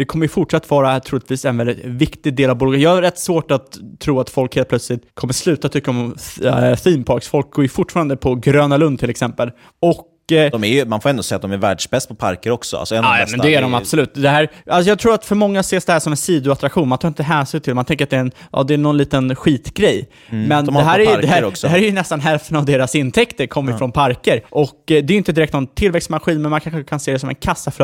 det 0.00 0.04
kommer 0.04 0.24
ju 0.24 0.28
fortsatt 0.28 0.70
vara 0.70 1.00
troligtvis 1.00 1.44
en 1.44 1.56
väldigt 1.56 1.84
viktig 1.84 2.34
del 2.34 2.50
av 2.50 2.56
bolaget. 2.56 2.80
Jag 2.80 2.90
har 2.90 3.02
rätt 3.02 3.18
svårt 3.18 3.50
att 3.50 3.78
tro 3.98 4.20
att 4.20 4.30
folk 4.30 4.56
helt 4.56 4.68
plötsligt 4.68 5.14
kommer 5.14 5.32
sluta 5.32 5.68
tycka 5.68 5.90
om 5.90 6.14
äh, 6.42 6.74
theme 6.76 7.04
parks. 7.04 7.28
Folk 7.28 7.50
går 7.50 7.64
ju 7.64 7.68
fortfarande 7.68 8.16
på 8.16 8.34
Gröna 8.34 8.76
Lund 8.76 8.98
till 8.98 9.10
exempel. 9.10 9.50
Och 9.80 10.06
de 10.30 10.64
är 10.64 10.68
ju, 10.68 10.84
man 10.84 11.00
får 11.00 11.10
ändå 11.10 11.22
säga 11.22 11.36
att 11.36 11.42
de 11.42 11.52
är 11.52 11.56
världsbäst 11.56 12.08
på 12.08 12.14
parker 12.14 12.50
också. 12.50 12.76
Alltså 12.76 12.94
en 12.94 13.04
av 13.04 13.10
de 13.10 13.18
Ja, 13.18 13.24
bästa. 13.24 13.36
men 13.36 13.46
det 13.46 13.54
är 13.54 13.62
de 13.62 13.74
absolut. 13.74 14.10
Det 14.14 14.28
här, 14.28 14.50
alltså 14.66 14.88
jag 14.88 14.98
tror 14.98 15.14
att 15.14 15.24
för 15.24 15.34
många 15.34 15.60
ses 15.60 15.84
det 15.84 15.92
här 15.92 16.00
som 16.00 16.12
en 16.12 16.16
sidoattraktion. 16.16 16.88
Man 16.88 16.98
tar 16.98 17.08
inte 17.08 17.22
hänsyn 17.22 17.60
till 17.60 17.70
det. 17.70 17.74
Man 17.74 17.84
tänker 17.84 18.04
att 18.04 18.10
det 18.10 18.16
är, 18.16 18.20
en, 18.20 18.32
ja, 18.52 18.62
det 18.62 18.74
är 18.74 18.78
någon 18.78 18.96
liten 18.96 19.36
skitgrej. 19.36 20.08
Mm. 20.30 20.44
Men 20.48 20.66
De 20.66 20.74
det 20.74 20.80
här, 20.82 20.98
är, 20.98 21.04
det, 21.22 21.26
här, 21.26 21.52
det 21.62 21.68
här 21.68 21.78
är 21.78 21.82
ju 21.82 21.92
nästan 21.92 22.20
hälften 22.20 22.56
av 22.56 22.64
deras 22.64 22.94
intäkter 22.94 23.46
kommer 23.46 23.78
från 23.78 23.92
parker. 23.92 24.42
Och 24.50 24.68
eh, 24.74 24.74
det 24.86 24.96
är 24.96 25.10
ju 25.10 25.16
inte 25.16 25.32
direkt 25.32 25.52
någon 25.52 25.66
tillväxtmaskin, 25.66 26.42
men 26.42 26.50
man 26.50 26.60
kanske 26.60 26.84
kan 26.84 27.00
se 27.00 27.12
det 27.12 27.18
som 27.18 27.28
en 27.28 27.34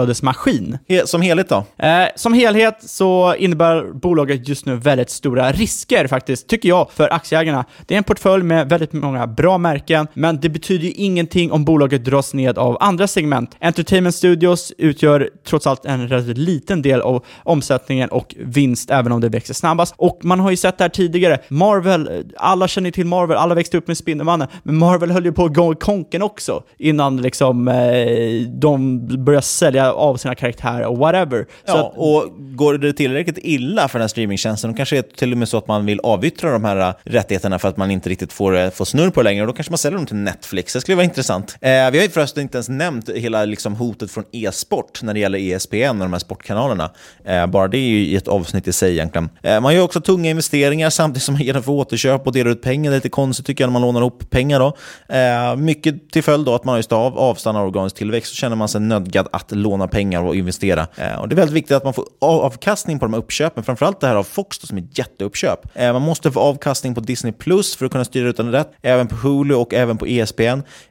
kassaflödesmaskin. 0.06 0.78
He- 0.88 1.06
Som 1.06 1.22
helhet 1.22 1.48
då? 1.48 1.64
Eh, 1.86 2.04
som 2.16 2.34
helhet 2.34 2.78
så 2.80 3.34
innebär 3.34 3.92
bolaget 3.92 4.48
just 4.48 4.66
nu 4.66 4.76
väldigt 4.76 5.10
stora 5.10 5.52
risker 5.52 6.06
faktiskt, 6.06 6.48
tycker 6.48 6.68
jag, 6.68 6.88
för 6.94 7.12
aktieägarna. 7.12 7.64
Det 7.86 7.94
är 7.94 7.98
en 7.98 8.04
portfölj 8.04 8.42
med 8.44 8.68
väldigt 8.68 8.92
många 8.92 9.26
bra 9.26 9.58
märken, 9.58 10.06
men 10.14 10.40
det 10.40 10.48
betyder 10.48 10.84
ju 10.84 10.92
ingenting 10.92 11.52
om 11.52 11.64
bolaget 11.64 12.04
dras 12.04 12.34
ned 12.36 12.58
av 12.58 12.76
andra 12.80 13.06
segment. 13.06 13.56
Entertainment 13.60 14.14
Studios 14.14 14.72
utgör 14.78 15.30
trots 15.44 15.66
allt 15.66 15.84
en 15.84 16.08
relativt 16.08 16.38
liten 16.38 16.82
del 16.82 17.00
av 17.00 17.24
omsättningen 17.44 18.08
och 18.08 18.34
vinst, 18.38 18.90
även 18.90 19.12
om 19.12 19.20
det 19.20 19.28
växer 19.28 19.54
snabbast. 19.54 19.94
Och 19.96 20.18
man 20.22 20.40
har 20.40 20.50
ju 20.50 20.56
sett 20.56 20.78
det 20.78 20.84
här 20.84 20.88
tidigare. 20.88 21.38
Marvel, 21.48 22.08
eh, 22.08 22.14
alla 22.36 22.68
känner 22.68 22.90
till 22.90 23.06
Marvel, 23.06 23.36
alla 23.36 23.54
växte 23.54 23.76
upp 23.76 23.86
med 23.88 23.96
Spindelmannen, 23.96 24.48
men 24.62 24.76
Marvel 24.76 25.10
höll 25.10 25.24
ju 25.24 25.32
på 25.32 25.44
att 25.44 25.54
gå 25.54 25.72
i 25.72 25.76
konken 25.76 26.22
också 26.22 26.62
innan 26.78 27.22
liksom 27.22 27.68
eh, 27.68 28.48
de 28.48 29.06
började 29.24 29.42
sälja 29.42 29.92
av 29.92 30.16
sina 30.16 30.34
karaktärer 30.34 30.86
och 30.86 30.98
whatever. 30.98 31.46
Så 31.64 31.76
Ja, 31.76 31.86
att, 31.86 31.92
och 31.96 32.56
går 32.56 32.78
det 32.78 32.92
tillräckligt 32.92 33.38
illa 33.42 33.88
för 33.88 33.98
den 33.98 34.02
här 34.02 34.08
streamingtjänsten, 34.08 34.70
då 34.70 34.76
kanske 34.76 34.96
det 34.96 35.12
är 35.12 35.16
till 35.16 35.32
och 35.32 35.38
med 35.38 35.48
så 35.48 35.58
att 35.58 35.68
man 35.68 35.86
vill 35.86 36.00
avyttra 36.02 36.52
de 36.52 36.64
här 36.64 36.76
äh, 36.76 36.94
rättigheterna 37.04 37.58
för 37.58 37.68
att 37.68 37.76
man 37.76 37.90
inte 37.90 38.08
riktigt 38.08 38.32
får, 38.32 38.56
äh, 38.56 38.70
får 38.70 38.84
snurr 38.84 39.10
på 39.10 39.22
det 39.22 39.24
längre, 39.24 39.42
och 39.42 39.46
då 39.46 39.52
kanske 39.52 39.72
man 39.72 39.78
säljer 39.78 39.96
dem 39.96 40.06
till 40.06 40.16
Netflix. 40.16 40.72
Det 40.72 40.80
skulle 40.80 40.96
vara 40.96 41.04
intressant. 41.04 41.56
Eh, 41.60 41.70
vi 41.70 41.72
har 41.72 42.02
ju 42.02 42.08
förresten 42.26 42.42
inte 42.42 42.58
ens 42.58 42.68
nämnt 42.68 43.08
hela 43.08 43.44
liksom, 43.44 43.74
hotet 43.74 44.10
från 44.10 44.24
e-sport 44.32 45.02
när 45.02 45.14
det 45.14 45.20
gäller 45.20 45.38
ESPN 45.38 45.76
och 45.76 45.96
de 45.96 46.12
här 46.12 46.18
sportkanalerna. 46.18 46.90
Eh, 47.24 47.46
bara 47.46 47.68
det 47.68 47.78
är 47.78 47.88
ju 47.88 48.16
ett 48.16 48.28
avsnitt 48.28 48.68
i 48.68 48.72
sig 48.72 48.92
egentligen. 48.92 49.28
Eh, 49.42 49.60
man 49.60 49.74
gör 49.74 49.82
också 49.82 50.00
tunga 50.00 50.30
investeringar 50.30 50.90
samtidigt 50.90 51.22
som 51.22 51.34
man 51.34 51.42
genomför 51.42 51.72
återköp 51.72 52.26
och 52.26 52.32
delar 52.32 52.50
ut 52.50 52.62
pengar. 52.62 52.90
Det 52.90 52.94
är 52.94 52.98
lite 52.98 53.08
konstigt 53.08 53.46
tycker 53.46 53.64
jag 53.64 53.68
när 53.68 53.72
man 53.72 53.82
lånar 53.82 54.00
ihop 54.00 54.30
pengar. 54.30 54.60
Då. 54.60 54.76
Eh, 55.14 55.56
mycket 55.56 56.10
till 56.10 56.22
följd 56.22 56.46
då 56.46 56.54
att 56.54 56.64
man 56.64 56.76
just 56.76 56.92
av 56.92 57.18
avstannar 57.18 57.62
organisk 57.62 57.96
tillväxt 57.96 58.30
så 58.30 58.36
känner 58.36 58.56
man 58.56 58.68
sig 58.68 58.80
nödgad 58.80 59.28
att 59.32 59.52
låna 59.52 59.88
pengar 59.88 60.22
och 60.22 60.36
investera. 60.36 60.86
Eh, 60.96 61.20
och 61.20 61.28
det 61.28 61.34
är 61.34 61.36
väldigt 61.36 61.56
viktigt 61.56 61.76
att 61.76 61.84
man 61.84 61.94
får 61.94 62.04
avkastning 62.20 62.98
på 62.98 63.04
de 63.04 63.12
här 63.12 63.20
uppköpen, 63.20 63.64
framförallt 63.64 64.00
det 64.00 64.06
här 64.06 64.16
av 64.16 64.24
Fox 64.24 64.58
då, 64.58 64.66
som 64.66 64.78
är 64.78 64.82
ett 64.82 64.98
jätteuppköp. 64.98 65.60
Eh, 65.74 65.92
man 65.92 66.02
måste 66.02 66.32
få 66.32 66.40
avkastning 66.40 66.94
på 66.94 67.00
Disney 67.00 67.32
Plus 67.32 67.76
för 67.76 67.86
att 67.86 67.92
kunna 67.92 68.04
styra 68.04 68.28
ut 68.28 68.36
den 68.36 68.52
rätt, 68.52 68.72
även 68.82 69.06
på 69.06 69.16
Hulu 69.16 69.54
och 69.54 69.74
även 69.74 69.98
på 69.98 70.06
ESPN. 70.06 70.42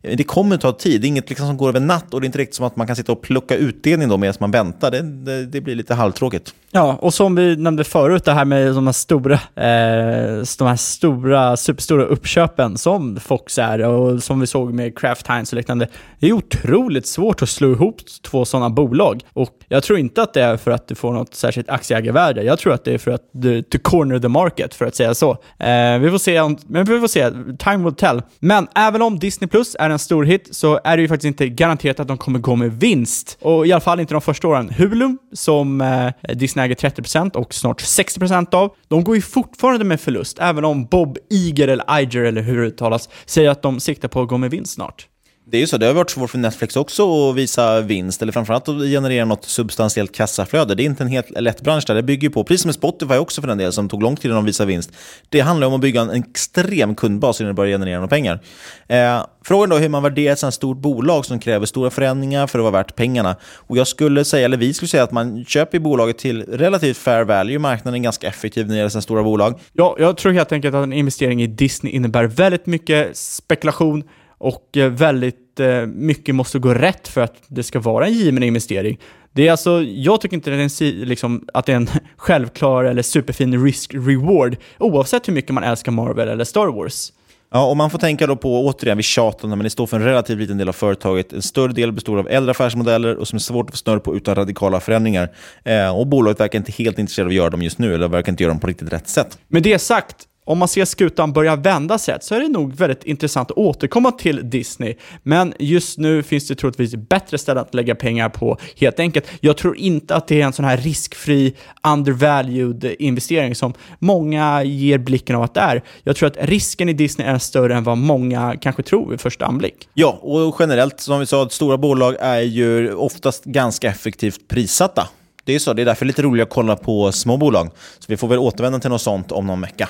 Eh, 0.01 0.17
det 0.17 0.23
kommer 0.23 0.57
ta 0.57 0.71
tid, 0.71 1.01
det 1.01 1.07
är 1.07 1.09
inget 1.15 1.29
liksom 1.29 1.47
som 1.47 1.57
går 1.57 1.69
över 1.69 1.79
natt 1.79 2.13
och 2.13 2.21
det 2.21 2.25
är 2.25 2.27
inte 2.27 2.37
riktigt 2.37 2.55
som 2.55 2.65
att 2.65 2.75
man 2.75 2.87
kan 2.87 2.95
sitta 2.95 3.11
och 3.11 3.21
plocka 3.21 3.55
utdelning 3.55 4.09
då 4.09 4.17
medan 4.17 4.35
man 4.39 4.51
väntar. 4.51 4.91
Det, 4.91 5.01
det, 5.01 5.45
det 5.45 5.61
blir 5.61 5.75
lite 5.75 5.93
halvtråkigt. 5.93 6.53
Ja, 6.75 6.97
och 7.01 7.13
som 7.13 7.35
vi 7.35 7.55
nämnde 7.55 7.83
förut, 7.83 8.25
det 8.25 8.31
här 8.31 8.45
med 8.45 8.73
de 8.73 8.87
här 8.87 8.93
stora, 8.93 9.33
eh, 9.33 10.43
de 10.57 10.67
här 10.67 10.75
stora, 10.75 11.57
superstora 11.57 12.03
uppköpen 12.03 12.77
som 12.77 13.19
Fox 13.19 13.57
är 13.57 13.87
och 13.87 14.23
som 14.23 14.39
vi 14.39 14.47
såg 14.47 14.73
med 14.73 14.97
Kraft 14.97 15.27
Heinz 15.27 15.53
och 15.53 15.57
liknande. 15.57 15.87
Det 16.19 16.27
är 16.27 16.33
otroligt 16.33 17.07
svårt 17.07 17.41
att 17.41 17.49
slå 17.49 17.71
ihop 17.71 17.95
två 18.23 18.45
sådana 18.45 18.69
bolag. 18.69 19.21
Och 19.33 19.49
jag 19.67 19.83
tror 19.83 19.99
inte 19.99 20.21
att 20.21 20.33
det 20.33 20.41
är 20.41 20.57
för 20.57 20.71
att 20.71 20.87
du 20.87 20.95
får 20.95 21.13
något 21.13 21.35
särskilt 21.35 21.69
aktieägarvärde. 21.69 22.43
Jag 22.43 22.59
tror 22.59 22.73
att 22.73 22.83
det 22.83 22.93
är 22.93 22.97
för 22.97 23.11
att 23.11 23.29
du, 23.31 23.61
to 23.61 23.77
corner 23.81 24.19
the 24.19 24.27
market, 24.27 24.75
för 24.75 24.85
att 24.85 24.95
säga 24.95 25.13
så. 25.13 25.31
Eh, 25.59 25.99
vi 25.99 26.11
får 26.11 26.17
se, 26.17 26.39
om, 26.39 26.57
men 26.67 26.85
vi 26.85 26.99
får 26.99 27.07
se. 27.07 27.31
Time 27.59 27.83
will 27.83 27.95
tell. 27.95 28.21
Men 28.39 28.67
även 28.75 29.01
om 29.01 29.19
Disney 29.19 29.47
Plus 29.47 29.75
är 29.79 29.89
en 29.89 29.99
stor 29.99 30.23
hit 30.23 30.47
så 30.51 30.79
är 30.83 30.97
det 30.97 31.01
ju 31.01 31.07
faktiskt 31.07 31.27
inte 31.27 31.49
garanterat 31.49 31.99
att 31.99 32.07
de 32.07 32.17
kommer 32.17 32.39
gå 32.39 32.55
med 32.55 32.73
vinst. 32.73 33.37
Och 33.41 33.67
i 33.67 33.71
alla 33.71 33.81
fall 33.81 33.99
inte 33.99 34.13
de 34.13 34.21
första 34.21 34.47
åren. 34.47 34.69
Hulu, 34.77 35.17
som 35.33 35.81
eh, 35.81 36.33
Disney 36.35 36.64
äger 36.65 36.75
30% 36.75 37.35
och 37.35 37.53
snart 37.53 37.81
60% 37.81 38.55
av, 38.55 38.75
de 38.87 39.03
går 39.03 39.15
ju 39.15 39.21
fortfarande 39.21 39.85
med 39.85 40.01
förlust, 40.01 40.39
även 40.39 40.65
om 40.65 40.85
Bob 40.85 41.17
Iger 41.29 41.67
eller 41.67 41.99
Iger, 41.99 42.21
eller 42.21 42.41
hur 42.41 42.57
det 42.57 42.67
uttalas, 42.67 43.09
säger 43.25 43.49
att 43.49 43.61
de 43.61 43.79
siktar 43.79 44.07
på 44.07 44.21
att 44.21 44.27
gå 44.27 44.37
med 44.37 44.51
vinst 44.51 44.73
snart. 44.73 45.07
Det 45.47 45.57
är 45.57 45.61
ju 45.61 45.67
så, 45.67 45.77
det 45.77 45.85
har 45.85 45.93
varit 45.93 46.09
svårt 46.09 46.29
för 46.29 46.37
Netflix 46.37 46.75
också 46.75 47.29
att 47.29 47.35
visa 47.35 47.81
vinst, 47.81 48.21
eller 48.21 48.31
framförallt 48.31 48.69
att 48.69 48.81
generera 48.81 49.25
något 49.25 49.45
substantiellt 49.45 50.15
kassaflöde. 50.15 50.75
Det 50.75 50.83
är 50.83 50.85
inte 50.85 51.03
en 51.03 51.09
helt 51.09 51.41
lätt 51.41 51.61
bransch 51.61 51.83
där, 51.87 51.95
det 51.95 52.03
bygger 52.03 52.27
ju 52.27 52.33
på, 52.33 52.43
precis 52.43 52.61
som 52.61 52.67
med 52.67 52.75
Spotify 52.75 53.15
också 53.15 53.41
för 53.41 53.47
den 53.47 53.57
del, 53.57 53.73
som 53.73 53.89
tog 53.89 54.03
lång 54.03 54.15
tid 54.15 54.25
innan 54.25 54.35
de 54.35 54.45
visade 54.45 54.67
vinst. 54.67 54.91
Det 55.29 55.39
handlar 55.39 55.67
om 55.67 55.73
att 55.73 55.81
bygga 55.81 56.01
en 56.01 56.09
extrem 56.09 56.95
kundbas 56.95 57.41
innan 57.41 57.47
det 57.47 57.53
börjar 57.53 57.77
generera 57.77 57.95
några 57.95 58.07
pengar. 58.07 58.39
Eh, 58.87 59.25
frågan 59.43 59.69
då 59.69 59.77
hur 59.77 59.89
man 59.89 60.03
värderar 60.03 60.33
ett 60.33 60.39
sådant 60.39 60.53
stort 60.53 60.77
bolag 60.77 61.25
som 61.25 61.39
kräver 61.39 61.65
stora 61.65 61.89
förändringar 61.89 62.47
för 62.47 62.59
att 62.59 62.63
vara 62.63 62.71
värt 62.71 62.95
pengarna. 62.95 63.35
Och 63.55 63.77
jag 63.77 63.87
skulle 63.87 64.25
säga, 64.25 64.45
eller 64.45 64.57
vi 64.57 64.73
skulle 64.73 64.89
säga 64.89 65.03
att 65.03 65.11
man 65.11 65.45
köper 65.45 65.79
bolaget 65.79 66.17
till 66.17 66.43
relativt 66.43 66.97
fair 66.97 67.23
value. 67.23 67.59
Marknaden 67.59 67.99
är 67.99 68.03
ganska 68.03 68.27
effektiv 68.27 68.67
när 68.67 68.73
det 68.73 68.77
gäller 68.77 68.89
sådana 68.89 69.01
stora 69.01 69.23
bolag. 69.23 69.59
Ja, 69.73 69.95
jag 69.99 70.17
tror 70.17 70.31
helt 70.31 70.51
enkelt 70.51 70.75
att 70.75 70.83
en 70.83 70.93
investering 70.93 71.43
i 71.43 71.47
Disney 71.47 71.93
innebär 71.93 72.23
väldigt 72.23 72.65
mycket 72.65 73.17
spekulation 73.17 74.03
och 74.37 74.77
eh, 74.77 74.89
väldigt 74.89 75.59
eh, 75.59 75.85
mycket 75.85 76.35
måste 76.35 76.59
gå 76.59 76.73
rätt 76.73 77.07
för 77.07 77.21
att 77.21 77.35
det 77.47 77.63
ska 77.63 77.79
vara 77.79 78.07
en 78.07 78.13
given 78.13 78.43
investering. 78.43 78.99
Det 79.33 79.47
är 79.47 79.51
alltså, 79.51 79.81
jag 79.83 80.21
tycker 80.21 80.35
inte 80.35 80.49
det 80.49 80.55
är 80.55 80.81
en, 80.81 80.99
liksom, 81.07 81.47
att 81.53 81.65
det 81.65 81.71
är 81.71 81.75
en 81.75 81.89
självklar 82.17 82.83
eller 82.83 83.01
superfin 83.01 83.65
risk-reward 83.65 84.57
oavsett 84.79 85.27
hur 85.27 85.33
mycket 85.33 85.51
man 85.51 85.63
älskar 85.63 85.91
Marvel 85.91 86.29
eller 86.29 86.43
Star 86.43 86.67
Wars. 86.67 87.11
Ja, 87.51 87.65
och 87.65 87.77
man 87.77 87.89
får 87.89 87.99
tänka 87.99 88.27
då 88.27 88.35
på, 88.35 88.65
återigen, 88.65 88.97
vi 88.97 89.03
tjatar, 89.03 89.47
men 89.47 89.59
det 89.59 89.69
står 89.69 89.87
för 89.87 89.97
en 89.97 90.03
relativt 90.03 90.37
liten 90.37 90.57
del 90.57 90.69
av 90.69 90.73
företaget. 90.73 91.33
En 91.33 91.41
större 91.41 91.73
del 91.73 91.91
består 91.91 92.19
av 92.19 92.27
äldre 92.29 92.51
affärsmodeller 92.51 93.15
och 93.15 93.27
som 93.27 93.35
är 93.37 93.41
svårt 93.41 93.65
att 93.65 93.71
få 93.71 93.77
snurr 93.77 93.99
på 93.99 94.15
utan 94.15 94.35
radikala 94.35 94.79
förändringar. 94.79 95.29
Eh, 95.63 95.97
och 95.97 96.07
bolaget 96.07 96.39
verkar 96.39 96.59
inte 96.59 96.71
helt 96.71 96.99
intresserat 96.99 97.25
av 97.25 97.29
att 97.29 97.35
göra 97.35 97.49
dem 97.49 97.61
just 97.61 97.79
nu, 97.79 97.93
eller 97.93 98.07
verkar 98.07 98.31
inte 98.31 98.43
göra 98.43 98.53
dem 98.53 98.59
på 98.59 98.67
riktigt 98.67 98.93
rätt 98.93 99.07
sätt. 99.07 99.37
Med 99.47 99.63
det 99.63 99.79
sagt, 99.79 100.15
om 100.45 100.57
man 100.57 100.67
ser 100.67 100.85
skutan 100.85 101.33
börja 101.33 101.55
vända 101.55 101.97
sig 101.97 102.17
så 102.21 102.35
är 102.35 102.39
det 102.39 102.47
nog 102.47 102.75
väldigt 102.75 103.03
intressant 103.03 103.51
att 103.51 103.57
återkomma 103.57 104.11
till 104.11 104.49
Disney. 104.49 104.95
Men 105.23 105.53
just 105.59 105.97
nu 105.97 106.23
finns 106.23 106.47
det 106.47 106.55
troligtvis 106.55 106.95
bättre 106.95 107.37
ställen 107.37 107.61
att 107.61 107.73
lägga 107.73 107.95
pengar 107.95 108.29
på, 108.29 108.57
helt 108.77 108.99
enkelt. 108.99 109.25
Jag 109.39 109.57
tror 109.57 109.77
inte 109.77 110.15
att 110.15 110.27
det 110.27 110.41
är 110.41 110.45
en 110.45 110.53
sån 110.53 110.65
här 110.65 110.77
riskfri, 110.77 111.55
undervalued 111.87 112.95
investering 112.99 113.55
som 113.55 113.73
många 113.99 114.63
ger 114.63 114.97
blicken 114.97 115.35
av 115.35 115.43
att 115.43 115.53
det 115.53 115.59
är. 115.59 115.83
Jag 116.03 116.15
tror 116.15 116.27
att 116.27 116.37
risken 116.39 116.89
i 116.89 116.93
Disney 116.93 117.27
är 117.27 117.37
större 117.37 117.75
än 117.75 117.83
vad 117.83 117.97
många 117.97 118.55
kanske 118.61 118.83
tror 118.83 119.09
vid 119.09 119.21
första 119.21 119.45
anblick. 119.45 119.89
Ja, 119.93 120.19
och 120.21 120.55
generellt, 120.59 120.99
som 120.99 121.19
vi 121.19 121.25
sa, 121.25 121.49
stora 121.49 121.77
bolag 121.77 122.15
är 122.19 122.41
ju 122.41 122.93
oftast 122.93 123.43
ganska 123.43 123.89
effektivt 123.89 124.47
prissatta. 124.47 125.07
Det 125.43 125.55
är 125.55 125.59
så, 125.59 125.73
det 125.73 125.81
är 125.81 125.85
därför 125.85 126.05
lite 126.05 126.21
roligare 126.21 126.47
att 126.47 126.53
kolla 126.53 126.75
på 126.75 127.11
små 127.11 127.37
bolag. 127.37 127.69
Så 127.99 128.05
vi 128.07 128.17
får 128.17 128.27
väl 128.27 128.39
återvända 128.39 128.79
till 128.79 128.89
något 128.89 129.01
sånt 129.01 129.31
om 129.31 129.47
någon 129.47 129.61
vecka. 129.61 129.89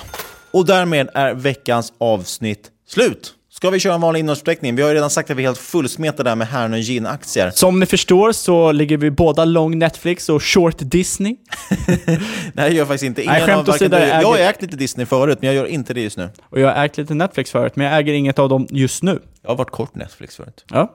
Och 0.50 0.66
därmed 0.66 1.08
är 1.14 1.34
veckans 1.34 1.92
avsnitt 1.98 2.70
slut. 2.88 3.32
Ska 3.50 3.70
vi 3.70 3.80
köra 3.80 3.94
en 3.94 4.00
vanlig 4.00 4.20
innehållsförteckning? 4.20 4.76
Vi 4.76 4.82
har 4.82 4.88
ju 4.88 4.94
redan 4.94 5.10
sagt 5.10 5.30
att 5.30 5.36
vi 5.36 5.42
är 5.42 5.46
helt 5.46 5.58
fullsmetade 5.58 6.30
där 6.30 6.36
med 6.36 6.48
Härnö 6.48 6.78
Gin-aktier. 6.78 7.50
Som 7.50 7.80
ni 7.80 7.86
förstår 7.86 8.32
så 8.32 8.72
ligger 8.72 8.96
vi 8.96 9.10
båda 9.10 9.44
lång 9.44 9.78
Netflix 9.78 10.28
och 10.28 10.42
short 10.42 10.74
Disney. 10.78 11.36
Nej, 12.06 12.16
jag 12.56 12.72
gör 12.72 12.84
faktiskt 12.84 13.04
inte. 13.04 13.22
Nej, 13.24 13.36
Ingen 13.36 13.46
skämt 13.46 13.58
av 13.58 13.66
varken 13.66 13.92
åsido, 13.92 13.96
jag 13.96 14.22
Jag 14.22 14.28
har 14.28 14.38
ägt 14.38 14.62
lite 14.62 14.76
Disney 14.76 15.06
förut, 15.06 15.38
men 15.40 15.46
jag 15.46 15.56
gör 15.56 15.66
inte 15.66 15.94
det 15.94 16.00
just 16.00 16.16
nu. 16.16 16.30
Och 16.42 16.60
jag 16.60 16.74
har 16.74 16.84
ägt 16.84 16.96
lite 16.98 17.14
Netflix 17.14 17.50
förut, 17.50 17.76
men 17.76 17.86
jag 17.86 17.98
äger 17.98 18.12
inget 18.12 18.38
av 18.38 18.48
dem 18.48 18.66
just 18.70 19.02
nu. 19.02 19.20
Jag 19.42 19.50
har 19.50 19.56
varit 19.56 19.70
kort 19.70 19.94
Netflix 19.94 20.36
förut. 20.36 20.64
Ja. 20.70 20.94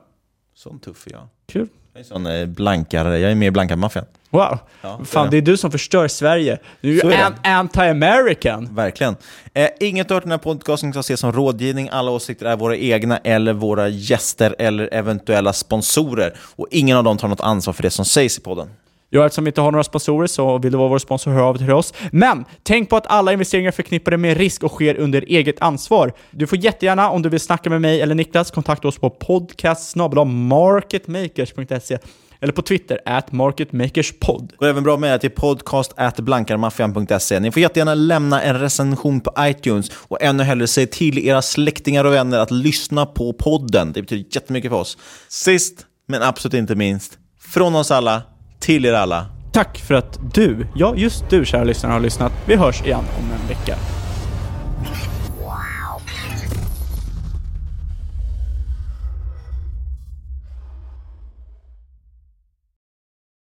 Sån 0.55 0.79
tuff 0.79 1.07
är 1.07 1.11
jag. 1.11 1.27
Kul. 1.51 1.67
Jag 1.93 1.99
är 2.01 2.03
sån 2.03 2.25
eh, 2.25 2.45
blankare, 2.45 3.19
jag 3.19 3.31
är 3.31 3.35
mer 3.35 3.51
blanka 3.51 3.75
maffian. 3.75 4.05
Wow. 4.29 4.57
Ja, 4.81 4.99
Fan, 5.03 5.25
så 5.25 5.31
det 5.31 5.37
är 5.37 5.41
är 5.41 5.45
du 5.45 5.57
som 5.57 5.71
förstör 5.71 6.07
Sverige. 6.07 6.57
Du 6.81 6.99
är 6.99 7.05
är 7.05 7.09
det. 7.09 7.25
an- 7.25 7.67
anti-American. 7.69 8.75
Verkligen. 8.75 9.15
Eh, 9.53 9.69
inget 9.79 10.09
hört 10.09 10.23
den 10.23 10.31
här 10.31 10.37
podcasten 10.37 10.93
ska 10.93 10.99
ses 10.99 11.19
som 11.19 11.31
rådgivning. 11.31 11.89
Alla 11.91 12.11
åsikter 12.11 12.45
är 12.45 12.55
våra 12.55 12.77
egna 12.77 13.17
eller 13.17 13.53
våra 13.53 13.87
gäster 13.87 14.55
eller 14.59 14.89
eventuella 14.93 15.53
sponsorer. 15.53 16.33
Och 16.55 16.67
ingen 16.71 16.97
av 16.97 17.03
dem 17.03 17.17
tar 17.17 17.27
något 17.27 17.41
ansvar 17.41 17.73
för 17.73 17.83
det 17.83 17.89
som 17.89 18.05
sägs 18.05 18.37
i 18.37 18.41
podden. 18.41 18.69
Ja, 19.13 19.25
eftersom 19.25 19.43
vi 19.43 19.49
inte 19.49 19.61
har 19.61 19.71
några 19.71 19.83
sponsorer 19.83 20.27
så 20.27 20.57
vill 20.57 20.71
du 20.71 20.77
vara 20.77 20.89
vår 20.89 20.99
sponsor, 20.99 21.31
hör 21.31 21.41
av 21.41 21.57
dig 21.57 21.67
till 21.67 21.73
oss. 21.73 21.93
Men 22.11 22.45
tänk 22.63 22.89
på 22.89 22.95
att 22.95 23.07
alla 23.07 23.33
investeringar 23.33 23.67
är 23.67 23.71
förknippade 23.71 24.17
med 24.17 24.37
risk 24.37 24.63
och 24.63 24.71
sker 24.71 24.95
under 24.95 25.21
eget 25.21 25.61
ansvar. 25.61 26.13
Du 26.31 26.47
får 26.47 26.57
jättegärna, 26.57 27.09
om 27.09 27.21
du 27.21 27.29
vill 27.29 27.39
snacka 27.39 27.69
med 27.69 27.81
mig 27.81 28.01
eller 28.01 28.15
Niklas, 28.15 28.51
kontakta 28.51 28.87
oss 28.87 28.97
på 28.97 29.09
podcast 29.09 29.95
marketmakers.se 29.95 31.97
eller 32.41 32.53
på 32.53 32.61
Twitter, 32.61 32.99
at 33.05 33.31
marketmakerspod. 33.31 34.53
Går 34.57 34.67
även 34.67 34.83
bra 34.83 34.97
med 34.97 35.21
till 35.21 35.29
podcast 35.29 35.93
at 35.95 36.19
blankarmaffian.se. 36.19 37.39
Ni 37.39 37.51
får 37.51 37.61
jättegärna 37.61 37.93
lämna 37.93 38.41
en 38.41 38.59
recension 38.59 39.21
på 39.21 39.33
iTunes 39.39 39.91
och 39.93 40.21
ännu 40.21 40.43
hellre 40.43 40.67
säg 40.67 40.87
till 40.87 41.19
era 41.19 41.41
släktingar 41.41 42.05
och 42.05 42.13
vänner 42.13 42.39
att 42.39 42.51
lyssna 42.51 43.05
på 43.05 43.33
podden. 43.33 43.91
Det 43.93 44.01
betyder 44.01 44.25
jättemycket 44.31 44.71
för 44.71 44.77
oss. 44.77 44.97
Sist, 45.27 45.85
men 46.07 46.21
absolut 46.21 46.53
inte 46.53 46.75
minst, 46.75 47.17
från 47.53 47.75
oss 47.75 47.91
alla 47.91 48.21
till 48.61 48.85
er 48.85 48.93
alla. 48.93 49.25
Tack 49.51 49.77
för 49.77 49.93
att 49.93 50.19
du, 50.33 50.67
ja 50.75 50.93
just 50.97 51.29
du 51.29 51.45
kära 51.45 51.63
lyssnare, 51.63 51.93
har 51.93 51.99
lyssnat. 51.99 52.31
Vi 52.45 52.55
hörs 52.55 52.81
igen 52.81 53.03
om 53.19 53.31
en 53.31 53.47
vecka. 53.47 53.75